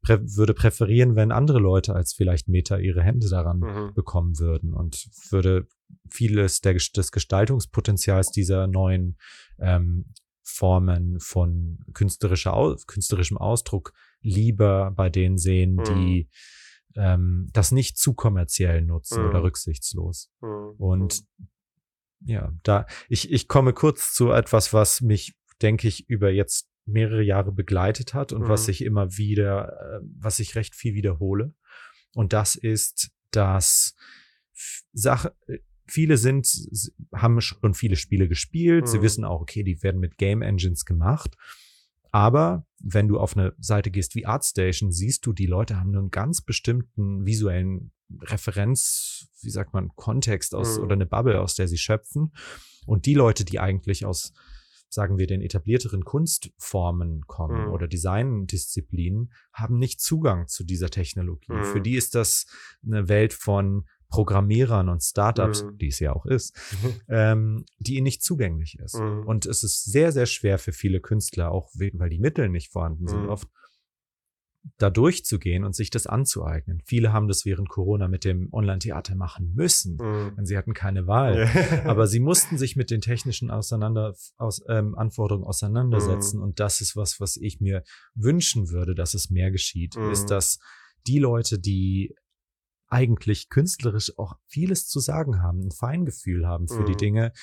[0.01, 3.93] prä, würde präferieren, wenn andere Leute als vielleicht Meta ihre Hände daran Mhm.
[3.95, 5.67] bekommen würden und würde
[6.09, 9.17] vieles der, des Gestaltungspotenzials dieser neuen
[9.59, 10.05] ähm,
[10.43, 15.83] Formen von künstlerischer, künstlerischem Ausdruck lieber bei denen sehen, Mhm.
[15.83, 16.29] die
[16.95, 19.29] ähm, das nicht zu kommerziell nutzen Mhm.
[19.29, 20.29] oder rücksichtslos.
[20.41, 20.71] Mhm.
[20.77, 21.23] Und
[22.25, 27.21] ja, da, ich, ich komme kurz zu etwas, was mich, denke ich, über jetzt mehrere
[27.21, 28.71] Jahre begleitet hat und was Mhm.
[28.71, 31.53] ich immer wieder, äh, was ich recht viel wiederhole.
[32.15, 33.95] Und das ist, dass
[34.91, 36.47] Sache, äh, viele sind,
[37.13, 38.87] haben schon viele Spiele gespielt.
[38.87, 39.01] Sie Mhm.
[39.03, 41.35] wissen auch, okay, die werden mit Game Engines gemacht.
[42.11, 46.11] Aber wenn du auf eine Seite gehst wie ArtStation, siehst du, die Leute haben einen
[46.11, 47.91] ganz bestimmten visuellen
[48.21, 50.83] Referenz, wie sagt man, Kontext aus Mhm.
[50.83, 52.33] oder eine Bubble, aus der sie schöpfen.
[52.85, 54.33] Und die Leute, die eigentlich aus,
[54.89, 57.71] sagen wir, den etablierteren Kunstformen kommen Mhm.
[57.71, 61.53] oder Designdisziplinen, haben nicht Zugang zu dieser Technologie.
[61.53, 61.63] Mhm.
[61.65, 62.47] Für die ist das
[62.83, 65.77] eine Welt von Programmierern und Startups, Mhm.
[65.77, 66.55] die es ja auch ist,
[67.09, 68.95] ähm, die ihnen nicht zugänglich ist.
[68.99, 69.23] Mhm.
[69.27, 72.71] Und es ist sehr, sehr schwer für viele Künstler, auch we- weil die Mittel nicht
[72.71, 73.29] vorhanden sind, Mhm.
[73.29, 73.47] oft
[74.77, 76.81] da durchzugehen und sich das anzueignen.
[76.85, 80.35] Viele haben das während Corona mit dem Online-Theater machen müssen, Mhm.
[80.35, 81.47] denn sie hatten keine Wahl.
[81.53, 81.85] Ja.
[81.85, 86.37] Aber sie mussten sich mit den technischen auseinander, aus, ähm, Anforderungen auseinandersetzen.
[86.37, 86.43] Mhm.
[86.43, 87.83] Und das ist was, was ich mir
[88.15, 90.59] wünschen würde, dass es mehr geschieht, ist, dass
[91.07, 92.15] die Leute, die
[92.89, 96.97] eigentlich künstlerisch auch vieles zu sagen haben, ein Feingefühl haben für die Mhm.
[96.97, 97.33] Dinge,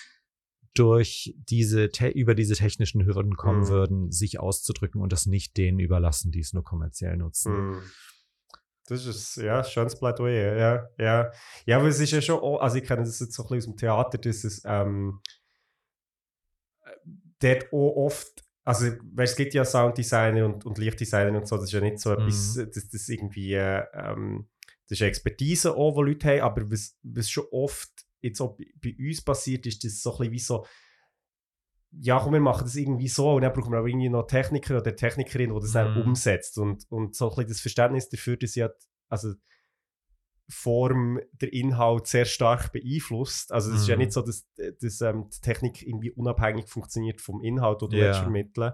[0.74, 3.68] durch diese, über diese technischen Hürden kommen Mhm.
[3.68, 7.70] würden, sich auszudrücken und das nicht denen überlassen, die es nur kommerziell nutzen.
[7.70, 7.82] Mhm.
[8.88, 11.32] Das ist ja, schönes Plädoyer, ja, ja.
[11.64, 13.58] Ja, aber es ist ja schon, auch, also ich kenne das jetzt so ein bisschen
[13.58, 15.20] aus dem Theater, dass es ähm,
[17.40, 21.64] dort auch oft, also weißt, es gibt ja Sounddesigner und, und Lichtdesigner und so, das
[21.66, 24.48] ist ja nicht so etwas, dass das irgendwie, äh, ähm,
[24.88, 27.90] das ist eine Expertise auch, die Leute haben, aber was, was schon oft
[28.20, 30.66] jetzt auch bei, bei uns passiert, ist das so ein bisschen wie so,
[31.98, 34.78] ja, komm, wir machen das irgendwie so und dann brauchen wir auch irgendwie noch Techniker
[34.78, 36.02] oder Technikerin, die das dann Mhm.
[36.02, 38.70] umsetzt und, und so ein bisschen das Verständnis dafür, dass ja,
[39.08, 39.34] also
[40.48, 43.50] Form der Inhalt sehr stark beeinflusst.
[43.50, 44.00] Also es ist ja Mhm.
[44.02, 44.46] nicht so, dass,
[44.80, 48.72] dass ähm, die Technik irgendwie unabhängig funktioniert vom Inhalt, den du willst vermitteln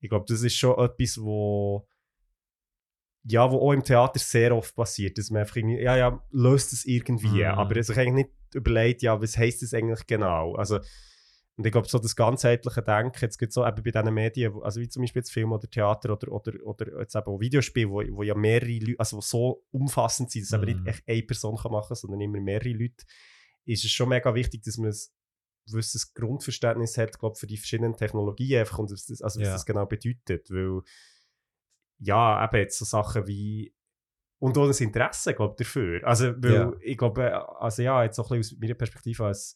[0.00, 1.86] Ich glaube, das ist schon etwas, wo
[3.28, 6.72] ja, wo auch im Theater sehr oft passiert, dass man einfach irgendwie, ja, ja, löst
[6.72, 7.50] es irgendwie, Mhm.
[7.58, 10.54] aber sich eigentlich nicht überlegt, ja, was heisst das eigentlich genau?
[10.54, 10.78] Also,
[11.56, 14.52] und ich glaube, so das ganzheitliche Denken, jetzt gibt es so eben bei diesen Medien,
[14.62, 17.88] also wie zum Beispiel jetzt Film oder Theater oder, oder, oder jetzt eben auch Videospiele,
[17.90, 20.66] wo, wo ja mehrere Leute, also so umfassend sind, dass Mhm.
[20.66, 23.04] nicht echt eine Person kann machen kann, sondern immer mehrere Leute,
[23.64, 24.96] ist es schon mega wichtig, dass man ein
[25.72, 29.52] gewisses Grundverständnis hat, glaube für die verschiedenen Technologien einfach und was das, also was Ja.
[29.54, 30.82] das genau bedeutet, weil
[31.98, 33.74] ja, eben jetzt so Sachen wie
[34.38, 36.06] und auch das Interesse, glaube ich, dafür.
[36.06, 36.72] Also, weil Ja.
[36.80, 39.54] ich glaube, also ja, jetzt so ein bisschen aus meiner Perspektive als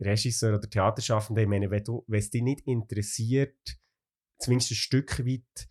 [0.00, 3.56] Regisseur oder Theaterschaffender, ich meine, wenn, du, wenn es dich nicht interessiert,
[4.38, 5.68] zumindest ein Stück weit,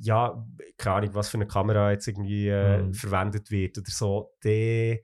[0.00, 0.46] ja,
[0.76, 2.94] keine Ahnung, was für eine Kamera jetzt irgendwie äh, Mhm.
[2.94, 4.98] verwendet wird oder so, dann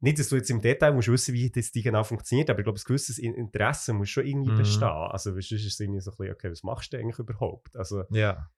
[0.00, 2.64] nicht, dass du jetzt im Detail musst wissen, wie das die genau funktioniert, aber ich
[2.64, 4.56] glaube, ein gewisses In- Interesse muss schon irgendwie Mhm.
[4.56, 4.88] bestehen.
[4.88, 7.76] Also, sonst ist es irgendwie so ein bisschen, okay, was machst du eigentlich überhaupt?
[7.76, 8.50] Also, Ja.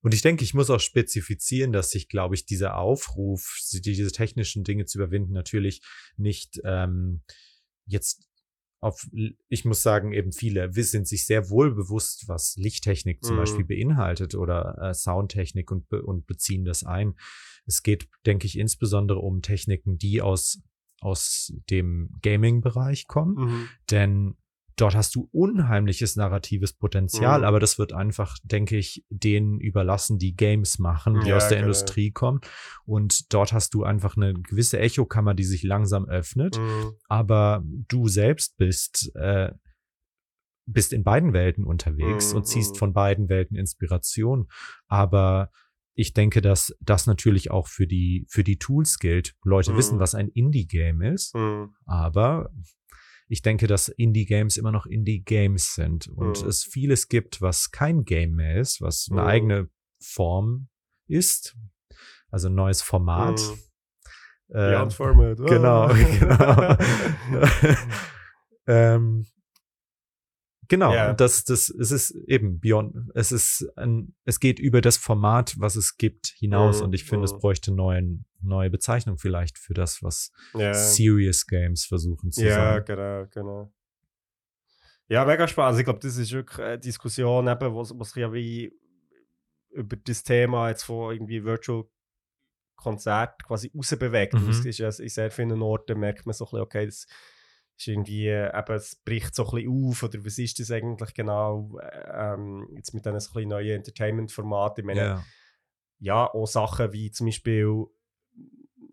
[0.00, 4.12] Und ich denke, ich muss auch spezifizieren, dass sich, glaube ich, dieser Aufruf, die- diese
[4.12, 5.82] technischen Dinge zu überwinden, natürlich
[6.16, 7.22] nicht ähm,
[7.86, 8.24] jetzt
[8.80, 9.08] auf,
[9.48, 13.40] ich muss sagen, eben viele sind sich sehr wohl bewusst, was Lichttechnik zum Mhm.
[13.40, 17.14] Beispiel beinhaltet oder äh, Soundtechnik und, und beziehen das ein.
[17.66, 20.62] Es geht, denke ich, insbesondere um Techniken, die aus,
[21.00, 23.68] aus dem Gaming-Bereich kommen mhm.
[23.90, 24.36] denn
[24.80, 27.44] dort hast du unheimliches narratives Potenzial, Mhm.
[27.44, 31.58] aber das wird einfach, denke ich, denen überlassen, die Games machen, die Ja, aus der
[31.58, 31.66] genau.
[31.68, 32.40] Industrie kommen.
[32.86, 36.92] Und dort hast du einfach eine gewisse Echokammer, die sich langsam öffnet, Mhm.
[37.08, 39.52] aber du selbst bist, äh,
[40.66, 42.78] bist in beiden Welten unterwegs Mhm, und ziehst mhm.
[42.78, 44.48] von beiden Welten Inspiration.
[44.86, 45.50] Aber
[45.94, 49.34] ich denke, dass das natürlich auch für die, für die Tools gilt.
[49.42, 49.76] Leute Mhm.
[49.78, 51.34] wissen, was ein Indie-Game ist.
[51.34, 51.74] Mhm.
[51.86, 52.50] Aber
[53.28, 56.48] ich denke, dass Indie-Games immer noch Indie-Games sind und Mhm.
[56.48, 59.26] es vieles gibt, was kein Game mehr ist, was eine Mhm.
[59.26, 59.68] eigene
[60.02, 60.68] Form
[61.06, 61.56] ist,
[62.30, 63.40] also ein neues Format.
[63.40, 63.58] Mhm.
[64.54, 65.36] Ähm, Format.
[65.46, 65.88] genau,
[66.18, 66.76] genau.
[68.66, 69.26] ähm,
[70.68, 74.96] genau, und das, das, es ist eben Beyond, es ist ein, es geht über das
[74.96, 77.38] Format, was es gibt, hinaus Mhm, und ich finde, es mhm.
[77.40, 80.72] bräuchte neuen, neue Bezeichnung vielleicht für das, was Ja.
[80.74, 82.84] Serious Games versuchen zu Ja, sein.
[82.84, 83.72] genau, genau.
[85.08, 85.68] Ja, mega spannend.
[85.68, 88.72] Also ich glaube, das ist wirklich eine Diskussion, eben, was, was ja wie
[89.70, 91.84] über das Thema jetzt von irgendwie Virtual
[92.76, 94.34] Konzert quasi rausbewegt.
[94.34, 94.50] Mhm.
[94.50, 97.06] Ist ja in sehr vielen Orten merkt man so ein bisschen, okay, das
[97.76, 101.78] ist irgendwie, eben, es bricht so ein bisschen auf oder was ist das eigentlich genau
[101.80, 104.82] äh, ähm, jetzt mit diesen so ein bisschen neuen Entertainment-Formaten.
[104.82, 105.24] Ich meine, Ja.
[105.98, 107.86] ja, auch Sachen wie zum Beispiel,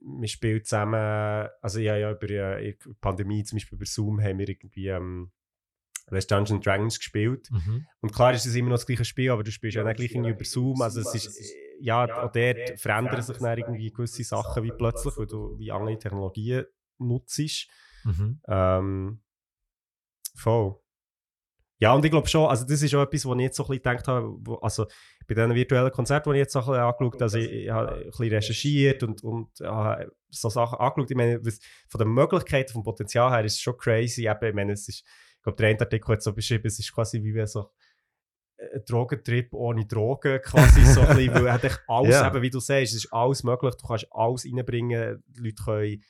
[0.06, 4.40] wir spielen zusammen, also ja, ja, über äh, der Pandemie, zum Beispiel über Zoom, haben
[4.40, 5.32] wir irgendwie ähm,
[6.10, 7.49] Let's Dungeons and Dragons gespielt.
[7.52, 7.88] Mhm.
[8.02, 10.11] Und klar ist es immer noch das gleiche Spiel, aber du spielst ja, nicht gleich
[10.11, 10.82] irgendwie über Zoom.
[10.82, 15.18] Also es ist, äh, ja, auch dort verändern sich dann irgendwie gewisse Sachen wie plötzlich,
[15.18, 16.65] weil du wie andere Technologien
[16.99, 17.68] nutzt.
[18.03, 18.40] Mhm.
[18.48, 19.23] Ähm,
[20.36, 20.76] voll.
[21.86, 23.68] Ja, und ich glaube schon, also das ist auch etwas, was ich jetzt so ein
[23.68, 24.88] bisschen gedacht habe, wo, also
[25.28, 27.70] bei diesen virtuellen Konzerten, die ich jetzt so ein bisschen angeschaut habe, also ich, ich
[27.70, 31.12] habe ein bisschen recherchiert und, und äh, so Sachen angeschaut.
[31.12, 34.28] Ich meine, von den Möglichkeiten, vom Potenzial her ist es schon crazy.
[34.28, 35.03] Eben, ich meine, es ist,
[35.38, 37.70] ich glaube, der eine Artikel hat so beschrieben, es ist quasi wie wenn so
[38.57, 42.28] ein Drogentrip ohne Drogen, quasi so ein bisschen, weil hat alles, Ja.
[42.28, 46.03] eben, wie du sagst, es ist alles möglich, du kannst alles reinbringen, die Leute können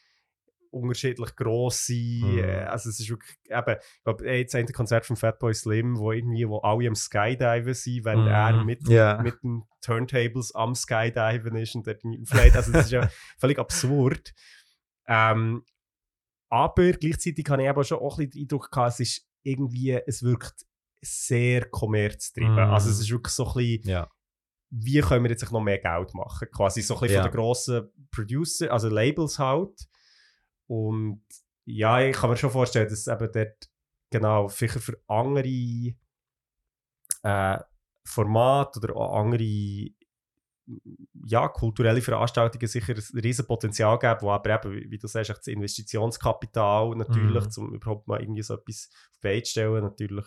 [0.75, 2.21] unterschiedlich gross sein.
[2.21, 2.43] Mhm.
[2.67, 6.11] Also es ist wirklich, eben, ich glaube, ey, jetzt ein Konzert von Fatboy Slim, wo
[6.11, 8.27] irgendwie, wo alle am Skydiven sind, wenn Mhm.
[8.27, 9.21] er mit, Ja.
[9.21, 12.55] mit den Turntables am Skydiven ist und dort auflädt.
[12.55, 14.33] Also das ist ja völlig absurd.
[15.07, 15.63] Ähm,
[16.49, 19.91] aber gleichzeitig habe ich aber schon auch ein bisschen den Eindruck gehabt, es ist irgendwie,
[20.05, 20.65] es wirkt
[21.01, 22.53] sehr kommerztrieben.
[22.53, 22.59] Mhm.
[22.59, 24.09] Also es ist wirklich so ein bisschen, Ja.
[24.71, 26.47] wie können wir jetzt noch mehr Geld machen?
[26.51, 27.21] Quasi so ein bisschen Ja.
[27.23, 29.87] von den grossen Producer, also Labels halt.
[30.67, 31.23] Und
[31.65, 33.69] ja, ich kann mir schon vorstellen, dass eben dort
[34.11, 35.95] genau vielleicht für andere
[37.23, 37.59] äh,
[38.03, 39.91] Formate oder auch andere
[41.27, 45.47] ja, kulturelle Veranstaltungen sicher ein riesen Potenzial geben, wo aber eben, wie- du sagst, das
[45.47, 47.63] Investitionskapital natürlich, Mhm.
[47.63, 50.25] um überhaupt mal irgendwie so etwas auf die Beine zu stellen, natürlich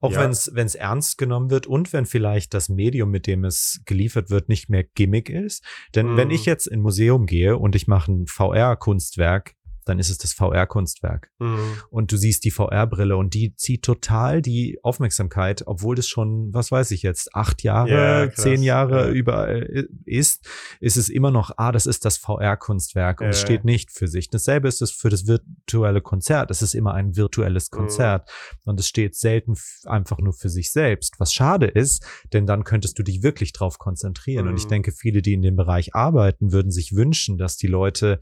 [0.00, 0.20] Auch Ja.
[0.20, 0.30] wenn
[0.66, 4.68] es ernst genommen wird und wenn vielleicht das Medium, mit dem es geliefert wird, nicht
[4.70, 5.64] mehr Gimmick ist.
[5.94, 6.34] Denn wenn Mhm.
[6.34, 9.54] ich jetzt in ein Museum gehe und ich mache ein VR-Kunstwerk,
[9.88, 11.30] dann ist es das VR-Kunstwerk.
[11.90, 16.70] Und du siehst die VR-Brille und die zieht total die Aufmerksamkeit, obwohl das schon, was
[16.70, 19.12] weiß ich jetzt, acht Jahre, Ja, zehn Jahre Ja.
[19.12, 20.46] überall ist,
[20.80, 23.46] ist es immer noch, ah, das ist das VR-Kunstwerk und es Ja.
[23.46, 24.30] steht nicht für sich.
[24.30, 26.50] Dasselbe ist es für das virtuelle Konzert.
[26.50, 27.76] Es ist immer ein virtuelles Mhm.
[27.76, 28.30] Konzert
[28.64, 29.54] und es steht selten
[29.84, 33.78] einfach nur für sich selbst, was schade ist, denn dann könntest du dich wirklich drauf
[33.78, 34.46] konzentrieren.
[34.48, 34.70] Und ich Mhm.
[34.70, 38.20] denke, viele, die in dem Bereich arbeiten, würden sich wünschen, dass die Leute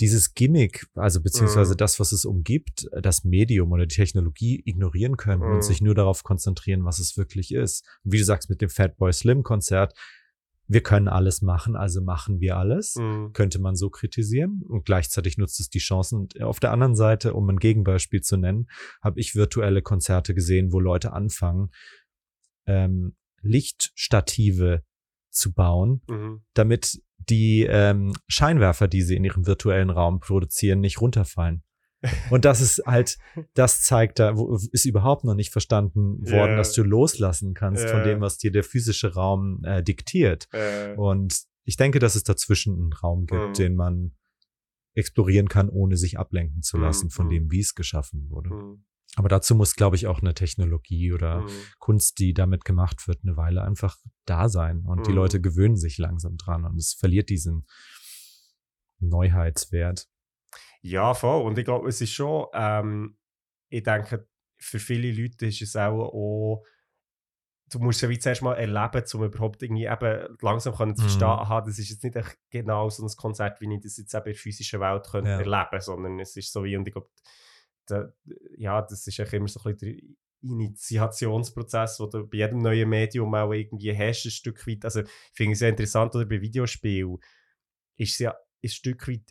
[0.00, 1.78] dieses Gimmick, also beziehungsweise Mhm.
[1.78, 5.54] das, was es umgibt, das Medium oder die Technologie ignorieren können Mhm.
[5.56, 7.84] und sich nur darauf konzentrieren, was es wirklich ist.
[8.04, 9.94] Und wie du sagst, mit dem Fatboy Slim Konzert,
[10.68, 13.32] wir können alles machen, also machen wir alles, Mhm.
[13.32, 16.18] könnte man so kritisieren und gleichzeitig nutzt es die Chancen.
[16.22, 18.68] Und auf der anderen Seite, um ein Gegenbeispiel zu nennen,
[19.00, 21.70] habe ich virtuelle Konzerte gesehen, wo Leute anfangen,
[22.66, 24.82] ähm, Lichtstative
[25.30, 26.42] zu bauen, Mhm.
[26.54, 31.62] damit die ähm, Scheinwerfer, die sie in ihrem virtuellen Raum produzieren, nicht runterfallen.
[32.30, 33.18] Und das ist halt,
[33.54, 36.56] das zeigt da, wo, ist überhaupt noch nicht verstanden worden, Ja.
[36.56, 38.04] dass du loslassen kannst von Ja.
[38.04, 40.46] dem, was dir der physische Raum äh, diktiert.
[40.52, 43.52] Äh, Und ich denke, dass es dazwischen einen Raum gibt, Mhm.
[43.54, 44.12] den man
[44.94, 47.30] explorieren kann, ohne sich ablenken zu lassen Mhm, von mhm.
[47.30, 48.50] dem, wie es geschaffen wurde.
[48.50, 48.84] Mhm.
[49.18, 51.48] Aber dazu muss, glaube ich, auch eine Technologie oder Mhm.
[51.78, 54.84] Kunst, die damit gemacht wird, eine Weile einfach da sein.
[54.86, 55.16] Und die Mhm.
[55.16, 57.66] Leute gewöhnen sich langsam dran und es verliert diesen
[59.00, 60.06] Neuheitswert.
[60.82, 61.42] Ja, voll.
[61.42, 63.18] Und ich glaube, es ist schon, ähm,
[63.68, 64.28] ich denke,
[64.58, 66.62] für viele Leute ist es auch, auch
[67.70, 71.02] du musst es ja wie zuerst mal erleben, um überhaupt irgendwie eben langsam können zu
[71.02, 71.06] Mhm.
[71.08, 74.24] verstehen, aha, das ist jetzt nicht genau so ein Konzert, wie ich das jetzt eben
[74.26, 75.38] in der physischen Welt könnte Ja.
[75.40, 77.08] erleben sondern es ist so wie, und ich glaube,
[77.86, 78.12] da,
[78.56, 79.96] ja, das ist immer so ein bisschen
[80.42, 84.84] der Initiationsprozess, den du bei jedem neuen Medium auch irgendwie hast, ein Stück weit.
[84.84, 87.18] Also, ich finde es sehr interessant, oder bei Videospielen
[87.96, 89.22] ist es ja ein Stück weit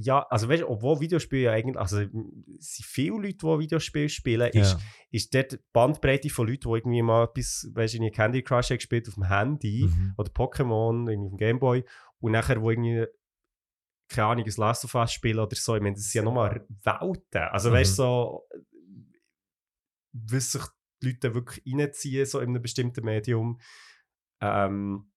[0.00, 4.74] ja, also weißt obwohl Videospiele ja eigentlich, also sind viele Leute, die Videospiele spielen, ist,
[4.74, 4.80] Ja.
[5.10, 9.08] ist dort die Bandbreite von Leuten, die irgendwie mal etwas, weißt du, Candy Crush gespielt
[9.08, 10.14] auf dem Handy Mhm.
[10.16, 11.84] oder Pokémon irgendwie auf dem Gameboy
[12.20, 13.06] und nachher, wo irgendwie
[14.08, 16.66] keine Ahnung, ein Last of Us spielen oder so, ich meine, das sind ja nochmal
[16.82, 17.42] Welten.
[17.50, 18.06] Also weißt du, Mhm.
[18.06, 18.48] so,
[20.12, 20.62] was sich
[21.02, 23.60] die Leute wirklich reinziehen, so in einem bestimmten Medium.
[24.40, 25.12] Ähm,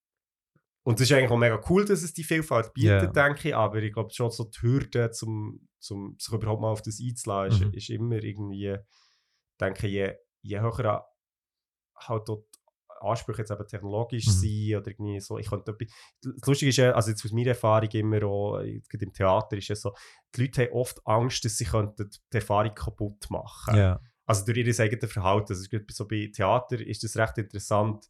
[0.83, 3.27] und es ist eigentlich auch mega cool, dass es die Vielfalt bietet, Ja.
[3.27, 6.81] denke ich, aber ich glaube schon so die Hürde, zum, zum sich überhaupt mal auf
[6.81, 7.73] das einzulassen, Mhm.
[7.73, 8.77] ist, ist immer irgendwie,
[9.59, 11.05] denke ich, je, je höher
[11.95, 12.47] halt dort
[13.01, 14.31] Ansprüche jetzt eben technologisch Mhm.
[14.31, 15.75] sein oder irgendwie so, ich könnte
[16.21, 19.81] das Lustige ist ja, also jetzt aus meiner Erfahrung immer auch, im Theater ist es
[19.81, 19.93] so,
[20.35, 23.99] die Leute haben oft Angst, dass sie könnten die Erfahrung kaputt machen Ja.
[24.25, 25.53] also durch ihr eigenes Verhalten.
[25.53, 28.07] Also so bei Theater ist das recht interessant.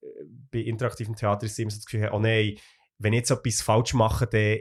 [0.00, 0.06] Äh,
[0.52, 2.56] Bei interaktivem Theater ist es immer so das Gefühl, oh nein,
[2.98, 4.58] wenn ich jetzt etwas falsch mache, dann,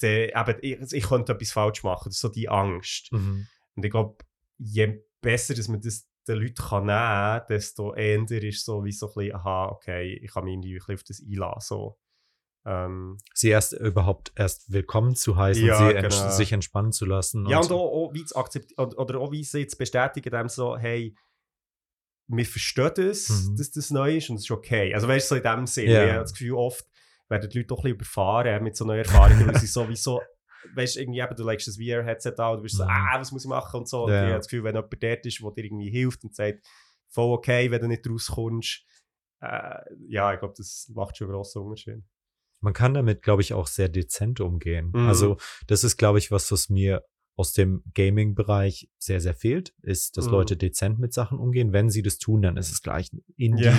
[0.00, 2.06] dann eben, ich, ich könnte etwas falsch machen.
[2.08, 3.12] Das ist so die Angst.
[3.12, 3.46] Mhm.
[3.74, 4.16] Und ich glaube,
[4.58, 8.92] je besser, dass man das den Leuten kann nehmen kann, desto eher ist so wie
[8.92, 11.60] so ein bisschen, aha, okay, ich kann mich irgendwie auf das einlassen.
[11.60, 11.98] So.
[12.66, 16.30] Ähm, Sie erst überhaupt erst willkommen zu heißen, Ja, sie ents genau.
[16.32, 17.46] sich entspannen zu lassen.
[17.46, 20.76] Ja, und auch, auch wie zu akzeptieren, oder, auch wie sie jetzt bestätigen, dem so,
[20.76, 21.16] hey,
[22.28, 23.56] wir verstehen das, Mhm.
[23.56, 24.92] dass das neu ist und es ist okay.
[24.94, 26.04] Also weißt du, so in dem Sinne, Ja.
[26.04, 26.84] ich habe das Gefühl, oft
[27.28, 29.66] werden die Leute doch ein bisschen überfahren mit so neuen Erfahrungen, weil sie
[29.98, 30.20] sowieso,
[30.74, 32.90] weißt du, irgendwie eben, du legst das VR-Headset an und du bist so, Mhm.
[32.90, 34.04] ah, was muss ich machen und so.
[34.04, 36.66] Und ich habe das Gefühl, wenn jemand dort ist, der dir irgendwie hilft und sagt,
[37.08, 38.84] voll okay, wenn du nicht rauskommst,
[39.40, 39.78] äh,
[40.08, 42.02] ja, ich glaube, das macht schon einen grossen Unterschied.
[42.60, 44.90] Man kann damit, glaube ich, auch sehr dezent umgehen.
[44.94, 45.06] Mhm.
[45.08, 45.36] Also,
[45.66, 47.04] das ist, glaube ich, was, was mir
[47.38, 50.32] aus dem Gaming-Bereich sehr, sehr fehlt, ist, dass Mhm.
[50.32, 51.72] Leute dezent mit Sachen umgehen.
[51.72, 53.22] Wenn sie das tun, dann ist es gleich ein
[53.58, 53.72] ja.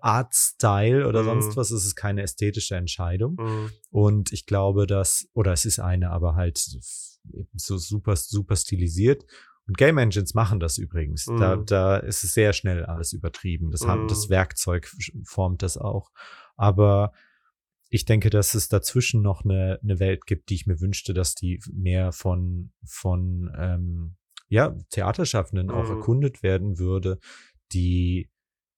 [0.00, 1.26] Indie-Art-Style oder Mhm.
[1.42, 1.70] sonst was.
[1.70, 3.36] Es ist keine ästhetische Entscheidung.
[3.38, 3.70] Mhm.
[3.90, 6.58] Und ich glaube, dass, oder es ist eine, aber halt
[7.54, 9.24] so super, super stilisiert.
[9.66, 11.26] Und Game Engines machen das übrigens.
[11.26, 11.66] Da, Mhm.
[11.66, 13.70] da ist es sehr schnell alles übertrieben.
[13.70, 14.30] Das, haben, das Mhm.
[14.30, 14.90] Werkzeug
[15.24, 16.10] formt das auch.
[16.56, 17.12] Aber
[17.90, 21.34] ich denke, dass es dazwischen noch eine, eine Welt gibt, die ich mir wünschte, dass
[21.34, 24.16] die mehr von, von ähm,
[24.48, 25.96] ja, Theaterschaffenden auch Mhm.
[25.96, 27.18] erkundet werden würde,
[27.72, 28.30] die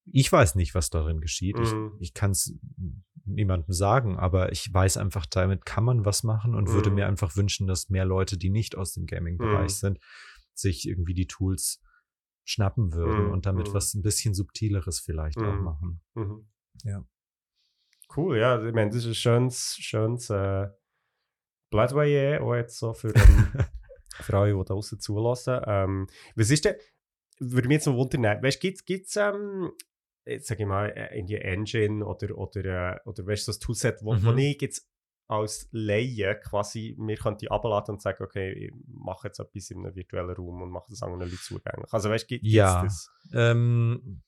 [0.04, 1.56] ich weiß nicht, was darin geschieht.
[1.58, 1.92] Mhm.
[2.00, 2.58] Ich, ich kann es
[3.24, 6.96] niemandem sagen, aber ich weiß einfach, damit kann man was machen und würde Mhm.
[6.96, 9.76] mir einfach wünschen, dass mehr Leute, die nicht aus dem Gaming-Bereich Mhm.
[9.76, 9.98] sind,
[10.54, 11.80] sich irgendwie die Tools
[12.44, 13.30] schnappen würden Mhm.
[13.30, 13.74] und damit Mhm.
[13.74, 15.62] was ein bisschen subtileres vielleicht auch Mhm.
[15.64, 16.00] machen.
[16.14, 16.48] Mhm.
[16.82, 17.04] Ja.
[18.16, 18.62] Cool, ja.
[18.64, 20.68] Ich meine, das ist ein schönes, schönes äh,
[21.70, 23.52] Plädoyer, auch jetzt so für, ähm,
[24.20, 25.60] für alle, die da draußen zulassen.
[25.66, 26.06] Ähm,
[26.36, 26.74] was ist denn,
[27.38, 29.72] würde mich jetzt noch wundern, weißt du, gibt es, ähm,
[30.26, 33.58] jetzt sage ich mal, äh, in die Engine oder, oder, äh, oder weißt du, so
[33.58, 34.38] ein Toolset, wo, wo Mhm.
[34.38, 34.88] ich jetzt
[35.28, 39.94] als Laie quasi mir könnte abladen und sagen, okay, ich mache jetzt etwas in einem
[39.94, 41.90] virtuellen Raum und mache das anderen Leuten zugänglich.
[41.90, 42.82] Also weißt du, gibt es Ja.
[42.82, 43.10] das?
[43.32, 44.22] Ähm,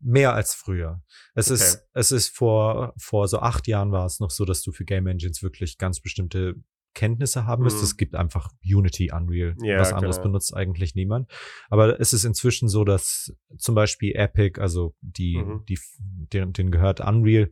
[0.00, 1.02] mehr als früher.
[1.34, 1.54] Es Okay.
[1.54, 4.84] ist, es ist vor, vor so acht Jahren war es noch so, dass du für
[4.84, 6.54] Game Engines wirklich ganz bestimmte
[6.92, 7.84] Kenntnisse haben müsstest.
[7.84, 7.86] Mhm.
[7.88, 9.54] Es gibt einfach Unity, Unreal.
[9.62, 10.28] Ja, Was anderes genau.
[10.30, 11.30] benutzt eigentlich niemand.
[11.68, 15.64] Aber es ist inzwischen so, dass zum Beispiel Epic, also die, Mhm.
[15.68, 17.50] die, denen, denen gehört Unreal,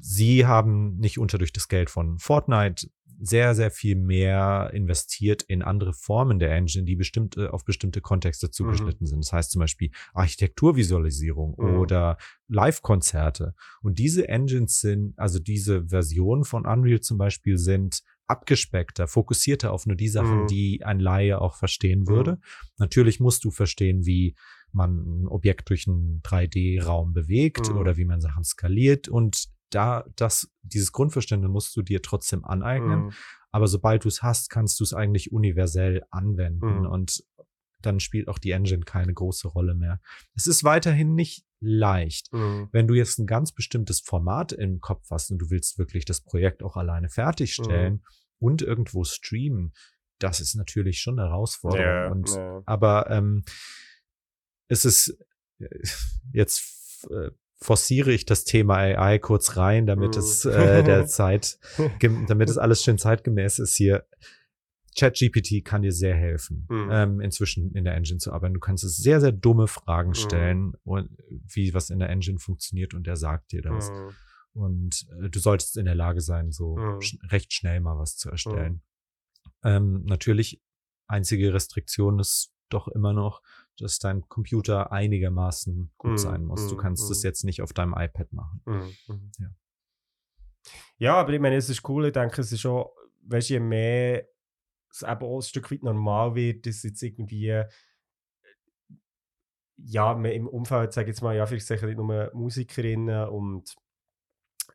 [0.00, 2.88] sie haben nicht unter durch das Geld von Fortnite
[3.24, 8.00] sehr, sehr viel mehr investiert in andere Formen der Engine, die bestimmt äh, auf bestimmte
[8.00, 9.24] Kontexte zugeschnitten sind.
[9.24, 11.78] Das heißt zum Beispiel Architekturvisualisierung Mhm.
[11.78, 12.16] oder
[12.48, 13.54] Live-Konzerte.
[13.82, 19.86] Und diese Engines sind, also diese Versionen von Unreal zum Beispiel sind abgespeckter, fokussierter auf
[19.86, 20.46] nur die Sachen, Mhm.
[20.46, 22.38] die ein Laie auch verstehen würde.
[22.78, 24.34] Natürlich musst du verstehen, wie
[24.72, 27.76] man ein Objekt durch einen 3D-Raum bewegt Mhm.
[27.76, 33.06] oder wie man Sachen skaliert und da, das, dieses Grundverständnis musst du dir trotzdem aneignen.
[33.06, 33.12] Mhm.
[33.50, 36.80] Aber sobald du es hast, kannst du es eigentlich universell anwenden.
[36.80, 36.86] Mhm.
[36.86, 37.24] Und
[37.80, 40.00] dann spielt auch die Engine keine große Rolle mehr.
[40.34, 42.32] Es ist weiterhin nicht leicht.
[42.32, 42.68] Mhm.
[42.72, 46.20] Wenn du jetzt ein ganz bestimmtes Format im Kopf hast und du willst wirklich das
[46.20, 48.02] Projekt auch alleine fertigstellen Mhm.
[48.38, 49.72] und irgendwo streamen,
[50.18, 51.84] das ist natürlich schon eine Herausforderung.
[51.84, 52.62] Ja, und, ja.
[52.66, 53.44] Aber ähm,
[54.68, 55.18] es ist
[55.58, 55.66] äh,
[56.32, 57.30] jetzt äh,
[57.62, 60.20] forciere ich das Thema AI kurz rein, damit Mhm.
[60.20, 61.58] es äh, der Zeit,
[62.00, 64.06] damit es alles schön zeitgemäß ist hier.
[64.98, 66.88] ChatGPT kann dir sehr helfen, Mhm.
[66.90, 68.52] ähm, inzwischen in der Engine zu arbeiten.
[68.54, 70.14] Du kannst es sehr, sehr dumme Fragen Mhm.
[70.14, 73.90] stellen, und wie was in der Engine funktioniert und der sagt dir das.
[73.90, 73.96] Mhm.
[74.54, 77.00] Und äh, du solltest in der Lage sein, so Mhm.
[77.00, 78.82] sch recht schnell mal was zu erstellen.
[79.64, 80.60] Ähm, natürlich,
[81.06, 83.40] einzige Restriktion ist doch immer noch,
[83.78, 86.68] dass dein Computer einigermaßen gut Mhm, sein muss.
[86.68, 87.28] Du mhm, kannst es mhm.
[87.28, 88.62] jetzt nicht auf deinem iPad machen.
[89.38, 89.50] Ja.
[90.98, 92.06] Ja, aber ich meine, es ist cool.
[92.06, 92.86] Ich denke, es ist schon,
[93.22, 94.28] weißt du, je mehr
[94.92, 97.68] es eben auch ein Stück weit normal wird, dass jetzt irgendwie, äh,
[99.78, 103.74] ja, im Umfeld, sage ich jetzt mal, ja, vielleicht sicher nicht nur Musikerinnen und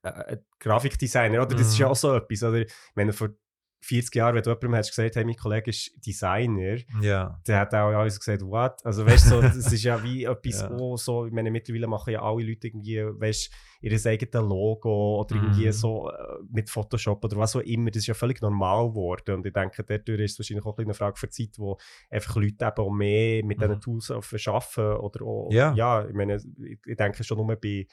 [0.04, 1.56] äh, äh, Grafikdesigner, oder?
[1.56, 2.62] Das ist ja auch so etwas, oder?
[2.62, 3.30] Ich meine, vor
[3.80, 7.40] 40 Jahren, wenn du jemandem hast gesagt, hey, mein Kollege ist Designer, Ja.
[7.48, 8.84] der hat auch alles gesagt, what?
[8.86, 10.70] Also weißt du, so, das ist ja wie etwas, Ja.
[10.72, 13.52] wo so, ich meine, mittlerweile machen ja alle Leute irgendwie, weißt
[13.82, 15.72] ihr eigenes Logo oder irgendwie Mhm.
[15.72, 16.14] so äh,
[16.52, 19.84] mit Photoshop oder was auch immer, das ist ja völlig normal geworden und ich denke,
[19.84, 21.78] dadurch ist es wahrscheinlich auch ein eine Frage für die Zeit, wo
[22.10, 23.80] einfach Leute eben auch mehr mit diesen Mhm.
[23.82, 25.74] Tools arbeiten oder auch, Ja.
[25.76, 27.86] ja, ich meine, ich, ich denke schon nur bei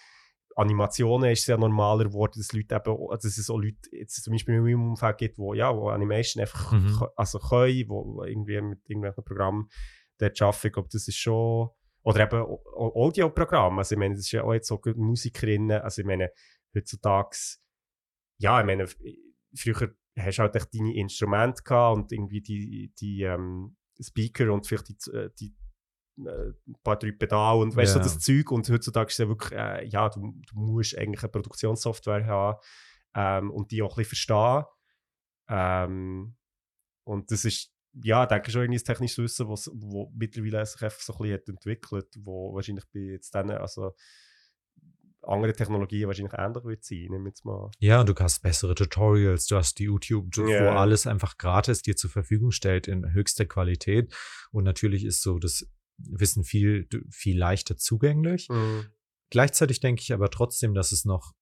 [0.56, 4.32] Animationen ist es ja normaler geworden, dass Leute eben, dass es auch Leute jetzt zum
[4.32, 7.05] Beispiel in meinem Umfeld gibt, wo, ja, wo Animation einfach Mhm.
[7.16, 9.68] also können, wo irgendwie mit irgendwelchen Programmen
[10.18, 10.66] dort arbeiten.
[10.66, 11.70] Ich glaube, das ist schon,
[12.02, 15.81] oder eben Au- Au- Audioprogramme, also ich meine, das ist ja auch jetzt so Musikerinnen,
[15.82, 16.31] also ich meine,
[16.74, 17.36] heutzutage,
[18.39, 18.86] ja, ich meine,
[19.56, 24.66] früher hast du halt echt deine Instrumente gehabt und irgendwie die, die ähm, Speaker und
[24.66, 25.55] vielleicht die, äh, die
[26.16, 28.04] ein paar, drei Pedale und weißt du, Ja.
[28.04, 28.50] so das Zeug.
[28.50, 32.58] Und heutzutage ist es ja wirklich, äh, ja, du, du musst eigentlich eine Produktionssoftware haben
[33.14, 34.64] ähm, und die auch ein bisschen verstehen.
[35.48, 36.36] Ähm,
[37.04, 37.72] und das ist,
[38.02, 41.18] ja, denke ich schon irgendwie ein technisches Wissen, was, wo mittlerweile sich einfach so ein
[41.18, 43.92] bisschen hat entwickelt, wo wahrscheinlich bei jetzt dann, also
[45.22, 47.70] andere Technologien wahrscheinlich ähnlich wird sein, nehme jetzt mal.
[47.78, 51.80] Ja, und du hast bessere Tutorials, du hast die YouTube, du- wo alles einfach gratis
[51.80, 54.14] dir zur Verfügung stellt in höchster Qualität.
[54.50, 55.66] Und natürlich ist so das
[55.98, 58.48] Wissen viel, viel leichter zugänglich.
[58.48, 58.86] Mhm.
[59.30, 61.34] Gleichzeitig denke ich aber trotzdem, dass es noch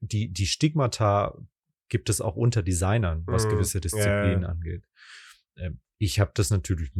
[0.00, 1.36] die, die Stigmata
[1.88, 3.50] gibt es auch unter Designern, was Mhm.
[3.50, 4.48] gewisse Disziplinen ja.
[4.48, 4.84] angeht.
[5.56, 6.90] Ähm, Ich habe das natürlich,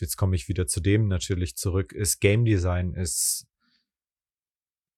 [0.00, 3.46] jetzt komme ich wieder zu dem natürlich zurück, ist Game Design ist,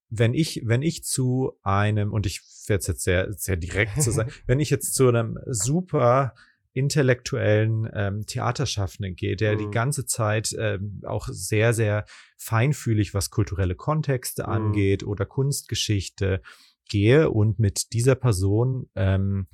[0.08, 4.10] wenn ich, wenn ich zu einem, und ich werde es jetzt sehr, sehr direkt zu
[4.10, 6.34] sagen, wenn ich jetzt zu einem super
[6.74, 9.70] intellektuellen ähm, Theaterschaffenden gehe, der die Mhm.
[9.72, 12.04] ganze Zeit ähm, auch sehr, sehr
[12.38, 14.48] feinfühlig, was kulturelle Kontexte Mhm.
[14.48, 16.40] angeht oder Kunstgeschichte
[16.88, 19.46] gehe und mit dieser Person ähm,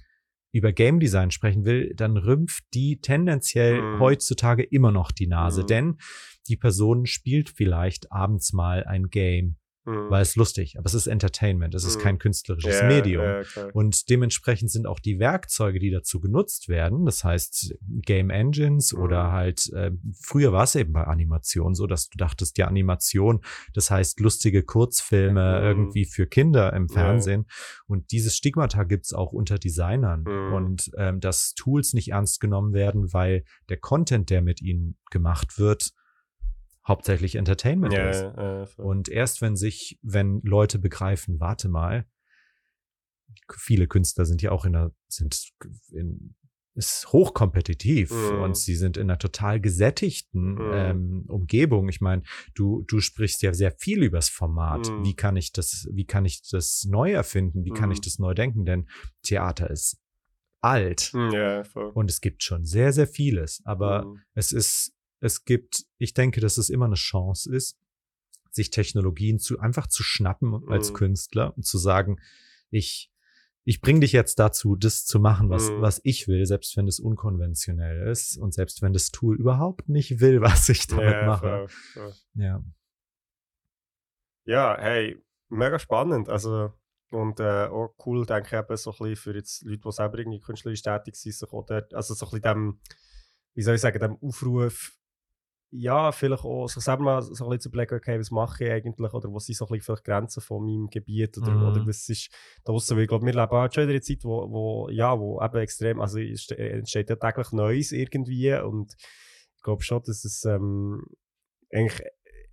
[0.50, 3.98] über Game Design sprechen will, dann rümpft die tendenziell Mhm.
[3.98, 5.66] heutzutage immer noch die Nase, Mhm.
[5.66, 5.96] denn
[6.48, 9.56] die Person spielt vielleicht abends mal ein Game,
[9.88, 10.10] Mhm.
[10.10, 12.02] weil es lustig, aber es ist Entertainment, es ist Mhm.
[12.02, 13.24] kein künstlerisches Ja, Medium.
[13.24, 13.42] ja.
[13.72, 17.74] Und dementsprechend sind auch die Werkzeuge, die dazu genutzt werden, das heißt
[18.04, 19.00] Game Engines Mhm.
[19.02, 23.40] oder halt, äh, früher war es eben bei Animation so, dass du dachtest, ja, Animation,
[23.72, 25.64] das heißt lustige Kurzfilme Mhm.
[25.66, 26.88] irgendwie für Kinder im.
[26.98, 27.46] Fernsehen.
[27.86, 30.22] Und dieses Stigmata gibt's auch unter Designern.
[30.26, 30.52] Mhm.
[30.52, 35.58] Und ähm, dass Tools nicht ernst genommen werden, weil der Content, der mit ihnen gemacht
[35.58, 35.90] wird,
[36.88, 38.22] hauptsächlich Entertainment ja, ist.
[38.22, 38.66] ja.
[38.84, 42.06] Und erst wenn sich, wenn Leute begreifen, warte mal,
[43.56, 45.50] viele Künstler sind ja auch in einer, sind
[45.92, 46.34] in,
[46.74, 48.40] ist hochkompetitiv Mhm.
[48.40, 50.70] und sie sind in einer total gesättigten Mhm.
[50.72, 51.88] ähm, Umgebung.
[51.88, 52.22] Ich meine,
[52.54, 54.88] du, du sprichst ja sehr viel übers Format.
[54.90, 55.04] Mhm.
[55.04, 57.64] Wie kann ich das, wie kann ich das neu erfinden?
[57.64, 57.92] Wie kann Mhm.
[57.94, 58.64] ich das neu denken?
[58.64, 58.88] Denn
[59.22, 59.98] Theater ist
[60.60, 61.62] alt Mhm, ja,
[61.94, 63.60] und es gibt schon sehr, sehr vieles.
[63.64, 64.20] Aber Mhm.
[64.34, 67.78] es ist, es gibt, ich denke, dass es immer eine Chance ist,
[68.50, 70.94] sich Technologien zu einfach zu schnappen als Mhm.
[70.96, 72.18] Künstler und zu sagen,
[72.70, 73.10] ich,
[73.64, 75.82] ich bringe dich jetzt dazu, das zu machen, was, Mhm.
[75.82, 80.20] was ich will, selbst wenn es unkonventionell ist und selbst wenn das Tool überhaupt nicht
[80.20, 81.48] will, was ich damit ja, mache.
[81.48, 82.14] voll, voll.
[82.34, 82.64] Ja.
[84.44, 86.28] Ja, hey, mega spannend.
[86.28, 86.72] Also,
[87.10, 90.18] und äh, auch cool, denke ich, eben so ein bisschen für jetzt Leute, die selber
[90.18, 92.80] irgendwie künstlerisch tätig sind, sich auch dort, also so ein bisschen dem,
[93.54, 94.92] wie soll ich sagen, dem Aufruf,
[95.70, 96.66] ja, vielleicht auch.
[96.68, 99.46] Sich selber mal so ein bisschen zu überlegen, okay, was mache ich eigentlich, oder was
[99.46, 101.62] sind so ein bisschen vielleicht Grenzen von meinem Gebiet, oder, Mhm.
[101.62, 102.30] oder was ist
[102.64, 105.42] draussen, weil ich glaube, wir leben auch schon in einer Zeit, wo, wo, ja, wo
[105.42, 108.52] eben extrem, also es ste- entsteht ja täglich Neues irgendwie.
[108.54, 108.94] Und
[109.62, 111.04] glaube schon, dass es ähm,
[111.70, 112.00] eigentlich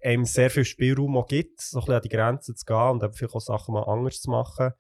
[0.04, 3.04] einem sehr viel Spielraum auch gibt, so ein bisschen an die Grenzen zu gehen und
[3.04, 4.72] eben vielleicht auch Sachen mal anders zu machen.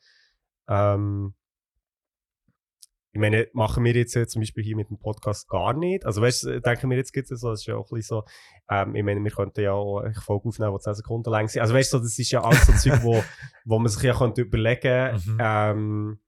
[0.67, 1.35] Ähm,
[3.15, 6.05] ich meine, machen wir jetzt ja zum Beispiel hier mit dem Podcast gar nicht.
[6.05, 8.17] Also, weißt du, denken wir jetzt gibt es so, das ist ja auch ein bisschen
[8.17, 8.25] so,
[8.69, 11.61] ähm, ich meine, wir könnten ja auch eine Folge aufnehmen, die 10 Sekunden lang sind.
[11.61, 13.23] Also, weißt du, das ist ja alles so ein Zeug, wo,
[13.63, 15.37] wo man sich ja könnte überlegen Mhm.
[15.39, 16.19] ähm,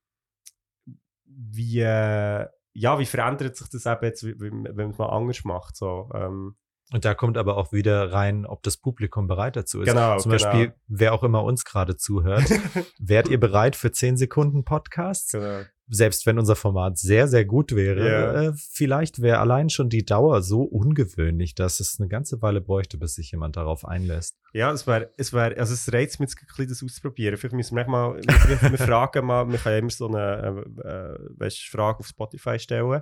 [1.25, 5.75] wie, äh, ja, wie verändert sich das eben jetzt, wenn man es mal anders macht.
[5.75, 6.55] So, ähm,
[6.93, 9.87] Und da kommt aber auch wieder rein, ob das Publikum bereit dazu ist.
[9.89, 10.43] Genau, Zum genau.
[10.43, 12.45] Beispiel, wer auch immer uns gerade zuhört,
[12.99, 15.33] wärt ihr bereit für 10 Sekunden Podcasts?
[15.33, 15.61] genau.
[15.89, 18.41] Selbst wenn unser Format sehr, sehr gut wäre, Ja.
[18.43, 22.97] äh, vielleicht wäre allein schon die Dauer so ungewöhnlich, dass es eine ganze Weile bräuchte,
[22.97, 24.37] bis sich jemand darauf einlässt.
[24.51, 27.37] Ja, es wäre, es wäre, also es reizt mich jetzt ein bisschen, das auszuprobieren.
[27.37, 31.19] Vielleicht müssen wir mal, wir, fragen mal, wir können ja immer so eine, äh, äh,
[31.37, 33.01] weißt, Frage auf Spotify stellen,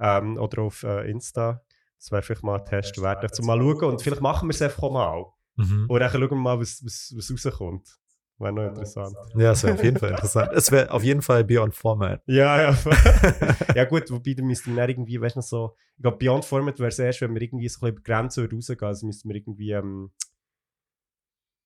[0.00, 1.62] ähm, oder auf äh, Insta.
[2.02, 4.60] Das wäre vielleicht mal ein Test wert, um mal schauen und vielleicht machen wir es
[4.60, 5.24] einfach mal.
[5.54, 5.86] Mhm.
[5.88, 7.96] Oder dann schauen wir mal, was, was, was rauskommt.
[8.38, 9.14] Wäre noch interessant.
[9.36, 10.50] Ja, es wäre auf jeden Fall interessant.
[10.52, 12.20] Es wäre auf jeden Fall Beyond Format.
[12.26, 12.78] Ja, ja.
[13.76, 16.88] ja gut, wobei da müssten wir irgendwie, weißt du, so, ich glaube, Beyond Format wäre
[16.88, 19.36] es erst, wenn wir irgendwie so ein bisschen über die Grenze rausgehen, also müssten wir
[19.36, 20.10] irgendwie, ähm,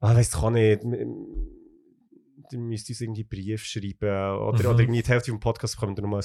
[0.00, 4.66] ah, weiss ich auch nicht, dann müsst ihr uns irgendwie Brief schreiben oder, Mhm.
[4.66, 6.22] oder irgendwie die Hälfte vom Podcast bekommen, dann nochmal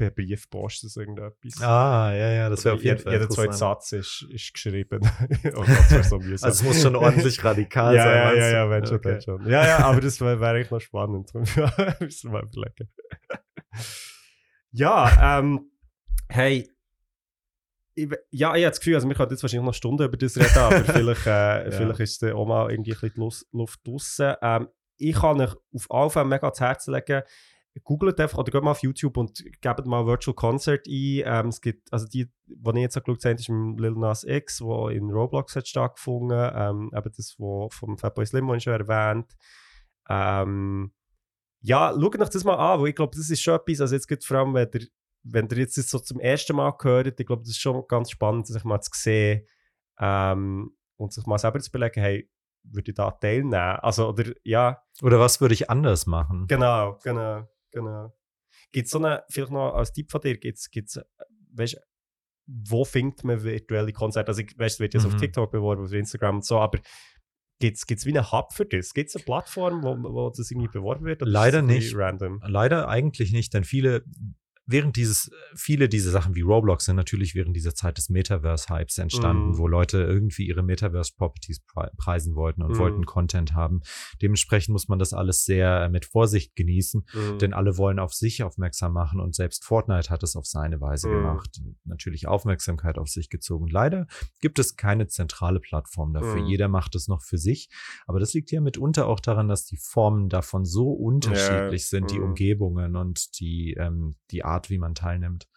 [0.00, 1.60] per Brief posten, so irgendetwas.
[1.60, 3.52] Ah, ja, ja, das wäre auf jeden Fall Jeder zweite.
[3.52, 5.00] Satz ist, ist geschrieben.
[5.54, 5.64] oh
[6.02, 6.18] so.
[6.30, 8.14] Also es muss schon ordentlich radikal ja, sein.
[8.14, 9.12] ja, ja, ja, wenn schon, Okay.
[9.12, 9.46] wenn schon.
[9.46, 11.34] Ja, ja, aber das wäre wär eigentlich noch spannend.
[11.34, 12.90] Müssen wir mal überlegen.
[14.72, 15.70] ja, ähm,
[16.30, 16.66] hey,
[17.94, 20.36] ich, ja, ich habe das Gefühl, also wir könnten jetzt wahrscheinlich noch Stunden über das
[20.38, 24.34] reden, aber vielleicht, äh, vielleicht ist auch mal irgendwie ein bisschen die Luft draussen.
[24.40, 27.22] Ähm, ich kann euch auf alle Fälle mega ans Herz legen,
[27.84, 31.22] googelt einfach oder geht mal auf YouTube und gebt mal Virtual Concert ein.
[31.24, 34.60] Ähm, es gibt, also die, die ich jetzt auch geschaut habe, ist Lil Nas X,
[34.60, 36.50] wo in Roblox hat stattgefunden.
[36.54, 39.36] Ähm, eben das, was vom Fatboy Slim schon erwähnt.
[40.08, 40.92] Ähm,
[41.60, 44.08] ja, schaut euch das mal an, weil ich glaube, das ist schon etwas, also jetzt
[44.08, 44.86] geht vor allem, wenn ihr,
[45.22, 48.10] wenn ihr jetzt das so zum ersten Mal hört, ich glaube, das ist schon ganz
[48.10, 49.46] spannend, sich mal zu sehen
[49.98, 52.30] ähm, und sich mal selber zu überlegen, hey,
[52.62, 53.54] würde ich da teilnehmen?
[53.54, 56.46] Also, oder, ja, Oder was würde ich anders machen?
[56.46, 58.12] Genau, genau, genau.
[58.72, 61.04] Gibt es so eine, vielleicht noch als Tipp von dir, gibt's, gibt's, äh,
[61.52, 61.80] weißt
[62.52, 64.28] wo findet man virtuelle Konzerte?
[64.28, 65.14] Also, ich weiß, es wird jetzt Mhm.
[65.14, 66.80] auf TikTok beworben, auf Instagram und so, aber
[67.60, 68.92] gibt es wie einen Hub für das?
[68.92, 71.22] Gibt es eine Plattform, wo, wo das irgendwie beworben wird?
[71.22, 71.94] Leider nicht.
[71.94, 72.40] Random.
[72.44, 74.04] Leider eigentlich nicht, denn viele,
[74.70, 79.50] während dieses, viele dieser Sachen wie Roblox sind natürlich während dieser Zeit des Metaverse-Hypes entstanden,
[79.50, 79.58] Mhm.
[79.58, 82.78] wo Leute irgendwie ihre Metaverse-Properties pre preisen wollten und Mhm.
[82.78, 83.80] wollten Content haben.
[84.22, 87.38] Dementsprechend muss man das alles sehr mit Vorsicht genießen, Mhm.
[87.38, 91.08] denn alle wollen auf sich aufmerksam machen und selbst Fortnite hat es auf seine Weise
[91.08, 91.12] Mhm.
[91.12, 91.60] gemacht.
[91.84, 93.66] Natürlich Aufmerksamkeit auf sich gezogen.
[93.68, 94.06] Leider
[94.40, 96.40] gibt es keine zentrale Plattform dafür.
[96.42, 96.46] Mhm.
[96.46, 97.68] Jeder macht es noch für sich.
[98.06, 102.18] Aber das liegt ja mitunter auch daran, dass die Formen davon so unterschiedlich sind, die
[102.18, 102.26] mhm.
[102.26, 105.48] Umgebungen und die, ähm, die Art, wie man teilnimmt.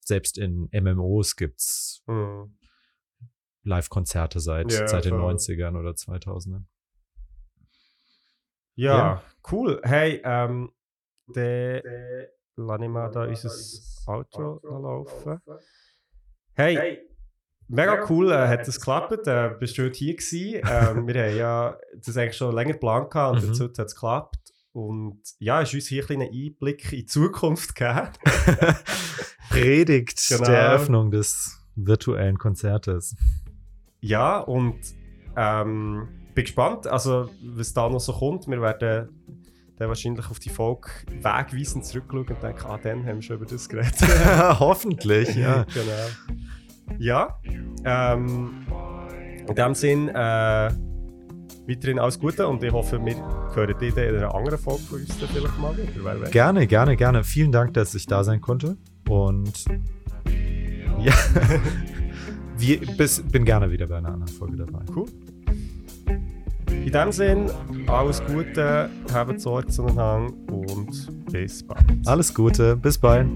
[0.00, 2.56] Selbst in MMOs gibt's Mhm.
[3.64, 5.20] Live-Konzerte seit, Ja, seit den voll.
[5.34, 6.66] 90ern oder 2000ern.
[8.76, 9.22] Ja, Ja.
[9.50, 9.80] cool.
[9.84, 10.70] Hey, ähm,
[11.26, 11.82] der
[12.56, 13.50] lasse ich mal da unser
[14.06, 15.40] Outro noch laufen.
[16.54, 17.08] Hey,
[17.68, 19.26] mega cool, äh, hat das geklappt.
[19.26, 20.60] Äh, bist du heute hier gewesen?
[20.68, 23.62] ähm, wir haben ja das eigentlich schon länger geplant gehabt und Mhm.
[23.62, 24.52] heute hat es geklappt.
[24.74, 28.08] Und ja, ist uns hier ein kleiner Einblick in die Zukunft gegeben.
[29.48, 30.44] Predigt Genau.
[30.46, 33.14] der Eröffnung des virtuellen Konzertes.
[34.00, 34.74] Ja, und
[35.36, 38.48] ähm, bin gespannt, also was da noch so kommt.
[38.48, 39.08] Wir werden
[39.76, 43.46] dann wahrscheinlich auf die Folge wegweisend zurückschauen und denken, ah, dann haben wir schon über
[43.46, 43.94] das geredet.
[44.58, 45.62] Hoffentlich, ja.
[45.72, 46.98] genau.
[46.98, 47.40] Ja,
[47.84, 48.66] ähm,
[49.46, 50.70] in dem Sinn, äh,
[51.68, 53.16] weiterhin alles Gute und ich hoffe, wir
[53.54, 56.30] hören dich in einer anderen Folge von uns dann vielleicht mal wieder.
[56.30, 57.24] Gerne, gerne, gerne.
[57.24, 58.76] Vielen Dank, dass ich da sein konnte.
[59.08, 59.64] Und
[60.98, 61.12] ja,
[62.58, 64.80] wir, bis, bin gerne wieder bei einer anderen Folge dabei.
[64.94, 65.06] Cool.
[66.68, 67.50] In dem Sinn,
[67.86, 71.84] alles Gute, habt Sorge zueinander und bis bald.
[72.04, 73.26] Alles Gute, bis bald.